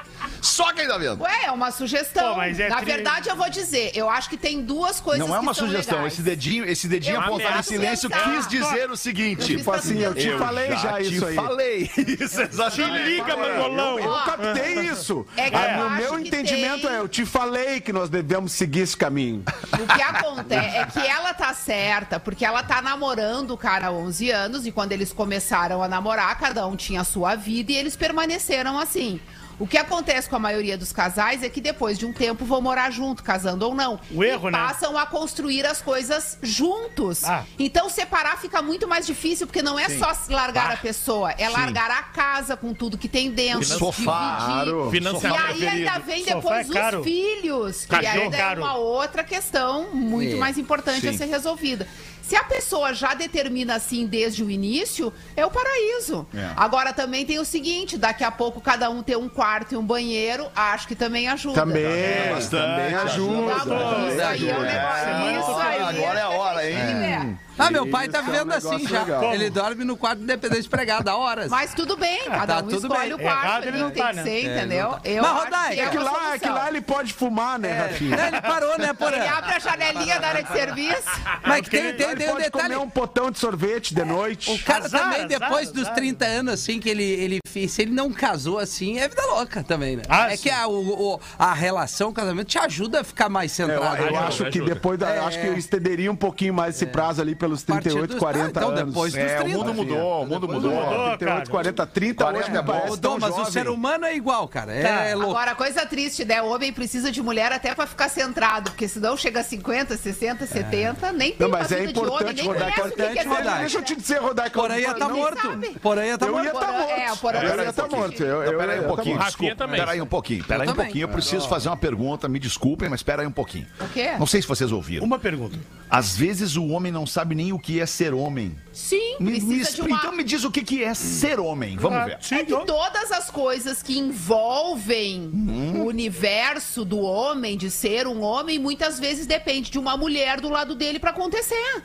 Só 0.42 0.72
quem 0.72 0.87
tá 0.88 0.98
vendo. 0.98 1.22
Ué, 1.22 1.44
é 1.46 1.50
uma 1.52 1.70
sugestão. 1.70 2.31
Pô, 2.33 2.37
mas 2.37 2.59
é 2.61 2.68
Na 2.68 2.76
tri- 2.76 2.87
verdade, 2.87 3.28
eu 3.28 3.37
vou 3.37 3.48
dizer, 3.48 3.92
eu 3.94 4.11
acho 4.11 4.28
que 4.28 4.37
tem 4.37 4.61
duas 4.62 5.00
coisas 5.00 5.26
Não 5.26 5.35
é 5.35 5.38
que 5.38 5.44
uma 5.44 5.55
são 5.55 5.66
sugestão. 5.66 5.98
legais. 5.98 6.12
Esse 6.14 6.22
dedinho, 6.22 6.64
esse 6.68 6.88
dedinho 6.88 7.14
Eu 7.16 7.20
apontado 7.20 7.42
em 7.42 7.46
ameaço 7.52 7.68
silêncio 7.70 8.11
pensar. 8.11 8.24
quis 8.35 8.48
dizer 8.48 8.90
o 8.90 8.96
seguinte. 8.96 9.57
Tipo 9.57 9.72
assim, 9.72 10.00
eu 10.00 10.14
te 10.14 10.26
Eu 10.26 10.38
falei 10.38 10.76
já, 10.76 11.00
isso 11.00 11.24
aí. 11.24 11.35
falei. 11.37 11.90
Isso, 12.22 12.37
Te 12.37 12.42
exatamente. 12.42 13.05
liga, 13.05 13.37
mangolão. 13.37 13.98
Eu 13.98 14.12
captei 14.24 14.81
isso. 14.81 15.24
É 15.37 15.48
que 15.50 15.57
Ah, 15.57 15.72
eu 15.72 15.78
no 15.78 15.87
acho 15.87 15.96
meu 16.02 16.14
que 16.22 16.28
entendimento 16.28 16.83
tem- 16.88 16.90
é, 16.96 16.98
eu 16.98 17.09
te 17.09 17.24
falei 17.24 17.81
que 17.81 17.92
nós 17.92 18.11
devemos 18.11 18.52
seguir 18.52 18.81
esse 18.81 18.96
caminho. 18.96 19.44
O 19.72 19.87
que 19.94 20.02
acontece 20.02 20.76
é 20.76 20.85
que 20.87 20.98
ela 21.07 21.33
tá 21.35 21.55
certa, 21.55 22.18
porque 22.18 22.44
ela 22.44 22.62
tá 22.62 22.83
namorando 22.83 23.52
o 23.52 23.57
cara 23.57 23.87
há 23.87 23.92
11 23.92 24.31
anos 24.31 24.66
e 24.66 24.72
quando 24.72 24.92
eles 24.92 25.12
começaram 25.12 25.83
a 25.83 25.88
namorar, 25.88 26.37
cada 26.38 26.66
um 26.66 26.74
tinha 26.76 27.00
a 27.02 27.05
sua 27.05 27.35
vida 27.37 27.72
e 27.72 27.76
eles 27.76 27.94
permaneceram 27.96 28.78
assim. 28.78 29.20
O 29.62 29.66
que 29.66 29.79
acontece 29.79 30.29
com 30.29 30.35
a 30.35 30.38
maioria 30.40 30.77
dos 30.77 30.92
casais 30.92 31.40
é 31.44 31.48
que 31.48 31.61
depois 31.61 31.96
de 31.96 32.05
um 32.05 32.12
tempo 32.12 32.44
vão 32.44 32.61
morar 32.61 32.90
junto, 32.90 33.22
casando 33.22 33.64
ou 33.64 33.75
não. 33.77 34.01
O 34.11 34.25
erro, 34.25 34.48
e 34.48 34.53
né? 34.53 34.59
passam 34.59 34.98
a 34.98 35.07
construir 35.07 35.64
as 35.64 35.81
coisas 35.81 36.37
juntos. 36.42 37.22
Ah. 37.22 37.44
Então 37.57 37.88
separar 37.88 38.38
fica 38.40 38.61
muito 38.61 38.88
mais 38.88 39.07
difícil, 39.07 39.46
porque 39.46 39.62
não 39.62 39.79
é 39.79 39.88
só 39.88 40.12
largar 40.29 40.70
Ah. 40.70 40.75
a 40.75 40.77
pessoa, 40.79 41.31
é 41.38 41.48
largar 41.48 41.90
a 41.92 42.03
casa 42.03 42.57
com 42.57 42.75
tudo 42.75 42.98
que 42.98 43.07
tem 43.09 43.31
dentro. 43.31 43.64
Sofá, 43.64 43.92
dividir. 43.92 44.46
claro. 44.46 44.88
E 44.88 44.90
Financiamento 44.90 45.44
aí 45.46 45.68
ainda 45.68 45.98
vem 46.01 46.25
depois 46.25 46.68
é 46.68 46.98
os 46.98 47.05
filhos, 47.05 47.81
que 47.83 47.87
Cachorro 47.87 48.20
ainda 48.22 48.37
caro. 48.37 48.61
é 48.61 48.64
uma 48.64 48.75
outra 48.75 49.22
questão 49.22 49.94
muito 49.94 50.35
É, 50.35 50.38
mais 50.38 50.59
importante 50.59 51.07
a 51.07 51.12
sim. 51.12 51.18
ser 51.18 51.27
resolvida. 51.27 51.87
Se 52.22 52.37
a 52.37 52.44
pessoa 52.44 52.94
já 52.94 53.14
determina 53.14 53.74
assim 53.74 54.06
desde 54.06 54.42
o 54.42 54.50
início, 54.50 55.12
é 55.37 55.44
o 55.44 55.50
paraíso. 55.50 56.26
É. 56.35 56.50
Agora 56.56 56.92
também 56.92 57.26
tem 57.26 57.38
o 57.38 57.44
seguinte, 57.44 57.98
daqui 57.98 58.24
a 58.24 58.30
pouco 58.30 58.61
cada 58.61 58.88
um 58.88 59.02
tem 59.02 59.16
um 59.16 59.28
quarto 59.28 59.74
e 59.74 59.76
um 59.76 59.85
banheiro, 59.85 60.46
acho 60.54 60.87
que 60.88 60.94
também 60.94 61.28
ajuda. 61.28 61.61
Também, 61.61 62.30
bastante, 62.30 62.62
também 62.62 62.94
ajuda. 62.94 63.54
Tá 63.54 63.64
bom, 63.64 64.08
isso 64.08 64.22
aí 64.22 64.48
é 64.48 64.56
um 64.56 64.62
negócio. 64.62 65.40
Isso 65.40 65.61
aí. 65.61 65.82
Agora 65.82 66.18
é 66.18 66.22
a 66.22 66.30
hora, 66.30 66.70
hein? 66.70 66.76
É. 66.76 67.51
Ah, 67.58 67.70
meu 67.70 67.86
pai 67.86 68.08
tá 68.08 68.20
Isso 68.20 68.28
é 68.28 68.30
um 68.30 68.32
vivendo 68.44 68.52
assim 68.52 68.86
já. 68.88 69.00
legal. 69.02 69.34
Ele 69.34 69.50
dorme 69.50 69.84
no 69.84 69.96
quarto 69.96 70.22
independente 70.22 70.68
pregado 70.68 71.08
há 71.10 71.16
horas. 71.16 71.48
Mas 71.50 71.74
tudo 71.74 71.96
bem, 71.96 72.24
cada 72.24 72.46
tá 72.46 72.58
um 72.60 72.68
tudo 72.68 72.86
escolhe 72.86 73.08
bem. 73.08 73.14
o 73.14 73.18
quarto 73.18 73.44
Errado 73.46 73.64
ele 73.66 73.78
não 73.78 73.90
tem 73.90 74.02
tá, 74.02 74.10
que 74.10 74.16
né? 74.16 74.22
ser, 74.22 74.46
É, 74.46 74.56
entendeu? 74.58 74.88
tá. 74.90 75.00
Eu 75.04 75.22
Mas, 75.22 75.32
Rodaica, 75.44 75.74
que 75.74 75.80
É 75.80 75.86
que 75.88 75.98
uma 75.98 76.10
lá, 76.10 76.34
é 76.34 76.38
que 76.38 76.48
lá 76.48 76.68
ele 76.68 76.80
pode 76.80 77.12
fumar, 77.12 77.58
né, 77.58 77.72
Rafinha? 77.72 78.16
Ele 78.28 78.40
parou, 78.40 78.78
né, 78.78 78.84
Ele 78.86 78.94
Porã? 78.94 79.16
abre 79.30 79.54
a 79.54 79.58
janelinha 79.58 80.20
da 80.20 80.28
área 80.28 80.42
de 80.42 80.52
serviço. 80.52 81.02
Mas 81.46 81.60
que 81.62 81.70
tem, 81.70 81.94
tem, 81.94 82.06
Ele 82.08 82.16
tem 82.16 82.28
um 82.28 82.32
pode 82.32 82.44
detalhe. 82.44 82.64
comer 82.74 82.76
um 82.78 82.88
potão 82.90 83.30
de 83.30 83.38
sorvete 83.38 83.94
de 83.94 84.04
noite. 84.04 84.50
O 84.50 84.58
cara 84.64 84.84
Azar, 84.84 85.00
também, 85.02 85.18
azar, 85.24 85.28
depois 85.28 85.68
azar. 85.68 85.74
dos 85.84 85.88
30 85.90 86.24
anos, 86.24 86.54
assim, 86.54 86.80
que 86.80 86.88
ele, 86.88 87.04
ele 87.04 87.38
fez, 87.46 87.70
se 87.72 87.82
ele 87.82 87.92
não 87.92 88.10
casou 88.12 88.58
assim, 88.58 88.98
é 88.98 89.08
vida 89.08 89.22
louca 89.26 89.62
também, 89.62 89.96
né? 89.96 90.02
Ah, 90.08 90.32
é 90.32 90.36
sim. 90.36 90.44
que 90.44 90.50
a, 90.50 90.66
o, 90.66 91.14
o- 91.14 91.20
a 91.38 91.52
relação, 91.52 92.08
o 92.10 92.12
casamento, 92.12 92.46
te 92.48 92.58
ajuda 92.58 93.00
a 93.00 93.04
ficar 93.04 93.28
mais 93.28 93.58
É, 93.58 93.62
Eu, 93.64 93.68
centrado. 93.68 94.02
eu 94.02 94.18
acho 94.18 94.44
que 94.50 94.60
depois 94.60 94.98
da, 94.98 95.10
É. 95.10 95.18
acho 95.20 95.40
que 95.40 95.46
eu 95.46 95.56
estenderia 95.58 96.10
um 96.10 96.16
pouquinho 96.16 96.54
mais 96.54 96.76
esse 96.76 96.86
prazo 96.86 97.20
ali 97.20 97.34
pelos 97.42 97.62
A 97.64 97.66
partir 97.66 97.83
38, 97.90 98.11
dos- 98.12 98.18
40 98.20 98.44
Ah, 98.44 98.48
então 98.50 98.68
anos. 98.68 98.85
depois 98.85 99.12
dos 99.12 99.20
É, 99.22 99.40
o 99.40 99.42
30. 99.42 99.59
mundo 99.59 99.74
mudou, 99.74 100.22
o 100.22 100.26
mundo 100.26 100.48
mudou. 100.48 100.70
mudou. 100.70 101.05
38, 101.18 101.50
40, 101.50 101.87
30 101.87 102.24
hoje 102.24 102.33
40 102.35 102.50
me 102.52 102.57
é 102.59 102.62
bom. 102.62 102.72
parece 102.72 103.00
tão 103.00 103.18
mas 103.18 103.33
o 103.33 103.37
jovem. 103.38 103.52
ser 103.52 103.68
humano 103.68 104.05
é 104.05 104.14
igual, 104.14 104.46
cara. 104.46 104.72
É, 104.72 104.83
Tá. 104.83 104.88
é 105.05 105.14
louco. 105.14 105.31
Agora, 105.33 105.55
coisa 105.57 105.85
triste, 105.85 106.24
né? 106.24 106.40
O 106.40 106.46
homem 106.55 106.72
precisa 106.72 107.11
de 107.11 107.20
mulher 107.20 107.50
até 107.52 107.74
pra 107.74 107.87
ficar 107.87 108.09
centrado, 108.09 108.70
porque 108.70 108.87
senão 108.87 109.16
chega 109.16 109.40
a 109.40 109.42
50, 109.44 109.96
60, 109.96 110.46
70, 110.46 111.11
nem 111.12 111.33
tem 111.33 111.37
Não, 111.40 111.48
mas 111.48 111.70
uma 111.70 111.78
é 111.78 111.85
importante, 111.85 112.46
o 112.46 112.52
é 112.52 112.52
Importante, 112.52 113.22
ser 113.22 113.26
Rodaica. 113.28 113.59
Deixa 113.59 113.78
eu 113.78 113.83
te 113.83 113.96
dizer, 113.96 114.18
Rodaica. 114.20 114.61
Porã 114.61 114.78
ia 114.78 114.94
tá 114.94 115.09
morto. 115.09 115.42
sabe. 115.42 115.68
Porã 115.81 116.05
ia 116.07 116.18
tá 116.18 116.26
Eu 116.26 116.33
morto. 116.33 116.50
Porã- 116.52 116.72
morto. 116.72 116.90
é, 116.90 117.12
o 117.12 117.16
tá 117.16 117.62
ia 117.64 117.70
estar 117.70 117.83
morto. 117.83 117.96
morto. 117.96 118.22
Eu, 118.22 118.37
Não, 118.37 118.42
eu, 118.52 118.59
pera 118.59 118.72
aí 118.72 118.78
um 118.78 118.83
tá 118.83 118.88
pouquinho, 118.88 119.18
desculpa. 119.18 119.55
também. 119.57 119.81
Pera 119.81 119.92
aí 119.92 120.00
um 120.02 120.07
pouquinho, 120.07 120.44
pera 120.44 120.62
aí 120.62 120.68
Eu 120.68 120.72
um 120.72 120.76
pouquinho. 120.76 121.02
Eu 121.05 121.09
preciso 121.09 121.48
fazer 121.48 121.68
uma 121.68 121.76
pergunta, 121.76 122.28
me 122.28 122.38
desculpem, 122.38 122.88
mas 122.88 123.02
pera 123.02 123.22
aí 123.22 123.26
um 123.28 123.33
pouquinho. 123.33 123.66
O 123.81 123.88
quê? 123.88 124.12
Não 124.18 124.26
sei 124.26 124.40
se 124.42 124.48
vocês 124.48 124.70
ouviram. 124.70 125.05
Uma 125.05 125.18
pergunta. 125.18 125.59
Às 125.90 126.16
vezes 126.16 126.57
o 126.57 126.66
homem 126.68 126.90
não 126.92 127.07
sabe 127.07 127.32
sabe 127.33 127.35
nem 127.35 127.53
o 127.53 127.59
que 127.59 127.81
é 127.81 127.87
ser 127.87 128.12
homem. 128.14 128.57
Sim, 128.73 129.16
Me- 129.21 129.33
me 129.33 129.38
precisa 129.40 129.55
de 129.55 129.61
expli- 129.62 129.88
uma... 129.92 129.99
Então 129.99 130.12
me 130.12 130.25
diz 130.25 130.45
o 130.45 130.51
que, 130.51 130.62
que 130.62 130.83
é 130.83 130.95
ser 130.95 131.38
homem. 131.38 131.77
Vamos 131.77 132.05
ver. 132.07 132.18
Sim, 132.23 132.37
É 132.37 132.45
que 132.45 132.57
todas 132.64 133.12
as 133.12 133.31
coisas 133.31 133.83
que 133.83 133.99
envolvem 133.99 135.31
Hum. 135.33 135.83
o 135.83 135.87
universo 135.88 136.85
do 136.85 136.99
homem, 137.01 137.57
de 137.57 137.71
ser 137.71 138.07
um 138.07 138.23
homem, 138.23 138.59
muitas 138.59 138.99
vezes 138.99 139.27
depende 139.27 139.71
de 139.71 139.79
uma 139.79 139.97
mulher 139.97 140.40
do 140.40 140.49
lado 140.49 140.75
dele 140.75 140.99
pra 140.99 141.11
acontecer. 141.11 141.83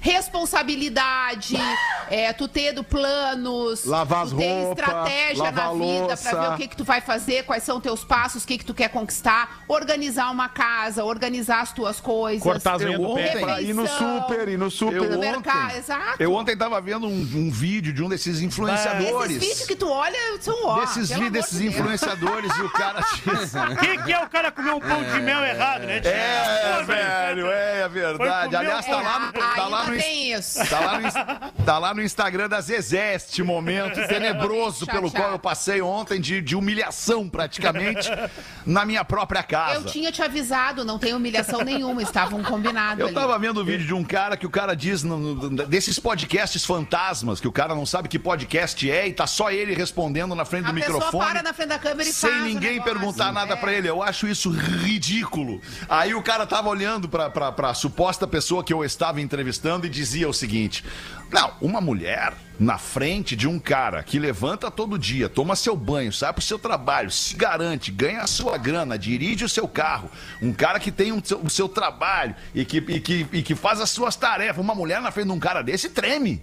Responsabilidade, 0.00 1.56
é, 2.10 2.32
tu 2.32 2.48
tendo 2.48 2.82
planos, 2.82 3.84
Lavar 3.84 4.24
as 4.24 4.30
tu 4.30 4.36
ter 4.36 4.48
roupas, 4.64 4.78
estratégia 4.84 5.44
na 5.44 5.50
vida 5.50 5.60
pra 5.62 5.70
louça. 5.70 6.40
ver 6.40 6.48
o 6.54 6.56
que, 6.56 6.68
que 6.68 6.76
tu 6.76 6.84
vai 6.84 7.00
fazer, 7.00 7.44
quais 7.44 7.62
são 7.62 7.80
teus 7.80 8.02
passos, 8.04 8.42
o 8.44 8.46
que, 8.46 8.58
que 8.58 8.64
tu 8.64 8.74
quer 8.74 8.88
conquistar, 8.88 9.62
organizar 9.68 10.30
uma 10.30 10.48
casa, 10.48 11.04
organizar 11.04 11.60
as 11.60 11.72
tuas 11.72 12.00
coisas. 12.00 12.42
Cortar 12.42 12.74
as 12.76 12.82
unhas 12.82 13.00
do 13.00 13.14
pé. 13.14 13.38
Pra 13.40 13.62
ir 13.62 13.74
no 13.74 13.86
super, 13.86 14.48
ir 14.48 14.58
no 14.60 14.70
super. 14.70 14.96
Eu 14.96 15.10
no 15.10 15.16
ontem- 15.18 15.30
mercado, 15.32 15.76
exato. 15.76 16.16
Eu 16.22 16.32
ontem 16.34 16.56
tava 16.56 16.80
vendo 16.80 17.06
um, 17.08 17.20
um 17.34 17.50
vídeo 17.50 17.92
de 17.92 18.02
um 18.02 18.08
desses 18.08 18.40
influenciadores. 18.40 19.36
Esses 19.36 19.48
vídeos 19.48 19.66
que 19.66 19.74
tu 19.76 19.88
olha 19.88 20.16
são 20.40 20.54
ó, 20.66 20.80
desses 20.80 21.08
vídeos 21.10 21.30
desses 21.32 21.58
de 21.58 21.64
Deus. 21.64 21.74
influenciadores 21.74 22.56
e 22.56 22.62
o 22.62 22.70
cara. 22.70 23.00
O 23.70 23.76
que, 23.76 23.98
que 24.04 24.12
é 24.12 24.22
o 24.24 24.28
cara 24.28 24.50
comer 24.52 24.70
um 24.72 24.80
pão 24.80 25.02
de 25.02 25.20
mel 25.20 25.44
errado, 25.44 25.82
né? 25.82 26.00
É, 26.04 26.08
é, 26.08 26.80
é 26.80 26.84
verdade. 28.18 28.56
Aliás, 28.56 28.86
tá 28.86 28.96
lá 29.00 29.18
no, 29.20 29.32
tá 29.32 29.66
lá 29.68 29.86
no, 29.86 29.94
isso. 29.96 30.58
Tá 30.68 30.80
lá, 30.80 30.98
no, 31.00 31.64
tá 31.64 31.78
lá 31.78 31.94
no 31.94 32.02
Instagram 32.02 32.48
da 32.48 32.60
Zezé 32.60 33.14
este 33.14 33.42
momento 33.42 33.96
tenebroso 34.08 34.86
pelo 34.86 35.10
qual 35.10 35.32
eu 35.32 35.38
passei 35.38 35.80
ontem 35.82 36.20
de, 36.20 36.40
de 36.40 36.54
humilhação 36.56 37.28
praticamente 37.28 38.08
na 38.66 38.84
minha 38.84 39.04
própria 39.04 39.42
casa. 39.42 39.74
Eu 39.76 39.84
tinha 39.84 40.10
te 40.12 40.22
avisado, 40.22 40.84
não 40.84 40.98
tem 40.98 41.14
humilhação 41.14 41.62
nenhuma, 41.62 42.02
estavam 42.02 42.42
combinados 42.42 43.00
Eu 43.00 43.06
ali. 43.06 43.14
tava 43.14 43.38
vendo 43.38 43.60
o 43.60 43.64
vídeo 43.64 43.86
de 43.86 43.94
um 43.94 44.04
cara 44.04 44.36
que 44.36 44.46
o 44.46 44.50
cara 44.50 44.74
diz 44.74 45.02
no- 45.02 45.18
no- 45.18 45.50
desses 45.66 45.98
podcasts 45.98 46.64
fantasmas, 46.64 47.40
que 47.40 47.48
o 47.48 47.52
cara 47.52 47.74
não 47.74 47.86
sabe 47.86 48.08
que 48.08 48.18
podcast 48.18 48.90
é 48.90 49.08
e 49.08 49.12
tá 49.12 49.26
só 49.26 49.50
ele 49.50 49.74
respondendo 49.74 50.34
na 50.34 50.44
frente 50.44 50.64
A 50.66 50.68
do 50.68 50.74
microfone. 50.74 51.24
para 51.24 51.42
na 51.42 51.52
frente 51.52 51.68
da 51.68 51.78
câmera 51.78 52.08
e 52.08 52.12
sem 52.12 52.40
ninguém 52.42 52.80
perguntar 52.82 53.32
nada 53.32 53.54
É. 53.54 53.56
pra 53.56 53.72
ele. 53.72 53.88
Eu 53.88 54.02
acho 54.02 54.26
isso 54.26 54.50
ridículo. 54.50 55.60
Aí 55.88 56.14
o 56.14 56.22
cara 56.22 56.46
tava 56.46 56.68
olhando 56.68 57.08
pra, 57.08 57.30
pra, 57.30 57.52
pra 57.52 57.74
suposta 58.00 58.26
pessoa 58.26 58.64
que 58.64 58.72
eu 58.72 58.82
estava 58.82 59.20
entrevistando 59.20 59.86
e 59.86 59.90
dizia 59.90 60.26
o 60.26 60.32
seguinte: 60.32 60.82
Não, 61.30 61.52
uma 61.60 61.82
mulher 61.82 62.32
na 62.58 62.78
frente 62.78 63.36
de 63.36 63.46
um 63.46 63.58
cara 63.58 64.02
que 64.02 64.18
levanta 64.18 64.70
todo 64.70 64.98
dia, 64.98 65.28
toma 65.28 65.54
seu 65.54 65.76
banho, 65.76 66.10
sai 66.10 66.32
pro 66.32 66.40
seu 66.40 66.58
trabalho, 66.58 67.10
se 67.10 67.36
garante, 67.36 67.90
ganha 67.90 68.22
a 68.22 68.26
sua 68.26 68.56
grana, 68.56 68.98
dirige 68.98 69.44
o 69.44 69.48
seu 69.50 69.68
carro, 69.68 70.10
um 70.40 70.50
cara 70.50 70.80
que 70.80 70.90
tem 70.90 71.12
um 71.12 71.20
o 71.42 71.50
seu 71.50 71.68
trabalho 71.68 72.34
e 72.54 72.64
que, 72.64 72.78
e, 72.78 73.00
que, 73.00 73.26
e 73.32 73.42
que 73.42 73.54
faz 73.54 73.82
as 73.82 73.90
suas 73.90 74.16
tarefas, 74.16 74.64
uma 74.64 74.74
mulher 74.74 75.02
na 75.02 75.10
frente 75.10 75.26
de 75.26 75.32
um 75.32 75.38
cara 75.38 75.60
desse 75.60 75.90
treme. 75.90 76.42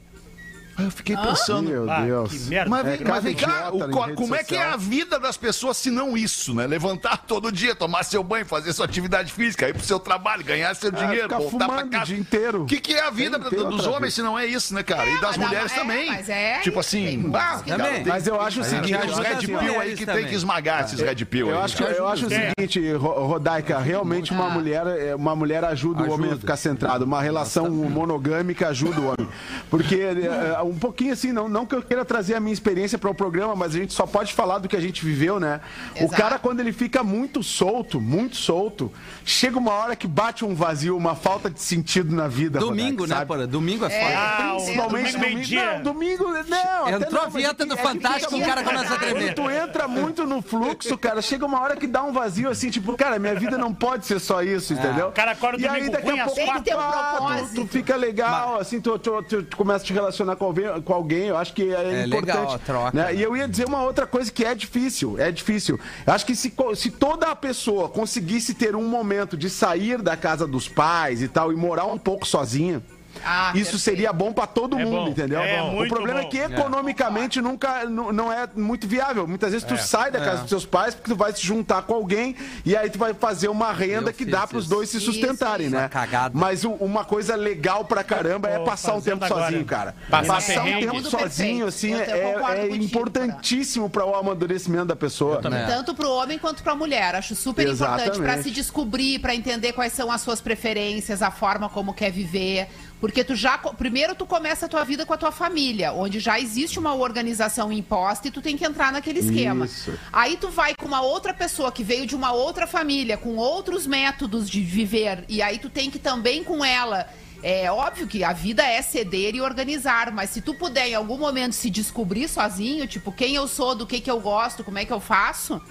Eu 0.80 0.92
fiquei 0.92 1.18
pensando. 1.18 1.70
Meu 1.70 1.90
Ah, 1.90 2.02
Deus. 2.02 2.32
que 2.32 2.40
merda. 2.50 2.70
Mas, 2.70 2.86
É, 2.88 3.00
mas 3.04 3.24
vem 3.24 3.36
cá, 3.36 3.70
o 3.72 4.16
como 4.16 4.36
é 4.36 4.44
que 4.44 4.56
é 4.56 4.64
a 4.64 4.78
vida 4.78 5.20
das 5.20 5.36
pessoas 5.36 5.78
se 5.78 5.90
não 5.90 6.16
isso, 6.16 6.54
né? 6.54 6.68
Levantar 6.68 7.18
todo 7.26 7.52
dia, 7.52 7.76
tomar 7.76 8.04
seu 8.04 8.24
banho, 8.24 8.46
fazer 8.46 8.72
sua 8.74 8.86
atividade 8.86 9.32
física, 9.34 9.68
ir 9.68 9.74
pro 9.74 9.84
seu 9.84 10.00
trabalho, 10.00 10.44
ganhar 10.44 10.76
seu 10.76 10.92
dinheiro, 10.92 11.24
ficar 11.24 11.38
voltar 11.40 11.58
pra 11.58 11.68
fumando 11.68 11.90
casa. 11.92 12.04
o 12.04 12.08
dia 12.08 12.18
inteiro. 12.20 12.64
O 12.64 12.66
que, 12.66 12.80
que 12.80 12.94
é 12.94 13.02
a 13.06 13.10
vida 13.10 13.40
dos 13.40 13.88
homens 13.88 14.00
vida. 14.00 14.12
se 14.12 14.22
não 14.22 14.38
é 14.38 14.46
isso, 14.46 14.74
né, 14.74 14.84
cara? 14.84 15.08
É, 15.10 15.16
e 15.16 15.20
das 15.22 15.36
mas 15.36 15.48
mulheres 15.48 15.72
é, 15.72 15.76
também. 15.76 16.08
mas 16.08 16.30
é, 16.30 16.60
tipo 16.60 16.80
assim, 16.80 17.06
tem 17.06 17.20
bah, 17.22 17.62
cara, 17.66 17.84
Também. 17.84 18.04
tem- 18.04 18.14
Mas 18.14 18.28
eu 18.28 18.40
acho 18.42 18.62
o 18.62 18.64
seguinte, 18.64 18.94
ajuda 18.96 19.22
Red 19.30 19.48
Pill 19.48 19.80
aí 19.82 19.96
que 19.96 20.06
tem 20.06 20.28
que 20.28 20.36
esmagar 20.36 20.84
esses 20.86 21.00
Red 21.00 21.26
Pill 21.26 21.50
Eu 21.50 21.58
aí. 21.58 21.64
acho, 21.64 21.84
eu 21.84 22.08
acho 22.08 22.28
o 22.28 22.34
É. 22.34 22.52
seguinte, 22.56 22.92
Ro- 22.94 23.26
Rodaica, 23.28 23.80
realmente 23.80 24.32
uma 24.32 24.50
mulher, 24.50 24.86
é, 24.86 25.16
uma 25.16 25.36
mulher 25.36 25.64
ajuda, 25.66 26.04
o 26.04 26.12
homem 26.12 26.32
a 26.32 26.38
ficar 26.38 26.56
centrado. 26.58 27.04
Uma 27.06 27.22
relação 27.22 27.70
monogâmica 27.70 28.68
ajuda 28.70 29.00
o 29.02 29.06
homem. 29.08 29.28
Porque 29.70 29.96
é, 29.96 30.58
um 30.70 30.78
pouquinho 30.78 31.14
assim, 31.14 31.32
não, 31.32 31.48
não 31.50 31.66
que 31.66 31.76
eu 31.76 31.82
queira 31.82 32.04
trazer 32.06 32.36
a 32.36 32.40
minha 32.40 32.54
experiência 32.54 32.98
para 32.98 33.10
o 33.10 33.16
programa, 33.16 33.56
mas 33.56 33.76
a 33.76 33.78
gente 33.80 33.94
só 33.94 34.06
pode 34.06 34.34
falar 34.34 34.60
do 34.60 34.68
que 34.68 34.76
a 34.76 34.80
gente 34.82 35.04
viveu, 35.04 35.40
né? 35.40 35.60
O 35.96 36.04
Exato. 36.04 36.22
cara, 36.22 36.40
quando 36.40 36.60
ele 36.60 36.72
fica 36.72 37.04
muito 37.04 37.44
solto, 37.44 38.00
muito 38.02 38.36
solto, 38.36 38.92
chega 39.26 39.58
uma 39.58 39.74
hora 39.74 39.96
que 39.96 40.08
bate 40.08 40.44
um 40.46 40.54
vazio, 40.56 40.96
uma 40.98 41.16
falta 41.16 41.50
de 41.50 41.62
sentido 41.62 42.16
na 42.16 42.28
vida. 42.28 42.60
Domingo, 42.60 43.02
Rodaica, 43.04 43.20
né? 43.22 43.26
Porra? 43.26 43.48
Domingo 43.48 43.86
é 43.86 43.94
É. 43.94 44.00
foda. 44.02 44.18
Ah, 44.18 44.54
o 44.54 44.58
Principalmente 44.58 45.12
domingo 45.14 45.34
meio-dia. 45.36 45.74
Não, 45.76 45.84
domingo, 45.84 46.24
não. 46.48 46.90
Entrou 46.90 47.12
não, 47.14 47.22
a 47.24 47.30
vinheta 47.30 47.64
é 47.64 47.66
do 47.66 47.76
que- 47.76 47.82
é 47.82 47.84
Fantástico, 47.84 48.36
o 48.36 48.42
cara 48.46 48.64
começa 48.64 48.94
a 48.94 48.98
tremer. 48.98 49.34
Tu 49.34 49.50
entra 49.50 49.88
muito 49.88 50.26
no 50.26 50.42
fluxo, 50.42 50.98
cara, 50.98 51.22
chega 51.22 51.46
uma 51.46 51.62
hora 51.62 51.76
que 51.76 51.88
dá 51.88 52.04
um 52.04 52.12
vazio 52.12 52.50
assim, 52.50 52.70
tipo, 52.70 52.96
cara, 52.98 53.18
minha 53.20 53.36
vida 53.36 53.58
não 53.58 53.74
pode 53.74 54.06
ser 54.06 54.20
só 54.20 54.42
isso, 54.44 54.74
entendeu? 54.74 55.08
O 55.08 55.12
cara 55.12 55.32
acorda 55.32 55.62
e 55.62 55.68
aí 55.68 55.76
domingo 55.76 55.92
daqui 55.92 56.10
ruim 56.10 56.20
a 56.20 56.26
pouco 56.26 56.36
Tem 56.40 56.54
que 56.54 56.62
ter 56.62 56.76
um 56.76 56.80
tu- 56.80 56.92
propósito. 57.18 57.56
tu, 57.62 57.68
fica 57.68 57.96
legal, 57.96 58.60
assim, 58.60 58.82
tu, 58.82 58.98
tu, 59.00 59.24
tu- 59.24 59.44
tu 59.44 59.58
começa 59.58 59.84
a 59.84 59.88
te 59.88 59.94
relacionar 59.94 60.36
com 60.36 60.46
com 60.84 60.94
alguém 60.94 61.26
eu 61.28 61.38
acho 61.38 61.54
que 61.54 61.74
é, 61.74 62.02
É 62.02 62.06
importante. 62.06 62.38
legal 62.38 62.54
a 62.54 62.60
troca, 62.60 62.98
né? 62.98 63.06
né? 63.06 63.16
E 63.16 63.22
eu 63.22 63.36
ia 63.36 63.48
dizer 63.48 63.66
uma 63.66 63.84
outra 63.84 64.06
coisa 64.08 64.32
que 64.32 64.44
é 64.44 64.54
difícil, 64.56 65.20
é 65.20 65.32
difícil. 65.32 65.80
Eu 66.06 66.14
acho 66.14 66.26
que 66.26 66.36
se, 66.36 66.54
se 66.76 66.92
toda 66.92 67.28
a 67.28 67.36
pessoa 67.36 67.90
conseguisse 67.90 68.54
ter 68.54 68.76
um 68.76 68.88
momento 68.88 69.38
de 69.38 69.50
sair 69.50 70.02
da 70.02 70.16
casa 70.18 70.48
dos 70.48 70.68
pais 70.68 71.22
e 71.22 71.28
tal, 71.28 71.52
e 71.52 71.56
morar 71.56 71.86
um 71.86 71.98
pouco 71.98 72.26
sozinha, 72.28 72.82
Ah, 73.26 73.48
isso 73.56 73.72
perfeito. 73.72 73.78
seria 73.80 74.14
bom 74.14 74.32
pra 74.34 74.48
todo 74.48 74.80
É 74.80 74.84
mundo, 74.86 75.06
bom. 75.06 75.08
entendeu? 75.10 75.40
É 75.42 75.62
o 75.62 75.88
problema 75.88 76.22
bom. 76.22 76.28
é 76.28 76.30
que 76.30 76.38
economicamente 76.38 77.42
nunca 77.42 77.86
não 77.86 78.32
é 78.32 78.48
muito 78.56 78.88
viável. 78.88 79.28
Muitas 79.28 79.52
vezes 79.52 79.68
tu 79.68 79.78
sai 79.78 80.12
da 80.12 80.20
casa 80.20 80.42
dos 80.42 80.50
seus 80.50 80.66
pais 80.66 80.94
porque 80.96 81.10
tu 81.12 81.16
vai 81.18 81.32
se 81.34 81.42
juntar 81.46 81.82
com 81.84 81.94
alguém 81.94 82.36
e 82.66 82.76
aí 82.76 82.90
tu 82.90 82.98
vai 83.00 83.14
fazer 83.14 83.48
uma 83.48 83.72
renda 83.72 84.10
Eu 84.10 84.14
que 84.14 84.26
dá 84.26 84.46
pros 84.48 84.64
isso. 84.66 84.74
dois 84.74 84.90
se 84.90 84.98
Isso, 84.98 85.06
sustentarem, 85.12 85.68
isso. 85.68 85.76
né? 85.76 85.84
Uma 85.84 85.90
cagada. 85.90 86.32
Mas 86.38 86.64
o- 86.64 86.72
uma 86.72 87.04
coisa 87.06 87.36
legal 87.36 87.86
pra 87.86 88.04
caramba 88.04 88.50
é 88.50 88.60
passar 88.60 88.94
um 88.96 89.02
tempo 89.02 89.24
agora. 89.24 89.46
sozinho, 89.46 89.66
cara. 89.66 89.96
Passar 90.10 90.34
Passar 90.36 90.62
um 90.64 90.80
tempo 90.80 91.02
sozinho, 91.10 91.66
perfeito. 91.66 91.68
assim, 91.68 91.94
é, 91.94 92.68
é 92.70 92.76
importantíssimo 92.76 93.90
para 93.90 94.06
o 94.06 94.16
amadurecimento 94.16 94.86
da 94.86 94.96
pessoa. 94.96 95.42
Tanto 95.42 95.94
pro 95.96 96.10
homem 96.10 96.38
quanto 96.38 96.64
pra 96.64 96.76
mulher. 96.76 97.16
Acho 97.16 97.36
super 97.36 97.64
importante 97.68 98.02
Exatamente. 98.02 98.20
pra 98.36 98.44
se 98.44 98.52
descobrir, 98.52 99.20
pra 99.20 99.36
entender 99.36 99.74
quais 99.74 99.94
são 99.94 100.12
as 100.12 100.22
suas 100.22 100.42
preferências, 100.42 101.22
a 101.22 101.32
forma 101.32 101.70
como 101.70 101.94
quer 101.94 102.12
viver. 102.12 102.68
Porque 103.00 103.24
tu 103.24 103.36
já. 103.36 103.58
Primeiro 103.58 104.16
tu 104.16 104.26
começa 104.26 104.66
a 104.66 104.70
tua 104.70 104.84
vida 104.84 105.06
com 105.06 105.14
a 105.14 105.18
tua 105.18 105.32
família, 105.32 105.94
onde 105.94 106.20
já 106.20 106.40
existe 106.40 106.80
uma 106.80 106.96
organização 106.96 107.72
imposta 107.72 108.28
e 108.28 108.32
tu 108.32 108.42
tem 108.42 108.58
que 108.58 108.66
entrar 108.66 108.92
naquele 108.92 109.20
esquema. 109.20 109.66
Isso. 109.66 109.94
Aí 110.12 110.36
tu 110.38 110.50
vai 110.50 110.74
com 110.76 110.86
uma 110.86 111.02
outra 111.02 111.34
pessoa 111.34 111.72
que 111.72 111.84
veio 111.84 112.08
de 112.08 112.16
uma 112.16 112.32
outra 112.32 112.66
família, 112.66 113.18
com 113.18 113.36
outros 113.36 113.86
métodos 113.86 114.50
de 114.50 114.62
viver, 114.62 115.24
e 115.30 115.42
aí 115.42 115.60
tu 115.60 115.70
tem 115.70 115.92
que 115.92 116.00
também 116.00 116.44
com 116.44 116.66
ela. 116.66 117.08
É 117.44 117.72
óbvio 117.72 118.08
que 118.08 118.24
a 118.24 118.34
vida 118.34 118.64
é 118.64 118.82
ceder 118.82 119.36
e 119.36 119.42
organizar, 119.42 120.12
mas 120.12 120.32
se 120.32 120.42
tu 120.42 120.56
puder 120.56 120.88
em 120.88 120.96
algum 120.96 121.18
momento 121.18 121.54
se 121.54 121.70
descobrir 121.70 122.28
sozinho, 122.28 122.88
tipo, 122.88 123.12
quem 123.12 123.36
eu 123.36 123.48
sou, 123.48 123.76
do 123.76 123.86
que 123.86 124.02
que 124.02 124.10
eu 124.10 124.20
gosto, 124.20 124.64
como 124.64 124.80
é 124.80 124.86
que 124.86 124.92
eu 124.92 125.00
faço, 125.00 125.62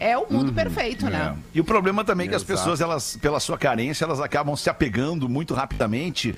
é 0.00 0.16
o 0.16 0.22
Uhum. 0.22 0.26
mundo 0.30 0.52
perfeito, 0.52 1.06
né? 1.08 1.34
É. 1.36 1.40
E 1.54 1.60
o 1.60 1.64
problema 1.64 2.04
também 2.04 2.26
é 2.26 2.30
que 2.30 2.36
as 2.36 2.42
Exato. 2.42 2.58
pessoas, 2.58 2.80
elas, 2.80 3.16
pela 3.20 3.40
sua 3.40 3.56
carência, 3.58 4.04
elas 4.04 4.20
acabam 4.20 4.56
se 4.56 4.68
apegando 4.70 5.28
muito 5.28 5.54
rapidamente 5.54 6.34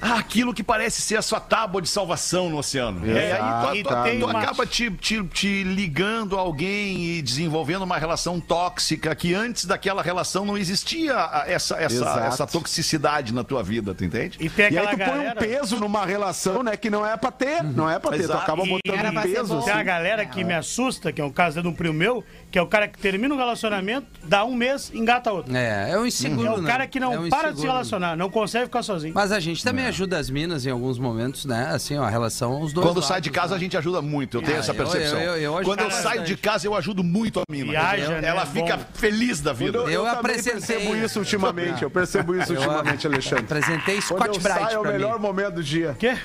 àquilo 0.00 0.52
que 0.52 0.64
parece 0.64 1.00
ser 1.00 1.16
a 1.16 1.22
sua 1.22 1.38
tábua 1.38 1.80
de 1.80 1.88
salvação 1.88 2.50
no 2.50 2.58
oceano. 2.58 3.06
Exato. 3.08 3.16
É, 3.16 3.70
aí 3.70 3.82
tu, 3.84 3.88
tu- 3.88 4.02
Tem 4.02 4.18
tu 4.18 4.26
uma- 4.26 4.40
acaba 4.40 4.66
te, 4.66 4.90
te, 4.90 5.22
te 5.28 5.62
ligando 5.62 6.36
a 6.36 6.40
alguém 6.40 6.98
e 7.04 7.22
desenvolvendo 7.22 7.82
uma 7.82 7.96
relação 7.98 8.40
tóxica 8.40 9.14
que 9.14 9.32
antes 9.32 9.64
daquela 9.64 10.02
relação 10.02 10.44
não 10.44 10.58
existia 10.58 11.14
essa, 11.46 11.76
essa, 11.76 12.20
essa 12.26 12.46
toxicidade 12.48 13.32
na 13.32 13.44
tua 13.44 13.62
vida, 13.62 13.94
tu 13.94 14.04
entende? 14.04 14.38
E 14.40 14.50
tem 14.50 14.72
E 14.72 14.78
aí 14.78 14.88
tu 14.88 14.96
põe 14.98 15.04
um 15.06 15.08
galera... 15.08 15.34
peso 15.40 15.76
numa 15.78 16.04
relação, 16.04 16.64
né, 16.64 16.76
que 16.76 16.90
não 16.90 17.06
é 17.06 17.16
pra 17.16 17.30
ter, 17.30 17.62
não 17.62 17.88
é 17.88 18.00
pra 18.00 18.10
ter. 18.10 18.16
Tu 18.18 18.22
Exato. 18.24 18.42
acaba 18.42 18.64
E- 18.66 18.70
botando 18.70 19.06
um 19.18 19.22
peso, 19.22 19.54
bom. 19.54 19.58
assim. 19.58 19.66
Tem 19.70 19.74
a 19.80 19.84
galera 19.84 20.26
que 20.26 20.42
me 20.42 20.52
assusta, 20.54 21.12
que 21.12 21.20
é 21.20 21.24
um 21.24 21.30
caso 21.30 21.62
de 21.62 21.68
um 21.68 21.72
primo 21.72 21.94
meu, 21.94 22.24
que 22.52 22.58
é 22.58 22.62
o 22.62 22.66
cara 22.66 22.86
que 22.86 22.98
termina 22.98 23.34
um 23.34 23.38
relacionamento, 23.38 24.06
dá 24.22 24.44
um 24.44 24.54
mês, 24.54 24.92
engata 24.94 25.32
outro. 25.32 25.56
É, 25.56 25.90
é 25.92 25.98
um 25.98 26.04
inseguro, 26.06 26.46
É 26.46 26.50
o 26.52 26.60
né? 26.62 26.70
cara 26.70 26.86
que 26.86 27.00
não 27.00 27.12
É 27.14 27.18
um 27.18 27.28
para 27.30 27.50
de 27.50 27.60
se 27.60 27.66
relacionar, 27.66 28.14
não 28.16 28.28
consegue 28.30 28.66
ficar 28.66 28.82
sozinho. 28.82 29.14
Mas 29.14 29.32
a 29.32 29.40
gente 29.40 29.64
também 29.64 29.86
ajuda 29.86 30.18
as 30.18 30.28
minas 30.28 30.66
em 30.66 30.70
alguns 30.70 30.98
momentos, 30.98 31.46
né? 31.46 31.70
Assim, 31.72 31.96
ó, 31.98 32.04
a 32.04 32.10
relação 32.10 32.60
os 32.60 32.72
dois 32.74 32.84
Quando 32.86 32.96
lados, 32.96 33.06
sai 33.08 33.20
de 33.22 33.30
casa, 33.30 33.50
né? 33.52 33.56
a 33.56 33.58
gente 33.58 33.76
ajuda 33.76 34.02
muito. 34.02 34.36
Eu 34.36 34.42
tenho 34.42 34.58
Ah, 34.58 34.60
essa 34.60 34.74
percepção. 34.74 35.18
eu- 35.18 35.36
eu- 35.38 35.58
eu 35.58 35.64
Quando 35.64 35.80
eu 35.80 35.86
bastante. 35.86 36.02
saio 36.02 36.24
de 36.24 36.36
casa, 36.36 36.66
eu 36.66 36.74
ajudo 36.74 37.02
muito 37.02 37.40
a 37.40 37.42
mina. 37.50 37.70
Viaja, 37.72 38.20
né? 38.20 38.28
Ela 38.28 38.44
Bom. 38.44 38.52
fica 38.52 38.78
feliz 38.94 39.40
da 39.40 39.54
vida. 39.54 39.78
Eu, 39.78 39.88
Eu 39.88 40.02
também 40.04 40.18
apresentei- 40.18 40.76
percebo 40.76 40.96
isso 40.96 41.18
ultimamente, 41.20 41.82
eu 41.82 41.90
percebo 41.90 42.36
isso 42.36 42.52
ultimamente, 42.54 43.06
Alexandre. 43.06 43.44
apresentei 43.44 43.94
Quando 44.02 44.04
Scott 44.24 44.28
eu 44.36 44.42
Bright 44.42 44.58
saio 44.64 44.76
é 44.76 44.78
o 44.78 44.82
melhor 44.82 45.14
mim. 45.18 45.22
momento 45.26 45.54
do 45.54 45.62
dia. 45.64 45.96
Quê? 45.98 46.16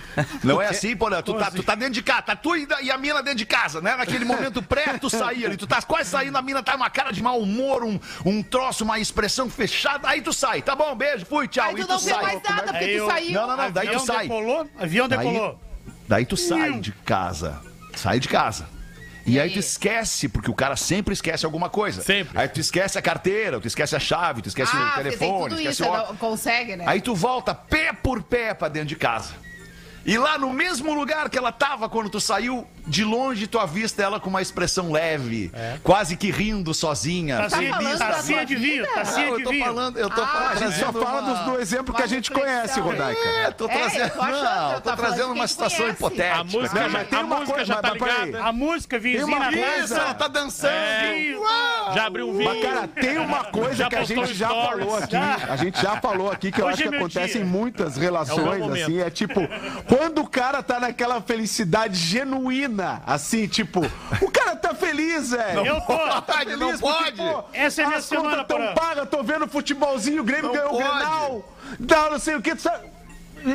Não 0.43 0.61
é 0.61 0.67
assim, 0.67 0.93
Porã? 0.95 1.21
Tu, 1.21 1.31
Como 1.31 1.43
tá, 1.43 1.51
tu 1.51 1.63
tá 1.63 1.75
dentro 1.75 1.93
de 1.93 2.01
casa, 2.03 2.21
tá 2.23 2.35
tu 2.35 2.53
e, 2.55 2.67
e 2.83 2.91
a 2.91 2.97
mina 2.97 3.21
dentro 3.23 3.37
de 3.39 3.45
casa, 3.45 3.79
né? 3.79 3.95
Naquele 3.95 4.25
momento 4.25 4.61
pré, 4.67 4.97
tu 4.99 5.09
sair 5.09 5.45
ali. 5.45 5.55
Tu 5.55 5.65
tá 5.67 5.81
quase 5.81 6.09
saindo, 6.17 6.37
a 6.37 6.41
mina 6.41 6.61
tá 6.63 6.75
uma 6.75 6.89
cara 6.89 7.11
de 7.11 7.21
mau 7.21 7.39
humor, 7.39 7.83
um, 7.83 7.99
um 8.25 8.41
troço, 8.43 8.83
uma 8.83 8.99
expressão 8.99 9.49
fechada. 9.49 10.07
Aí 10.09 10.21
tu 10.21 10.33
sai, 10.33 10.61
tá 10.61 10.75
bom, 10.75 10.93
beijo, 10.95 11.25
fui, 11.25 11.47
tchau. 11.47 11.65
Aí 11.67 11.73
e 11.75 11.77
tu 11.77 11.87
tu 11.87 11.89
não 11.93 11.99
vê 11.99 12.11
sai. 12.11 12.21
mais 12.23 12.43
nada, 12.43 12.63
porque 12.63 12.77
Aí 12.77 12.91
tu 12.91 12.97
eu- 12.97 13.07
saiu. 13.07 13.31
Não, 13.33 13.47
não, 13.47 13.57
não, 13.57 13.71
daí 13.71 13.87
tu 13.89 13.99
sai. 13.99 14.27
decolou, 14.27 14.69
avião 14.79 15.07
Daí- 15.07 15.17
decolou. 15.19 15.59
Daí 16.07 16.25
tu 16.25 16.37
sai 16.37 16.79
de 16.79 16.91
casa. 16.91 17.61
Sai 17.95 18.19
de 18.19 18.27
casa. 18.27 18.67
E 19.25 19.39
aí 19.41 19.49
tu 19.49 19.59
esquece, 19.59 20.29
porque 20.29 20.49
o 20.49 20.53
cara 20.53 20.77
sempre 20.77 21.13
esquece 21.13 21.45
alguma 21.45 21.69
coisa. 21.69 22.01
Sempre. 22.01 22.39
Aí 22.39 22.47
tu 22.47 22.61
esquece 22.61 22.97
a 22.97 23.01
carteira, 23.01 23.59
tu 23.59 23.67
esquece 23.67 23.93
a 23.93 23.99
chave, 23.99 24.41
tu 24.41 24.47
esquece 24.47 24.71
ah, 24.73 24.91
o 24.93 25.03
telefone, 25.03 25.49
tudo 25.49 25.59
esquece 25.59 25.83
isso, 25.83 25.91
o 26.13 26.15
consegue, 26.17 26.77
né? 26.77 26.85
Aí 26.87 27.01
tu 27.01 27.13
volta 27.13 27.53
pé 27.53 27.91
por 27.91 28.23
pé 28.23 28.53
pra 28.53 28.69
dentro 28.69 28.87
de 28.87 28.95
casa. 28.95 29.33
E 30.05 30.17
lá 30.17 30.37
no 30.37 30.53
mesmo 30.53 30.93
lugar 30.93 31.29
que 31.29 31.37
ela 31.37 31.51
tava 31.51 31.89
quando 31.89 32.09
tu 32.09 32.21
saiu, 32.21 32.65
de 32.87 33.03
longe 33.03 33.47
tu 33.47 33.59
avista 33.59 34.01
ela 34.01 34.19
com 34.19 34.29
uma 34.29 34.41
expressão 34.41 34.91
leve, 34.91 35.51
quase 35.83 36.15
que 36.15 36.31
rindo 36.31 36.73
sozinha. 36.73 37.37
Tacinha, 37.49 37.73
falando 37.73 37.97
da 37.99 38.05
tacinha 38.07 38.45
de 38.45 38.55
vinho, 38.55 38.85
tacinha 38.93 39.25
de 39.27 39.31
eu 39.31 39.43
tô 39.43 39.49
vinho. 39.49 39.65
falando, 39.65 39.97
eu 39.97 40.09
tô 40.09 40.21
Ah, 40.21 40.27
falando, 40.27 40.51
A 40.51 40.55
gente 40.55 40.79
só 40.79 40.93
fala 40.93 41.21
uma- 41.21 41.33
dos, 41.33 41.39
do 41.53 41.59
exemplo 41.59 41.93
que 41.93 42.01
a 42.01 42.07
gente 42.07 42.31
conhece, 42.31 42.79
Rodaica. 42.79 43.19
É, 43.27 43.51
tô 43.51 43.65
É, 43.65 43.77
trazendo, 43.77 44.03
eu 44.03 44.09
tô 44.09 44.21
achando, 44.21 44.71
não, 44.73 44.81
tô 44.81 44.95
trazendo 44.95 45.33
uma 45.33 45.47
situação 45.47 45.77
conhece. 45.79 45.95
hipotética. 45.97 46.39
A 46.39 46.43
música, 46.43 46.79
Não, 46.81 46.89
já, 46.89 47.03
tem 47.05 47.19
a 47.19 47.21
uma 47.23 47.35
música 47.35 47.53
coisa- 47.55 47.73
já 47.73 47.81
tá 47.81 47.91
ligada. 47.93 48.43
A 48.43 48.51
música, 48.53 48.99
vinhozinho 48.99 49.27
uma 49.27 49.39
na. 49.39 49.51
Isso, 49.51 49.93
ela 49.93 50.13
tá 50.13 50.27
dançando. 50.27 50.71
Vinho. 51.13 51.41
Já 51.93 52.05
abriu 52.07 52.29
um 52.29 52.37
vinho. 52.37 52.49
Mas, 52.49 52.61
cara, 52.61 52.87
tem 52.87 53.17
uma 53.17 53.43
coisa 53.51 53.75
Já 53.75 53.89
que 53.89 53.95
a 53.95 54.03
gente 54.03 54.33
já 54.33 54.47
stories. 54.49 54.69
falou 54.85 54.97
aqui. 54.97 55.15
A 55.15 55.55
gente 55.57 55.81
já 55.81 56.01
falou 56.01 56.31
aqui 56.31 56.51
que 56.51 56.61
eu 56.61 56.65
Hoje 56.65 56.73
acho 56.75 56.83
é 56.83 56.89
que 56.89 56.95
acontece 56.95 57.37
em 57.39 57.43
muitas 57.43 57.97
É 57.97 58.01
relações, 58.01 58.63
assim. 58.71 58.99
É 59.01 59.09
tipo, 59.09 59.41
quando 59.87 60.21
o 60.21 60.27
cara 60.27 60.61
tá 60.63 60.79
naquela 60.79 61.21
felicidade 61.21 61.95
genuína, 61.97 62.76
assim, 63.05 63.47
tipo, 63.47 63.81
o 64.21 64.31
cara 64.31 64.55
tá 64.55 64.73
feliz, 64.73 65.31
velho. 65.31 65.65
Eu 65.65 65.81
tô. 65.81 66.21
Pode, 66.21 66.45
Feliz 66.45 66.59
não 66.59 66.77
porque, 66.77 67.03
pode. 67.03 67.17
pô, 67.17 67.43
Essa 67.53 67.81
é 67.81 67.85
a 67.85 67.87
minha 67.87 67.99
as 67.99 68.05
semana, 68.05 68.43
tão 68.43 68.73
pagas, 68.73 69.09
tô 69.09 69.23
vendo 69.23 69.47
futebolzinho, 69.47 70.21
o 70.21 70.25
Grêmio 70.25 70.47
Não 70.47 70.53
ganhou 70.53 70.73
o 70.73 70.77
pode. 70.77 70.87
Grenal, 70.89 71.55
dá 71.79 72.09
não 72.09 72.19
sei 72.19 72.35
o 72.35 72.41
que, 72.41 72.55
tu 72.55 72.61
sabe... 72.61 72.96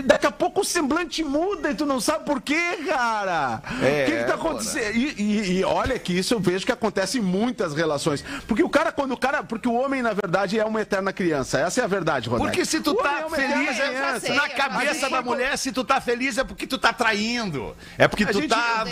Daqui 0.04 0.26
a 0.26 0.30
pouco 0.30 0.60
o 0.60 0.64
semblante 0.64 1.22
muda 1.22 1.70
e 1.70 1.74
tu 1.74 1.84
não 1.86 2.00
sabe 2.00 2.24
por 2.24 2.40
quê, 2.40 2.78
cara. 2.86 3.62
É, 3.82 4.02
o 4.04 4.10
que, 4.10 4.16
que 4.18 4.24
tá 4.24 4.38
pô, 4.38 4.48
acontecendo? 4.48 4.96
E, 4.96 5.14
e- 5.18 5.58
e 5.58 5.64
olha 5.64 5.98
que 5.98 6.12
isso 6.16 6.34
eu 6.34 6.40
vejo 6.40 6.64
que 6.64 6.72
acontece 6.72 7.18
em 7.18 7.20
muitas 7.20 7.74
relações. 7.74 8.24
Porque 8.46 8.62
o 8.62 8.68
cara, 8.68 8.92
quando 8.92 9.12
o 9.12 9.16
cara. 9.16 9.42
Porque 9.42 9.68
o 9.68 9.74
homem, 9.74 10.02
na 10.02 10.12
verdade, 10.12 10.58
é 10.58 10.64
uma 10.64 10.80
eterna 10.80 11.12
criança. 11.12 11.58
Essa 11.60 11.80
é 11.80 11.84
a 11.84 11.86
verdade, 11.86 12.28
Rodaica. 12.28 12.50
Porque 12.50 12.64
se 12.64 12.80
tu 12.80 12.92
O 12.92 12.94
tá 12.94 13.24
é 13.26 13.30
feliz, 13.30 13.78
é- 13.80 14.20
sei, 14.20 14.34
na 14.34 14.48
cabeça 14.48 15.08
da 15.10 15.20
mulher, 15.22 15.56
se 15.58 15.72
tu 15.72 15.84
tá 15.84 16.00
feliz 16.00 16.38
é 16.38 16.44
porque 16.44 16.66
tu 16.66 16.78
tá 16.78 16.92
traindo. 16.92 17.76
É 17.98 18.06
porque 18.08 18.24
tu 18.26 18.34
gente- 18.40 18.48
tá 18.48 18.84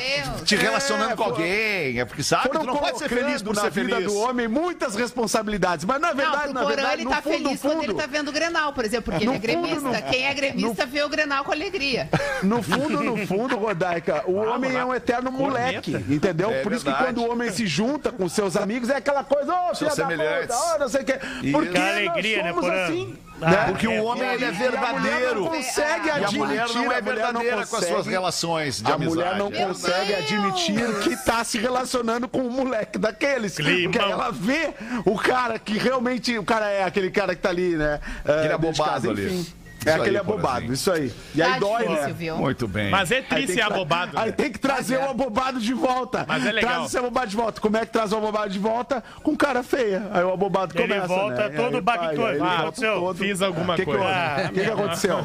te 0.45 0.57
relacionando 0.57 1.12
É, 1.12 1.16
com 1.16 1.22
alguém. 1.22 2.01
É 2.01 2.05
porque, 2.05 2.22
sabe, 2.22 2.49
tu 2.51 2.64
não 2.66 2.76
pode 2.76 2.99
ser 2.99 3.09
feliz 3.09 3.43
por 3.43 3.55
ser 3.55 3.62
na 3.62 3.68
vida 3.68 3.97
feliz. 3.97 4.12
do 4.12 4.18
homem 4.18 4.49
muitas 4.49 4.95
responsabilidades. 4.95 5.84
Mas 5.84 6.01
na 6.01 6.09
Não, 6.09 6.16
verdade, 6.16 6.45
pro 6.45 6.53
na 6.55 6.64
verdade, 6.64 6.95
ele 6.95 7.05
no 7.05 7.11
tá 7.11 7.22
fundo, 7.22 7.32
feliz 7.36 7.51
no 7.53 7.59
quando 7.59 7.78
ele 7.82 7.86
fundo, 7.93 8.01
tá 8.01 8.07
vendo 8.07 8.28
o 8.28 8.32
Grenal, 8.32 8.72
por 8.72 8.84
exemplo, 8.84 9.12
porque 9.12 9.24
No 9.24 9.34
ele 9.34 9.47
é 9.47 9.53
fundo, 9.55 9.62
gremista. 9.68 9.88
no- 10.07 10.11
Quem 10.11 10.26
é 10.26 10.34
gremista 10.34 10.79
vê 10.86 11.02
o 11.02 11.08
Grenal 11.08 11.44
com 11.44 11.52
alegria. 11.52 12.08
No 12.42 12.62
fundo, 12.62 13.02
no 13.02 13.26
fundo, 13.26 13.56
Rodaica, 13.56 14.22
o 14.26 14.34
homem 14.34 14.74
é 14.76 14.84
um 14.84 14.94
eterno 14.94 15.30
moleque, 15.30 15.92
entendeu? 16.08 16.50
É 16.50 16.62
Por 16.62 16.72
isso 16.72 16.84
que 16.84 16.92
quando 16.92 17.18
o 17.18 17.30
homem 17.30 17.50
se 17.50 17.66
junta 17.66 18.10
com 18.10 18.28
seus 18.28 18.56
amigos, 18.56 18.88
é 18.90 18.96
aquela 18.96 19.22
coisa, 19.24 19.52
ô, 19.54 19.74
filha 19.74 19.94
da 19.94 20.06
puta, 20.06 20.54
ô, 20.74 20.78
não 20.78 20.88
sei 20.88 21.02
o 21.02 21.04
quê. 21.04 21.18
Porque 21.52 21.68
Que 21.70 21.78
alegria, 21.78 22.36
nós 22.38 22.44
né, 22.46 22.52
somos 22.52 22.66
Porã? 22.66 22.84
assim. 22.84 23.18
Ah, 23.42 23.50
né? 23.52 23.56
Porque 23.68 23.88
o 23.88 24.04
homem 24.04 24.28
ele 24.34 24.44
é 24.44 24.48
a 24.48 24.52
mulher 24.52 24.70
verdadeiro. 24.70 25.40
não 25.40 25.46
consegue 25.48 26.06
E 26.06 26.10
a 26.10 26.14
admitir, 26.16 26.38
mulher 26.38 26.68
não 26.68 26.92
é 26.92 26.98
a 26.98 27.00
mulher 27.00 27.02
não 27.02 27.02
verdadeira 27.40 27.56
com 27.56 27.62
as 27.62 27.68
suas 27.68 27.86
consegue- 27.90 28.10
relações 28.10 28.82
de 28.82 28.90
a 28.90 28.94
amizade. 28.96 29.16
mulher 29.16 29.36
não 29.38 29.50
consegue 29.50 30.12
Deus! 30.12 30.18
admitir 30.24 31.00
que 31.02 31.16
tá 31.24 31.42
se 31.42 31.58
relacionando 31.58 32.28
com 32.28 32.40
um 32.40 32.50
moleque 32.50 32.98
daqueles. 32.98 33.54
Climão. 33.56 33.84
Porque 33.92 33.98
aí 33.98 34.10
ela 34.10 34.30
vê 34.30 34.74
o 35.06 35.16
cara 35.18 35.58
que 35.58 35.78
realmente. 35.78 36.36
O 36.38 36.44
cara 36.44 36.68
é 36.68 36.84
aquele 36.84 37.10
cara 37.10 37.34
que 37.34 37.40
tá 37.40 37.48
ali, 37.48 37.76
né? 37.76 37.98
Aquele 38.24 38.48
é, 38.48 38.52
abobado 38.52 38.90
casa, 38.90 39.10
ali. 39.10 39.46
Isso 39.80 39.88
É 39.88 39.92
aí, 39.94 40.00
aquele 40.00 40.18
abobado, 40.18 40.42
Porazinho. 40.42 40.72
isso 40.74 40.92
aí. 40.92 41.12
E 41.34 41.42
aí 41.42 41.52
Tá 41.54 41.58
dói, 41.58 41.82
difícil, 41.82 42.06
né? 42.08 42.12
viu? 42.12 42.36
Muito 42.36 42.68
bem. 42.68 42.90
Mas 42.90 43.10
é 43.10 43.16
Aí 43.16 43.22
triste 43.22 43.54
ser 43.54 43.62
abobado. 43.62 44.18
Aí 44.18 44.26
né? 44.26 44.32
tem 44.32 44.52
que 44.52 44.58
trazer 44.58 44.96
Mas 44.98 45.04
é. 45.04 45.08
o 45.08 45.10
abobado 45.10 45.58
de 45.60 45.72
volta. 45.74 46.24
Mas 46.28 46.44
é 46.46 46.52
legal. 46.52 46.70
Traz 46.74 46.86
esse 46.86 46.98
abobado 46.98 47.26
de 47.30 47.36
volta. 47.36 47.60
Como 47.60 47.76
é 47.76 47.86
que 47.86 47.92
traz 47.92 48.12
o 48.12 48.16
abobado 48.16 48.52
de 48.52 48.58
volta? 48.58 49.02
Com 49.22 49.36
cara 49.36 49.62
feia. 49.62 50.06
Aí 50.12 50.22
o 50.22 50.32
abobado 50.32 50.72
Ele 50.76 50.86
começa, 50.86 51.06
volta 51.08 51.48
né? 51.48 51.56
todo 51.56 51.76
Aí, 51.90 52.08
aí 52.08 52.34
ele 52.34 52.42
Ah, 52.42 52.58
aconteceu? 52.60 52.94
todo. 53.00 53.16
Fiz 53.16 53.42
alguma 53.42 53.74
que 53.76 53.84
que 53.84 53.90
coisa. 53.90 54.04
O 54.04 54.52
que, 54.52 54.60
que 54.64 54.70
aconteceu? 54.70 55.16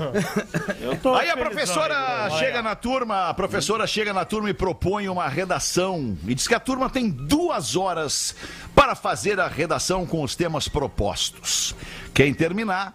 Eu 0.81 0.97
tô 0.97 1.13
Aí 1.15 1.29
a 1.29 1.37
professora 1.37 2.29
chega 2.39 2.61
na 2.61 2.75
turma, 2.75 3.29
a 3.29 3.33
professora 3.33 3.85
chega 3.85 4.13
na 4.13 4.23
turma 4.25 4.49
e 4.49 4.53
propõe 4.53 5.09
uma 5.09 5.27
redação. 5.27 6.17
E 6.25 6.33
diz 6.33 6.47
que 6.47 6.55
a 6.55 6.59
turma 6.59 6.89
tem 6.89 7.09
duas 7.09 7.75
horas 7.75 8.35
para 8.73 8.95
fazer 8.95 9.39
a 9.39 9.47
redação 9.47 10.05
com 10.05 10.23
os 10.23 10.35
temas 10.35 10.67
propostos. 10.67 11.75
Quem 12.13 12.33
terminar, 12.33 12.93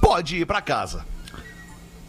pode 0.00 0.36
ir 0.36 0.46
para 0.46 0.62
casa. 0.62 1.04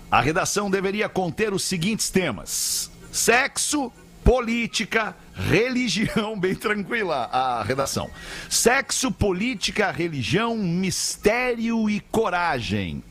A 0.10 0.20
redação 0.20 0.70
deveria 0.70 1.08
conter 1.08 1.54
os 1.54 1.64
seguintes 1.64 2.10
temas: 2.10 2.92
sexo, 3.12 3.92
política, 4.24 5.16
religião, 5.34 6.38
bem 6.40 6.56
tranquila 6.56 7.30
a 7.32 7.64
redação. 7.64 8.10
Sexo, 8.50 9.12
política, 9.12 9.92
religião, 9.92 10.58
mistério 10.58 11.90
e 11.90 12.00
coragem. 12.00 13.04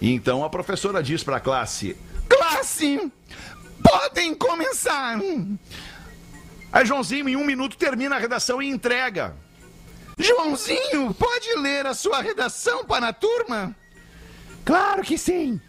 Então 0.00 0.44
a 0.44 0.50
professora 0.50 1.02
diz 1.02 1.22
para 1.22 1.36
a 1.36 1.40
classe: 1.40 1.96
Classe, 2.28 3.12
podem 3.82 4.34
começar. 4.34 5.18
Aí 6.72 6.84
Joãozinho, 6.84 7.28
em 7.28 7.36
um 7.36 7.44
minuto, 7.44 7.76
termina 7.76 8.16
a 8.16 8.18
redação 8.18 8.60
e 8.60 8.68
entrega. 8.68 9.34
Joãozinho, 10.18 11.14
pode 11.14 11.54
ler 11.56 11.86
a 11.86 11.94
sua 11.94 12.20
redação 12.20 12.84
para 12.84 13.08
a 13.08 13.12
turma? 13.12 13.74
Claro 14.64 15.02
que 15.02 15.16
sim. 15.16 15.60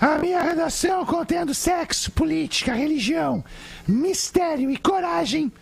A 0.00 0.16
minha 0.18 0.40
redação 0.42 1.04
contendo 1.04 1.54
sexo, 1.54 2.10
política, 2.12 2.72
religião, 2.72 3.44
mistério 3.86 4.70
e 4.70 4.78
coragem 4.78 5.52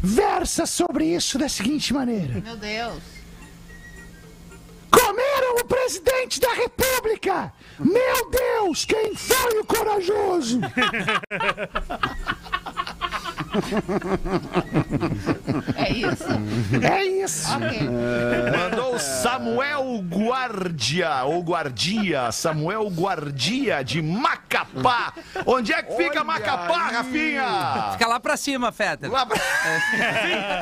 versa 0.00 0.64
sobre 0.66 1.06
isso 1.06 1.38
da 1.38 1.48
seguinte 1.48 1.92
maneira. 1.92 2.40
Meu 2.40 2.56
Deus. 2.56 3.02
Comeram 4.90 5.56
o 5.56 5.64
presidente 5.64 6.40
da 6.40 6.52
república! 6.52 7.52
Meu 7.78 8.30
Deus, 8.30 8.84
quem 8.84 9.14
foi 9.14 9.58
o 9.58 9.64
corajoso? 9.64 10.60
É 15.76 15.92
isso? 15.92 16.24
É 16.82 17.04
isso. 17.04 17.48
Ok. 17.54 17.88
Mandou 18.58 18.98
Samuel 18.98 19.98
Guardia, 20.08 21.24
ou 21.24 21.42
Guardia, 21.42 22.30
Samuel 22.32 22.88
Guardia 22.88 23.82
de 23.84 24.00
Macapá. 24.02 25.12
Onde 25.44 25.72
é 25.72 25.82
que 25.82 25.94
fica 25.96 26.16
Olha 26.20 26.24
Macapá, 26.24 26.86
aí. 26.88 26.94
Rafinha? 26.94 27.88
Fica 27.92 28.06
lá 28.06 28.20
pra 28.20 28.36
cima, 28.36 28.72
Fetter. 28.72 29.10
Lá 29.10 29.26
pra- 29.26 29.36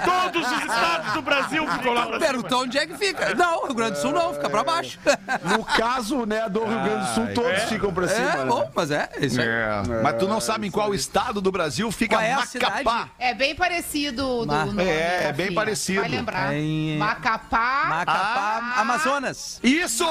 Todos 0.05 0.47
os 0.51 0.59
estados 0.59 1.13
do 1.13 1.23
Brasil 1.23 1.67
ficam 1.71 1.93
lá 1.93 2.07
pra 2.07 2.15
cima. 2.19 2.27
Perguntou 2.27 2.63
onde 2.63 2.79
é 2.79 2.87
que 2.87 2.97
fica. 2.97 3.35
Não, 3.35 3.65
Rio 3.67 3.75
Grande 3.75 3.93
do 3.93 3.99
Sul 3.99 4.13
não, 4.13 4.35
fica 4.35 4.49
pra 4.51 4.65
baixo. 4.65 4.99
No 5.45 5.65
caso, 5.65 6.25
né, 6.27 6.49
do 6.49 6.65
Rio 6.65 6.83
Grande 6.83 7.07
do 7.07 7.15
Sul, 7.15 7.27
todos 7.35 7.63
ficam 7.65 7.93
pra 7.93 8.09
cima. 8.09 8.25
É, 8.31 8.37
né? 8.39 8.45
bom, 8.47 8.71
mas 8.75 8.91
é, 8.91 9.09
é 9.17 9.27
isso 9.27 9.41
aí. 9.41 9.47
É, 9.47 9.83
Mas 10.03 10.17
tu 10.19 10.27
não 10.27 10.41
sabe 10.41 10.67
em 10.67 10.71
qual 10.71 10.95
estado 10.95 11.41
do 11.41 11.51
Brasil 11.53 11.91
fica 11.93 12.17
Qual 12.17 12.23
é 12.23 12.33
a 12.33 12.45
Macapá. 12.85 13.09
É 13.19 13.35
bem 13.35 13.55
parecido 13.55 14.41
do 14.41 14.47
Ma- 14.47 14.65
nome, 14.67 14.83
É, 14.85 14.87
é 14.89 15.17
Rafinha. 15.17 15.33
bem 15.33 15.55
parecido. 15.55 16.01
Vai 16.01 16.11
lembrar. 16.11 16.55
É 16.55 16.59
em- 16.59 16.99
Macapá. 16.99 17.87
Macapá, 17.89 18.73
Ah. 18.77 18.81
Amazonas. 18.81 19.59
Isso! 19.63 20.05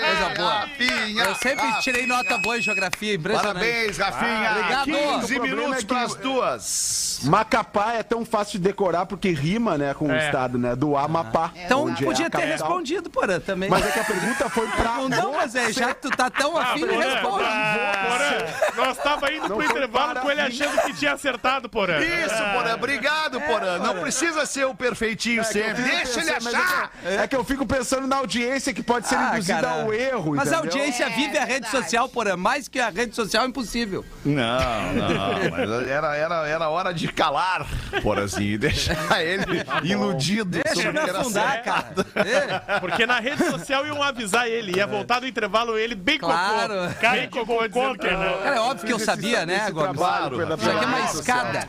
Coisa 0.00 0.34
boa. 0.36 0.54
Rafinha, 0.60 1.07
Eu 1.28 1.34
sempre 1.36 1.72
tirei 1.82 2.06
nota 2.06 2.38
boa 2.38 2.58
em 2.58 2.62
geografia, 2.62 3.14
impressionante. 3.14 3.54
Parabéns, 3.54 3.98
Rafinha. 3.98 4.50
obrigado. 4.52 4.84
15 4.84 5.34
O 5.34 5.36
problema 5.36 5.56
minutos 5.56 5.76
é 5.76 5.78
que- 5.80 5.86
pras 5.86 6.14
duas. 6.16 7.20
Macapá 7.24 7.92
é 7.94 8.02
tão 8.02 8.24
fácil 8.24 8.58
de 8.58 8.64
decorar 8.64 9.06
porque 9.06 9.30
rima, 9.30 9.76
né, 9.76 9.92
com 9.94 10.06
o 10.06 10.12
É. 10.12 10.26
estado, 10.26 10.56
né, 10.58 10.76
do 10.76 10.96
Amapá. 10.96 11.50
Então 11.56 11.84
onde 11.86 12.02
é 12.02 12.06
podia 12.06 12.30
ter 12.30 12.38
capital. 12.38 12.52
respondido, 12.68 13.10
Porã, 13.10 13.40
também. 13.40 13.68
Mas 13.68 13.86
é 13.86 13.90
que 13.90 13.98
a 13.98 14.04
pergunta 14.04 14.48
foi 14.48 14.66
pra... 14.68 14.84
Não, 14.94 15.08
não, 15.08 15.32
mas 15.32 15.54
é, 15.54 15.72
já 15.72 15.94
que 15.94 16.02
tu 16.02 16.10
tá 16.10 16.30
tão 16.30 16.56
afim, 16.56 16.86
Porã, 16.86 17.00
responde. 17.00 17.44
Porã, 17.44 18.84
nós 18.86 18.98
tava 18.98 19.32
indo 19.32 19.46
pro 19.46 19.56
foi 19.56 19.64
intervalo 19.66 20.12
para 20.12 20.20
com 20.20 20.30
ele 20.30 20.40
achando 20.40 20.80
que 20.82 20.92
tinha 20.94 21.12
acertado, 21.12 21.68
Porã. 21.68 21.98
Isso, 21.98 22.36
Porã. 22.54 22.74
Obrigado, 22.74 23.40
Porã. 23.40 23.78
Não 23.78 23.96
precisa 24.00 24.46
ser 24.46 24.64
o 24.66 24.74
perfeitinho 24.74 25.44
sempre. 25.44 25.82
Deixa 25.82 26.20
ele 26.20 26.30
achar. 26.30 26.92
É 27.04 27.26
que, 27.26 27.34
é 27.34 27.38
eu 27.38 27.44
fico 27.44 27.66
pensando 27.66 28.06
na 28.06 28.16
audiência 28.16 28.72
que 28.72 28.82
pode 28.82 29.08
ser 29.08 29.16
Ah, 29.16 29.32
induzida 29.34 29.68
ao 29.68 29.92
erro, 29.92 30.34
Mas 30.36 30.52
a 30.52 30.58
entendeu? 30.58 30.70
Audiência 31.18 31.24
É, 31.24 31.26
vive 31.26 31.38
a 31.38 31.44
rede 31.44 31.68
social, 31.70 32.08
Porã. 32.08 32.36
Mais 32.36 32.68
que 32.68 32.78
a 32.80 32.88
rede 32.90 33.14
social 33.14 33.44
é 33.44 33.48
impossível. 33.48 34.04
Não, 34.24 34.92
não. 34.94 35.50
Mas 35.50 35.88
era, 35.88 36.16
era, 36.16 36.46
era 36.48 36.68
hora 36.68 36.92
de 36.94 37.08
calar, 37.08 37.66
Porazinho, 38.02 38.52
e 38.54 38.58
deixar 38.58 39.22
ele 39.22 39.44
iludido 39.84 40.60
Deixa 40.64 40.74
sobre 40.74 40.88
eu 40.88 40.90
o 40.90 40.94
me 40.94 41.00
que 41.04 41.10
era 41.10 41.20
afundar, 41.20 41.62
cara. 41.62 41.94
É, 42.14 42.80
Porque 42.80 43.06
na 43.06 43.20
rede 43.20 43.44
social 43.50 43.86
iam 43.86 44.02
avisar 44.02 44.46
ele. 44.48 44.76
Ia 44.76 44.86
voltar 44.86 45.20
do 45.20 45.26
intervalo 45.26 45.76
ele 45.78 45.94
bem 45.94 46.18
Claro. 46.18 46.74
cocô. 46.88 47.00
Cara, 47.00 47.16
bem 47.20 47.28
cocô 47.30 47.52
dizendo 47.66 47.68
que 47.72 47.78
contra, 47.80 48.12
não. 48.12 48.18
né? 48.18 48.42
cara, 48.42 48.56
é 48.56 48.60
óbvio 48.60 48.86
que 48.86 48.92
eu 48.92 48.98
sabia, 48.98 49.46
né, 49.46 49.70
Gomes? 49.70 49.96
pela- 49.98 50.54
Isso 50.56 50.70
aqui 50.70 50.84
é 50.84 50.86
uma 50.86 51.00
escada. 51.00 51.68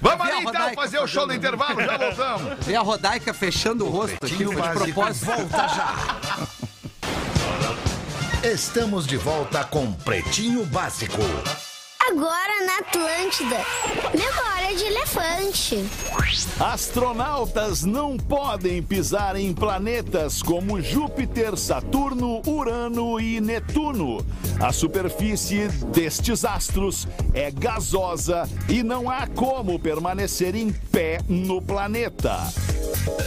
Vamos 0.00 0.26
ali 0.26 0.42
então 0.44 0.72
fazer 0.74 0.98
o 0.98 1.06
show 1.06 1.26
do 1.26 1.34
intervalo, 1.34 1.80
já 1.80 1.96
voltamos. 1.96 2.66
Vê 2.66 2.76
a 2.76 2.80
Rodaica 2.80 3.34
fechando 3.34 3.86
o 3.86 3.90
rosto 3.90 4.16
aqui, 4.24 4.36
de 4.36 4.44
propósito. 4.44 5.26
volta 5.26 5.68
já. 5.68 5.94
Estamos 8.44 9.04
de 9.04 9.16
volta 9.16 9.64
com 9.64 9.92
Pretinho 9.92 10.64
Básico. 10.66 11.20
Agora 12.08 12.64
na 12.64 12.78
Atlântida. 12.78 13.56
Memória 14.14 14.76
de 14.76 14.84
elefante. 14.84 15.84
Astronautas 16.60 17.82
não 17.82 18.16
podem 18.16 18.80
pisar 18.80 19.34
em 19.34 19.52
planetas 19.52 20.40
como 20.40 20.80
Júpiter, 20.80 21.56
Saturno, 21.56 22.40
Urano 22.46 23.18
e 23.18 23.40
Netuno. 23.40 24.24
A 24.60 24.72
superfície 24.72 25.66
destes 25.92 26.44
astros 26.44 27.08
é 27.34 27.50
gasosa 27.50 28.48
e 28.68 28.84
não 28.84 29.10
há 29.10 29.26
como 29.26 29.80
permanecer 29.80 30.54
em 30.54 30.70
pé 30.70 31.18
no 31.28 31.60
planeta. 31.60 32.38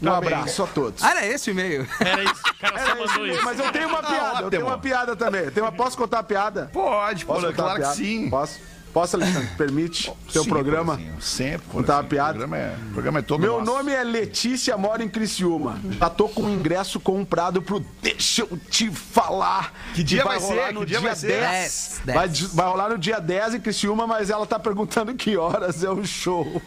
Um 0.02 0.12
abraço 0.12 0.64
a 0.64 0.68
todos. 0.68 1.02
Ah, 1.04 1.12
era 1.12 1.26
esse 1.26 1.50
o 1.50 1.52
e-mail? 1.52 1.88
Era 2.00 2.24
isso. 2.24 2.42
O 2.50 2.60
cara 2.60 2.80
só 2.86 2.96
mandou 2.96 3.26
isso. 3.28 3.46
Mas 3.46 3.58
eu 3.60 3.72
tenho 3.72 3.88
uma 3.88 4.04
piada, 4.04 4.42
eu 4.42 4.50
tenho 4.50 4.66
uma 4.66 4.78
piada 4.78 5.16
também. 5.16 5.42
Eu 5.46 5.52
tenho 5.52 5.66
uma- 5.66 5.72
posso 5.72 5.96
contar 5.98 6.20
a 6.20 6.24
piada? 6.24 6.70
Pode, 6.74 7.26
contar 7.26 7.50
a 7.50 7.54
claro 7.54 7.82
que 7.82 7.88
sim. 7.96 8.30
Posso? 8.30 8.60
Posso, 8.94 9.16
Alexandre? 9.16 9.50
Permite? 9.58 10.12
Seu 10.30 10.44
Sim, 10.44 10.50
programa? 10.50 10.94
Porazinho, 10.96 11.22
Sempre. 11.22 11.68
Contar 11.72 11.96
uma 11.98 12.04
Porazinho. 12.04 12.10
piada? 12.10 12.32
O 12.34 12.48
programa 12.48 12.58
é, 12.58 12.76
o 12.90 12.94
programa 12.94 13.20
é 13.20 13.22
todo 13.24 13.42
Meu 13.42 13.54
nosso. 13.60 13.66
nome 13.66 13.92
é 13.92 14.04
Letícia, 14.04 14.78
moro 14.78 15.02
em 15.02 15.10
Criciúma. 15.10 15.80
Já 16.00 16.10
tô 16.12 16.30
com 16.30 16.44
o 16.44 16.50
ingresso 16.50 17.00
comprado 17.00 17.62
pro 17.62 17.84
Deixa 18.04 18.42
eu 18.44 18.58
te 18.70 18.92
falar. 18.92 19.74
Que 19.96 20.04
dia 20.04 20.24
vai 20.24 20.38
rolar 20.38 20.68
ser? 20.68 20.74
no 20.74 20.80
Que 20.82 20.86
dia 20.86 21.00
vai 21.02 21.16
ser? 21.16 21.40
10. 21.42 22.02
10, 22.06 22.16
Vai, 22.16 22.28
vai 22.30 22.68
rolar 22.68 22.90
no 22.90 22.98
dia 23.00 23.20
10 23.20 23.56
em 23.56 23.60
Criciúma, 23.60 24.06
mas 24.06 24.30
ela 24.30 24.46
tá 24.46 24.60
perguntando 24.60 25.14
que 25.16 25.36
horas 25.38 25.84
é 25.84 25.90
o 25.90 26.06
show. 26.06 26.62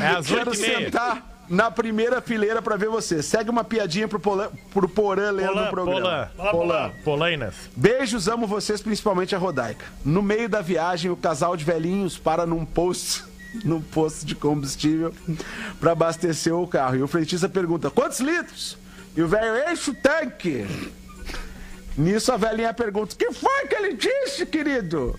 É 0.00 0.06
às 0.08 0.26
Quero 0.28 0.50
oito 0.50 0.58
e 0.58 0.60
meia. 0.60 0.78
sentar 0.84 1.33
na 1.48 1.70
primeira 1.70 2.20
fileira 2.20 2.60
pra 2.62 2.76
ver 2.76 2.88
você. 2.88 3.22
Segue 3.22 3.50
uma 3.50 3.64
piadinha 3.64 4.08
pro, 4.08 4.20
Polã, 4.20 4.48
pro 4.72 4.88
Porã 4.88 5.30
lendo 5.30 5.60
o 5.60 5.70
programa. 5.70 6.30
Polã. 6.36 6.50
Polã. 6.50 6.90
Polainas. 7.04 7.54
Beijos, 7.76 8.28
amo 8.28 8.46
vocês, 8.46 8.80
principalmente 8.80 9.34
a 9.34 9.38
Rodaica. 9.38 9.84
No 10.04 10.22
meio 10.22 10.48
da 10.48 10.60
viagem, 10.60 11.10
o 11.10 11.16
casal 11.16 11.56
de 11.56 11.64
velhinhos 11.64 12.18
para 12.18 12.46
num 12.46 12.64
posto, 12.64 13.28
num 13.64 13.80
posto 13.80 14.24
de 14.24 14.34
combustível 14.34 15.14
para 15.80 15.92
abastecer 15.92 16.54
o 16.54 16.66
carro. 16.66 16.96
E 16.96 17.02
o 17.02 17.08
frentista 17.08 17.48
pergunta: 17.48 17.90
quantos 17.90 18.20
litros? 18.20 18.76
E 19.16 19.22
o 19.22 19.28
velho 19.28 19.70
enche 19.70 19.90
o 19.90 19.94
tanque. 19.94 20.66
Nisso 21.96 22.32
a 22.32 22.36
velhinha 22.36 22.74
pergunta: 22.74 23.14
que 23.16 23.32
foi 23.32 23.66
que 23.68 23.74
ele 23.74 23.94
disse, 23.94 24.44
querido? 24.46 25.18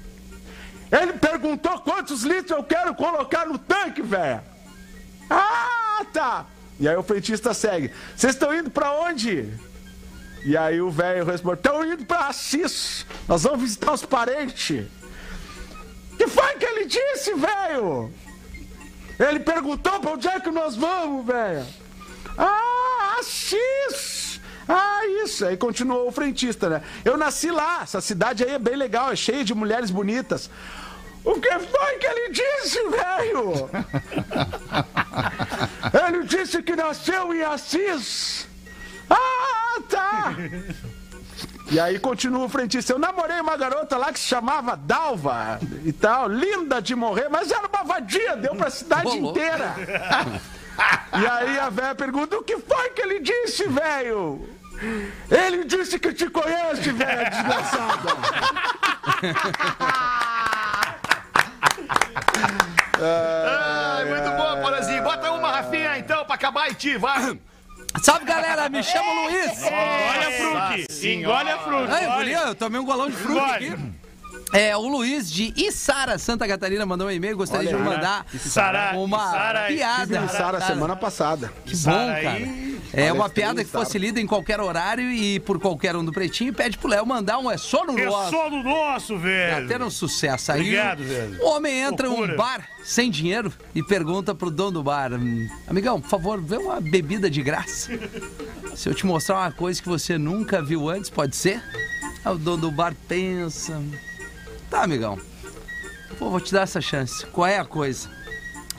Ele 0.91 1.13
perguntou 1.13 1.79
quantos 1.79 2.23
litros 2.23 2.51
eu 2.51 2.63
quero 2.63 2.93
colocar 2.95 3.45
no 3.45 3.57
tanque, 3.57 4.01
velho. 4.01 4.41
Ah, 5.29 5.64
tá. 6.03 6.45
E 6.79 6.87
aí 6.89 6.95
o 6.95 7.03
frentista 7.03 7.53
segue: 7.53 7.91
vocês 8.15 8.33
estão 8.33 8.53
indo 8.53 8.69
pra 8.69 8.91
onde? 8.91 9.49
E 10.43 10.57
aí 10.57 10.81
o 10.81 10.91
velho 10.91 11.25
responde: 11.25 11.59
estão 11.59 11.83
indo 11.83 12.05
pra 12.05 12.27
Assis. 12.27 13.05
Nós 13.27 13.43
vamos 13.43 13.61
visitar 13.61 13.93
os 13.93 14.05
parentes. 14.05 14.85
Que 16.17 16.27
foi 16.27 16.53
que 16.55 16.65
ele 16.65 16.85
disse, 16.85 17.33
velho? 17.33 18.11
Ele 19.19 19.39
perguntou 19.39 19.99
pra 19.99 20.11
onde 20.11 20.27
é 20.27 20.39
que 20.39 20.51
nós 20.51 20.75
vamos, 20.75 21.25
velho. 21.25 21.65
Ah, 22.37 23.17
Assis. 23.19 24.39
Ah, 24.67 25.05
isso. 25.23 25.45
Aí 25.45 25.55
continuou 25.55 26.07
o 26.07 26.11
frentista, 26.11 26.69
né? 26.69 26.81
Eu 27.03 27.17
nasci 27.17 27.49
lá. 27.51 27.81
Essa 27.83 28.01
cidade 28.01 28.43
aí 28.43 28.51
é 28.51 28.59
bem 28.59 28.75
legal, 28.75 29.11
é 29.11 29.15
cheia 29.15 29.43
de 29.43 29.53
mulheres 29.53 29.89
bonitas. 29.89 30.49
O 31.25 31.39
que 31.41 31.59
foi 31.59 31.95
que 31.97 32.05
ele 32.05 32.29
disse, 32.29 32.79
velho? 32.89 33.69
ele 36.07 36.23
disse 36.25 36.61
que 36.61 36.75
nasceu 36.75 37.33
em 37.33 37.41
Assis. 37.41 38.47
Ah, 39.09 39.81
tá. 39.89 40.35
E 41.71 41.79
aí 41.79 41.97
continua 41.97 42.45
o 42.45 42.49
frentista. 42.49 42.93
Eu 42.93 42.99
namorei 42.99 43.39
uma 43.41 43.57
garota 43.57 43.97
lá 43.97 44.13
que 44.13 44.19
se 44.19 44.27
chamava 44.27 44.75
Dalva 44.77 45.59
e 45.83 45.91
tal, 45.91 46.27
linda 46.29 46.79
de 46.79 46.95
morrer, 46.95 47.27
mas 47.27 47.49
era 47.51 47.67
uma 47.67 47.83
vadia, 47.83 48.37
deu 48.37 48.55
pra 48.55 48.69
cidade 48.69 49.07
louco. 49.07 49.31
inteira. 49.31 49.75
E 51.13 51.25
aí 51.25 51.57
a 51.57 51.69
velha 51.69 51.95
pergunta: 51.95 52.37
o 52.37 52.43
que 52.43 52.57
foi 52.59 52.89
que 52.91 53.01
ele 53.01 53.19
disse, 53.19 53.67
velho? 53.67 54.47
Ele 55.31 55.63
disse 55.63 55.97
que 55.97 56.13
te 56.13 56.29
conhece, 56.29 56.91
velho, 56.91 57.29
desgraçada. 57.31 58.09
Ai, 63.01 64.05
muito 64.05 64.29
bom, 64.31 64.61
Porazinho. 64.61 65.03
Bota 65.03 65.31
uma, 65.31 65.51
Rafinha, 65.51 65.97
então, 65.97 66.25
pra 66.25 66.35
acabar 66.35 66.69
e 66.69 66.75
te 66.75 66.97
vai. 66.97 67.37
Salve, 68.01 68.25
galera! 68.25 68.67
Me 68.69 68.83
chamo 68.83 69.23
Luiz! 69.23 69.63
Olha 69.63 70.27
a 70.27 70.31
fruque. 70.31 71.07
Engole 71.07 71.49
a 71.49 71.57
fruque. 71.59 71.91
Ai, 71.91 72.35
eu 72.49 72.55
tomei 72.55 72.79
um 72.79 72.85
golão 72.85 73.09
de 73.09 73.15
fruta 73.15 73.41
Engole. 73.41 73.73
aqui. 73.73 73.95
É, 74.53 74.75
o 74.77 74.87
Luiz 74.87 75.31
de 75.31 75.53
Içara, 75.57 76.17
Santa 76.17 76.47
Catarina, 76.47 76.85
mandou 76.85 77.07
um 77.07 77.11
e-mail. 77.11 77.35
Gostaria 77.35 77.67
de 77.67 77.75
Olha 77.75 77.83
aí. 77.83 77.89
mandar 77.89 78.25
Sara, 78.37 78.91
uma 78.95 79.31
Sara, 79.31 79.67
piada. 79.67 80.19
Tive 80.19 80.29
Sara 80.29 80.61
semana 80.61 80.95
passada. 80.95 81.51
Que 81.65 81.75
bom, 81.75 81.91
cara. 81.91 82.39
É 82.95 83.11
uma 83.11 83.29
piada 83.29 83.63
que 83.63 83.69
fosse 83.69 83.97
lida 83.97 84.19
em 84.21 84.25
qualquer 84.25 84.59
horário 84.61 85.11
e 85.11 85.39
por 85.41 85.59
qualquer 85.59 85.95
um 85.95 86.03
do 86.05 86.11
Pretinho. 86.13 86.49
E 86.49 86.53
pede 86.53 86.77
pro 86.77 86.87
Léo 86.87 87.05
mandar 87.05 87.37
um 87.39 87.51
É 87.51 87.57
Só 87.57 87.85
no 87.85 87.97
É 87.99 88.05
Nosso. 88.05 88.31
só 88.31 88.49
do 88.49 88.63
nosso, 88.63 89.17
velho. 89.17 89.65
Até 89.65 89.83
um 89.83 89.89
sucesso. 89.89 90.51
Aí 90.51 90.61
Obrigado, 90.61 91.03
velho. 91.03 91.41
o 91.41 91.47
homem 91.49 91.79
entra 91.81 92.07
em 92.07 92.11
um 92.11 92.35
bar 92.35 92.67
sem 92.83 93.11
dinheiro 93.11 93.51
e 93.73 93.83
pergunta 93.83 94.33
pro 94.33 94.49
dono 94.49 94.71
do 94.71 94.83
bar: 94.83 95.13
"Hum, 95.13 95.47
Amigão, 95.67 95.99
por 95.99 96.09
favor, 96.09 96.41
vê 96.41 96.57
uma 96.57 96.79
bebida 96.79 97.29
de 97.29 97.41
graça. 97.43 97.91
Se 98.75 98.87
eu 98.89 98.93
te 98.95 99.05
mostrar 99.05 99.35
uma 99.39 99.51
coisa 99.51 99.81
que 99.81 99.87
você 99.89 100.17
nunca 100.17 100.61
viu 100.61 100.89
antes, 100.89 101.09
pode 101.09 101.35
ser? 101.35 101.61
Aí 102.23 102.33
o 102.33 102.37
dono 102.37 102.57
do 102.63 102.71
bar 102.71 102.93
pensa: 103.07 103.81
Tá, 104.69 104.83
amigão. 104.83 105.17
Pô, 106.17 106.29
vou 106.29 106.39
te 106.39 106.53
dar 106.53 106.61
essa 106.61 106.79
chance. 106.79 107.25
Qual 107.27 107.45
é 107.45 107.59
a 107.59 107.65
coisa? 107.65 108.09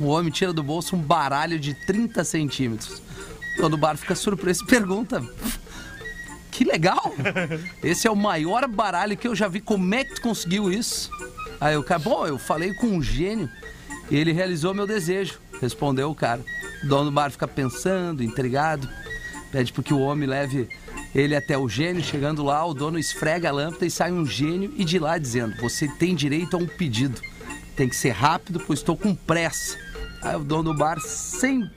O 0.01 0.07
homem 0.07 0.31
tira 0.33 0.53
do 0.53 0.63
bolso 0.63 0.95
um 0.97 0.99
baralho 1.01 1.59
de 1.59 1.75
30 1.87 2.23
centímetros. 2.25 3.03
O 3.57 3.63
dono 3.63 3.71
do 3.71 3.77
bar 3.79 3.97
fica 3.97 4.15
surpreso 4.15 4.65
e 4.65 4.67
pergunta: 4.67 5.23
Que 6.51 6.65
legal! 6.65 7.15
Esse 7.83 8.07
é 8.07 8.11
o 8.11 8.17
maior 8.17 8.69
baralho 8.69 9.17
que 9.17 9.27
eu 9.27 9.35
já 9.35 9.49
vi. 9.49 9.61
Como 9.61 9.95
é 9.95 10.05
que 10.05 10.17
tu 10.17 10.21
conseguiu 10.21 10.71
isso? 10.71 11.11
Aí 11.61 11.77
o 11.77 11.83
cara, 11.83 11.99
bom, 11.99 12.27
eu 12.27 12.39
falei 12.39 12.75
com 12.75 12.87
um 12.87 13.03
gênio 13.03 13.49
e 14.11 14.17
ele 14.17 14.31
realizou 14.31 14.75
meu 14.75 14.87
desejo, 14.87 15.41
respondeu 15.61 16.11
o 16.11 16.15
cara. 16.15 16.45
O 16.85 16.87
dono 16.87 17.07
do 17.07 17.11
bar 17.11 17.31
fica 17.31 17.49
pensando, 17.49 18.23
intrigado, 18.23 18.89
pede 19.51 19.73
para 19.73 19.83
que 19.83 19.95
o 19.95 20.01
homem 20.01 20.29
leve 20.29 20.69
ele 21.15 21.35
até 21.35 21.57
o 21.57 21.67
gênio. 21.67 22.05
Chegando 22.05 22.45
lá, 22.45 22.65
o 22.67 22.75
dono 22.75 22.99
esfrega 22.99 23.49
a 23.49 23.53
lâmpada 23.53 23.87
e 23.87 23.91
sai 23.91 24.13
um 24.13 24.27
gênio 24.27 24.73
e 24.77 24.85
de 24.85 24.99
lá 24.99 25.17
dizendo: 25.17 25.57
Você 25.63 25.89
tem 25.89 26.15
direito 26.15 26.57
a 26.57 26.61
um 26.61 26.67
pedido. 26.67 27.21
Tem 27.75 27.89
que 27.89 27.97
ser 27.97 28.11
rápido, 28.11 28.63
pois 28.67 28.81
estou 28.81 28.97
com 28.97 29.15
pressa. 29.15 29.79
Aí 30.23 30.37
o 30.37 30.41
dono 30.41 30.73
do 30.73 30.75
bar, 30.75 31.01
sem 31.01 31.71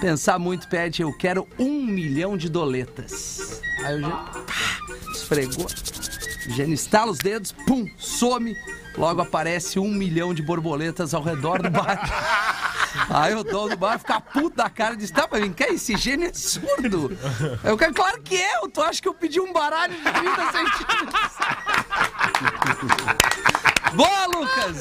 pensar 0.00 0.38
muito, 0.38 0.68
pede: 0.68 1.02
Eu 1.02 1.12
quero 1.12 1.46
um 1.58 1.84
milhão 1.84 2.36
de 2.36 2.48
doletas. 2.48 3.60
Aí 3.84 3.96
o 3.96 4.00
gênio 4.00 4.16
pá, 4.16 4.78
esfregou. 5.12 5.66
O 6.46 6.50
gênio 6.50 6.74
estala 6.74 7.10
os 7.10 7.18
dedos, 7.18 7.52
pum, 7.52 7.88
some. 7.96 8.54
Logo 8.96 9.20
aparece 9.20 9.78
um 9.78 9.88
milhão 9.88 10.32
de 10.32 10.42
borboletas 10.42 11.14
ao 11.14 11.22
redor 11.22 11.62
do 11.62 11.70
bar. 11.70 11.98
Aí 13.10 13.34
o 13.34 13.42
dono 13.42 13.70
do 13.70 13.76
bar 13.76 13.98
fica 13.98 14.20
puto 14.20 14.56
da 14.56 14.70
cara 14.70 14.94
e 14.94 14.98
diz: 14.98 15.10
Tá, 15.10 15.26
mas 15.30 15.40
vem 15.40 15.52
cá, 15.52 15.68
esse 15.68 15.96
gênio 15.96 16.28
é 16.28 16.32
surdo. 16.32 17.16
Aí 17.62 17.72
o 17.72 17.76
cara, 17.76 17.92
claro 17.92 18.22
que 18.22 18.36
é, 18.36 18.60
tu 18.72 18.80
acha 18.80 19.02
que 19.02 19.08
eu 19.08 19.14
pedi 19.14 19.40
um 19.40 19.52
baralho 19.52 19.94
de 19.94 20.02
30 20.02 20.52
centímetros? 20.52 21.30
Boa, 23.94 24.26
Lucas! 24.26 24.76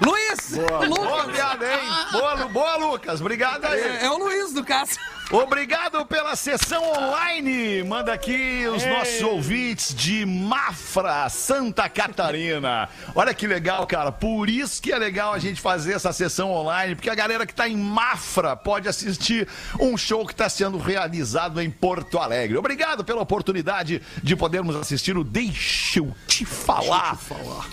Luiz! 0.00 0.56
Boa 0.56 0.86
Lucas! 0.86 1.34
piada, 1.34 1.66
hein? 1.66 1.80
Boa, 2.12 2.36
boa, 2.48 2.76
Lucas. 2.76 3.20
Obrigado 3.20 3.64
aí. 3.66 3.80
É, 3.80 4.04
é 4.04 4.10
o 4.10 4.18
Luiz 4.18 4.52
do 4.52 4.64
caso. 4.64 4.98
Obrigado 5.32 6.04
pela 6.06 6.34
sessão 6.34 6.82
online. 6.90 7.84
Manda 7.84 8.12
aqui 8.12 8.66
os 8.66 8.84
nossos 8.84 9.22
ouvintes 9.22 9.94
de 9.94 10.26
Mafra, 10.26 11.28
Santa 11.28 11.88
Catarina. 11.88 12.88
Olha 13.14 13.32
que 13.32 13.46
legal, 13.46 13.86
cara. 13.86 14.10
Por 14.10 14.50
isso 14.50 14.82
que 14.82 14.92
é 14.92 14.98
legal 14.98 15.32
a 15.32 15.38
gente 15.38 15.60
fazer 15.60 15.92
essa 15.92 16.12
sessão 16.12 16.50
online, 16.50 16.96
porque 16.96 17.08
a 17.08 17.14
galera 17.14 17.46
que 17.46 17.54
tá 17.54 17.68
em 17.68 17.76
Mafra 17.76 18.56
pode 18.56 18.88
assistir 18.88 19.46
um 19.78 19.96
show 19.96 20.26
que 20.26 20.32
está 20.32 20.48
sendo 20.48 20.78
realizado 20.78 21.62
em 21.62 21.70
Porto 21.70 22.18
Alegre. 22.18 22.58
Obrigado 22.58 23.04
pela 23.04 23.22
oportunidade 23.22 24.02
de 24.20 24.34
podermos 24.34 24.74
assistir 24.74 25.16
o 25.16 25.22
Deixa 25.22 26.00
eu 26.00 26.12
te 26.26 26.44
falar. 26.44 27.16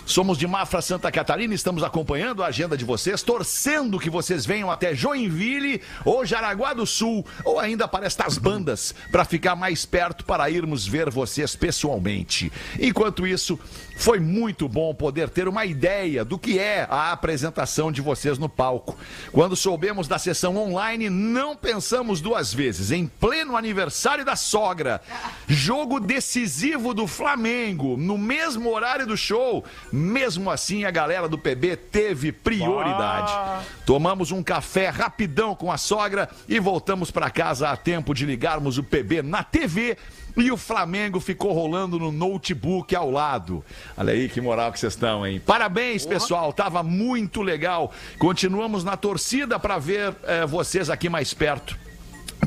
Somos 0.06 0.38
de 0.38 0.46
Mafra, 0.46 0.80
Santa 0.80 1.10
Catarina, 1.10 1.52
estamos 1.52 1.82
acompanhando 1.82 2.44
a 2.44 2.46
agenda 2.46 2.76
de 2.76 2.84
vocês, 2.84 3.20
torcendo 3.20 3.98
que 3.98 4.08
vocês 4.08 4.46
venham 4.46 4.70
até 4.70 4.94
Joinville 4.94 5.82
ou 6.04 6.24
Jaraguá 6.24 6.72
do 6.72 6.86
Sul, 6.86 7.26
ou 7.48 7.58
ainda 7.58 7.88
para 7.88 8.04
estas 8.06 8.36
bandas, 8.36 8.94
para 9.10 9.24
ficar 9.24 9.56
mais 9.56 9.86
perto 9.86 10.22
para 10.24 10.50
irmos 10.50 10.86
ver 10.86 11.08
vocês 11.08 11.56
pessoalmente. 11.56 12.52
Enquanto 12.78 13.26
isso, 13.26 13.58
foi 13.96 14.20
muito 14.20 14.68
bom 14.68 14.94
poder 14.94 15.30
ter 15.30 15.48
uma 15.48 15.64
ideia 15.64 16.24
do 16.24 16.38
que 16.38 16.58
é 16.58 16.86
a 16.88 17.10
apresentação 17.10 17.90
de 17.90 18.00
vocês 18.00 18.38
no 18.38 18.48
palco. 18.48 18.96
Quando 19.32 19.56
soubemos 19.56 20.06
da 20.06 20.18
sessão 20.18 20.56
online, 20.56 21.10
não 21.10 21.56
pensamos 21.56 22.20
duas 22.20 22.52
vezes. 22.52 22.92
Em 22.92 23.06
pleno 23.06 23.56
aniversário 23.56 24.24
da 24.24 24.36
sogra, 24.36 25.00
jogo 25.48 25.98
decisivo 25.98 26.92
do 26.92 27.06
Flamengo, 27.06 27.96
no 27.96 28.18
mesmo 28.18 28.72
horário 28.72 29.06
do 29.06 29.16
show, 29.16 29.64
mesmo 29.90 30.50
assim 30.50 30.84
a 30.84 30.90
galera 30.90 31.28
do 31.28 31.38
PB 31.38 31.76
teve 31.76 32.30
prioridade. 32.30 33.64
Tomamos 33.86 34.30
um 34.30 34.42
café 34.42 34.90
rapidão 34.90 35.54
com 35.54 35.72
a 35.72 35.78
sogra 35.78 36.28
e 36.48 36.60
voltamos 36.60 37.10
para 37.10 37.30
casa 37.38 37.70
a 37.70 37.76
tempo 37.76 38.12
de 38.12 38.26
ligarmos 38.26 38.78
o 38.78 38.82
PB 38.82 39.22
na 39.22 39.44
TV 39.44 39.96
e 40.36 40.50
o 40.50 40.56
Flamengo 40.56 41.20
ficou 41.20 41.52
rolando 41.52 41.96
no 41.96 42.10
notebook 42.10 42.96
ao 42.96 43.12
lado. 43.12 43.64
Olha 43.96 44.12
aí 44.12 44.28
que 44.28 44.40
moral 44.40 44.72
que 44.72 44.80
vocês 44.80 44.94
estão, 44.94 45.24
hein? 45.24 45.40
Parabéns, 45.46 46.04
pessoal. 46.04 46.52
Tava 46.52 46.82
muito 46.82 47.40
legal. 47.40 47.92
Continuamos 48.18 48.82
na 48.82 48.96
torcida 48.96 49.56
para 49.56 49.78
ver 49.78 50.16
eh, 50.24 50.46
vocês 50.46 50.90
aqui 50.90 51.08
mais 51.08 51.32
perto. 51.32 51.78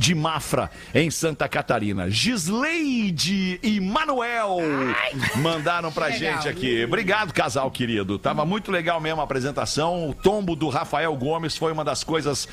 De 0.01 0.15
Mafra, 0.15 0.71
em 0.95 1.11
Santa 1.11 1.47
Catarina. 1.47 2.09
Gisleide 2.09 3.59
e 3.61 3.79
Manuel 3.79 4.57
mandaram 5.35 5.91
pra 5.91 6.09
gente 6.09 6.49
aqui. 6.49 6.83
Obrigado, 6.85 7.31
casal 7.31 7.69
querido. 7.69 8.17
Tava 8.17 8.43
muito 8.43 8.71
legal 8.71 8.99
mesmo 8.99 9.21
a 9.21 9.23
apresentação. 9.23 10.09
O 10.09 10.13
tombo 10.15 10.55
do 10.55 10.69
Rafael 10.69 11.15
Gomes 11.15 11.55
foi 11.55 11.71
uma 11.71 11.85
das 11.85 12.03
coisas 12.03 12.47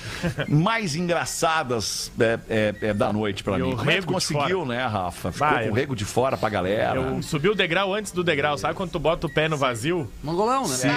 mais 0.47 0.95
engraçadas 0.95 2.13
é, 2.21 2.39
é, 2.51 2.75
é, 2.83 2.93
da 2.93 3.13
noite 3.15 3.43
pra 3.43 3.59
E 3.59 3.63
mim. 3.63 3.73
o 3.73 3.77
Como 3.79 3.91
é 3.91 3.95
que 3.95 4.01
rego 4.01 4.07
de 4.09 4.13
conseguiu, 4.13 4.67
né, 4.67 4.85
Rafa? 4.87 5.33
Ficou 5.33 5.49
Vai, 5.49 5.63
com 5.63 5.65
o 5.65 5.69
eu- 5.71 5.75
rego 5.75 5.97
de 5.97 6.05
fora 6.05 6.37
pra 6.37 6.51
galera. 6.51 7.01
Eu 7.01 7.23
subi 7.23 7.49
o 7.49 7.55
degrau 7.55 7.95
antes 7.95 8.13
do 8.13 8.23
degrau. 8.23 8.59
Sabe 8.59 8.75
quando 8.75 8.91
tu 8.91 8.99
bota 8.99 9.27
o 9.27 9.31
pé 9.31 9.49
no 9.49 9.57
vazio? 9.57 10.07
Mongolão, 10.23 10.69
né? 10.69 10.75
Sim. 10.77 10.89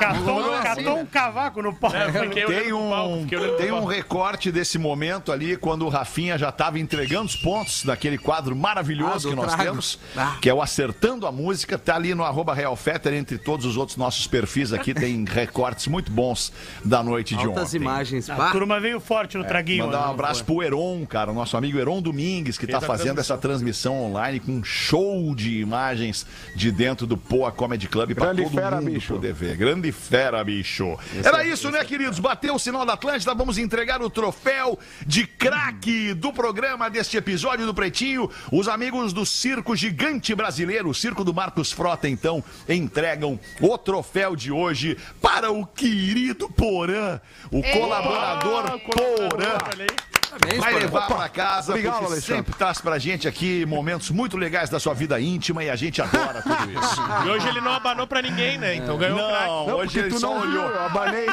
Catou, 0.00 0.52
assim, 0.54 0.62
catou 0.64 0.96
né? 0.96 1.02
um 1.02 1.06
cavaco 1.06 1.62
no 1.62 1.72
pau. 1.72 1.94
É, 1.94 2.08
eu 2.08 2.12
fiquei 2.24 2.44
olhando 2.46 2.62
Tem 2.64 2.68
pro 2.68 2.88
palco, 2.90 3.14
um, 3.14 3.20
fiquei 3.22 3.38
olhando 3.38 3.50
pro 3.54 3.58
tem 3.62 3.70
um 3.72 3.76
palco. 3.76 3.88
recorte 3.90 4.50
desse 4.50 4.76
momento 4.76 5.30
ali, 5.30 5.56
quando 5.56 5.83
o 5.86 5.88
Rafinha 5.88 6.36
já 6.38 6.48
estava 6.48 6.78
entregando 6.78 7.26
os 7.26 7.36
pontos 7.36 7.84
daquele 7.84 8.18
quadro 8.18 8.54
maravilhoso 8.56 9.28
Ah, 9.28 9.30
que 9.30 9.36
nós 9.36 9.46
trago. 9.54 9.62
temos, 9.64 9.98
Ah. 10.16 10.36
que 10.40 10.48
é 10.48 10.54
o 10.54 10.60
Acertando 10.62 11.26
a 11.26 11.32
Música. 11.32 11.78
Tá 11.78 11.96
ali 11.96 12.14
no 12.14 12.24
arroba 12.24 12.54
Real 12.54 12.74
Fetter, 12.76 13.12
entre 13.14 13.38
todos 13.38 13.66
os 13.66 13.76
outros 13.76 13.96
nossos 13.96 14.26
perfis 14.26 14.72
aqui, 14.72 14.92
tem 14.94 15.24
recortes 15.24 15.86
muito 15.86 16.10
bons 16.10 16.52
da 16.84 17.02
noite 17.02 17.36
de 17.36 17.44
Altas 17.46 17.68
ontem. 17.68 17.76
imagens. 17.76 18.28
A 18.30 18.50
turma 18.50 18.80
veio 18.80 18.98
forte 19.00 19.36
no 19.36 19.44
traguinho. 19.44 19.86
Mandar 19.86 20.02
um 20.04 20.06
né? 20.08 20.10
abraço 20.14 20.44
pro 20.44 20.62
Heron, 20.62 21.04
cara, 21.06 21.30
o 21.30 21.34
nosso 21.34 21.56
amigo 21.56 21.78
Heron 21.78 22.00
Domingues, 22.02 22.58
que 22.58 22.64
está 22.64 22.80
Fez 22.80 22.90
a 22.90 22.96
fazendo 22.96 23.20
essa 23.20 23.36
transmissão 23.38 24.02
online 24.04 24.40
com 24.40 24.52
um 24.52 24.64
show 24.64 25.34
de 25.34 25.58
imagens 25.60 26.26
de 26.54 26.70
dentro 26.72 27.06
do 27.06 27.16
Poa 27.16 27.52
Comedy 27.52 27.88
Club 27.88 28.14
para 28.14 28.26
Grande 28.26 28.42
todo 28.44 28.54
fera, 28.54 28.76
mundo 28.80 28.90
bicho. 28.92 29.14
poder 29.14 29.32
ver. 29.32 29.56
Grande 29.56 29.92
fera, 29.92 30.42
bicho. 30.42 30.96
Era 31.22 31.44
isso, 31.46 31.70
né, 31.70 31.84
queridos? 31.84 32.18
Bateu 32.18 32.54
o 32.54 32.58
sinal 32.58 32.84
da 32.86 32.94
Atlântida, 32.94 33.34
vamos 33.34 33.58
entregar 33.58 34.00
o 34.02 34.08
troféu 34.10 34.78
de 35.06 35.26
craque 35.26 35.73
do 36.16 36.32
programa 36.32 36.88
deste 36.88 37.16
episódio 37.16 37.66
do 37.66 37.74
Pretinho. 37.74 38.30
Os 38.50 38.68
amigos 38.68 39.12
do 39.12 39.26
Circo 39.26 39.76
Gigante 39.76 40.34
Brasileiro, 40.34 40.88
o 40.88 40.94
Circo 40.94 41.24
do 41.24 41.34
Marcos 41.34 41.72
Frota, 41.72 42.08
então, 42.08 42.42
entregam 42.68 43.38
o 43.60 43.76
troféu 43.76 44.34
de 44.34 44.50
hoje 44.50 44.96
para 45.20 45.50
o 45.50 45.66
querido 45.66 46.48
Porã, 46.48 47.20
o 47.50 47.62
colaborador 47.62 48.80
Porã. 48.80 50.13
Parabéns, 50.38 50.60
Vai 50.64 50.74
levar 50.74 51.06
pra 51.06 51.28
casa, 51.28 51.72
Obrigado, 51.72 51.92
porque 51.94 52.12
Alexandre. 52.12 52.36
sempre 52.36 52.54
traz 52.54 52.80
pra 52.80 52.98
gente 52.98 53.28
aqui 53.28 53.64
momentos 53.66 54.10
muito 54.10 54.36
legais 54.36 54.68
da 54.68 54.80
sua 54.80 54.92
vida 54.94 55.20
íntima 55.20 55.62
e 55.62 55.70
a 55.70 55.76
gente 55.76 56.02
adora 56.02 56.42
tudo 56.42 56.70
isso. 56.72 57.00
E 57.24 57.28
hoje 57.30 57.48
ele 57.48 57.60
não 57.60 57.72
abanou 57.72 58.06
pra 58.06 58.20
ninguém, 58.20 58.58
né? 58.58 58.74
Então 58.74 58.96
ganhou 58.98 59.18
o 59.18 59.28
craque. 59.28 59.44
Não, 59.46 59.66
Não, 59.66 59.74
hoje 59.76 59.84
porque 59.86 59.98
ele 60.00 60.08
tu 60.10 60.18
só 60.20 60.34
não 60.34 60.40
viu, 60.42 60.50
olhou. 60.50 60.70
eu 60.70 60.84
abanei. 60.86 61.26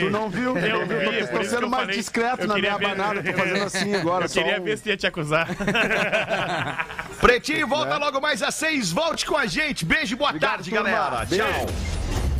Tu 0.00 0.10
não 0.10 0.28
viu? 0.30 0.56
Eu 0.58 0.76
Eu 0.82 0.86
vi, 0.86 1.26
que 1.38 1.44
sendo 1.44 1.62
eu 1.62 1.68
mais 1.70 1.82
falei. 1.84 1.96
discreto 1.96 2.42
Eu 2.42 2.48
na 2.48 2.54
minha 2.58 2.76
ver- 2.76 2.86
abanada, 2.86 3.22
tô 3.22 3.32
fazendo 3.38 3.64
assim 3.64 3.94
agora. 3.96 4.24
Eu 4.24 4.28
só 4.28 4.42
queria 4.42 4.60
um- 4.60 4.64
ver 4.64 4.78
se 4.78 4.88
ia 4.88 4.96
te 4.96 5.06
acusar. 5.06 5.48
Pretinho 7.20 7.66
volta 7.68 7.96
logo 7.98 8.20
mais 8.20 8.42
às 8.42 8.54
seis. 8.54 8.90
Volte 8.90 9.24
com 9.26 9.36
a 9.36 9.46
gente. 9.46 9.84
Beijo 9.84 10.14
e 10.14 10.16
boa 10.16 10.30
Obrigado, 10.30 10.50
tarde, 10.54 10.70
turma. 10.70 10.90
galera. 10.90 11.24
Beijo. 11.24 11.44
Tchau. 11.44 11.66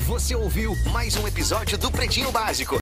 Você 0.06 0.34
ouviu 0.34 0.76
mais 0.92 1.16
um 1.16 1.26
episódio 1.28 1.78
do 1.78 1.90
Pretinho 1.90 2.30
Básico. 2.32 2.70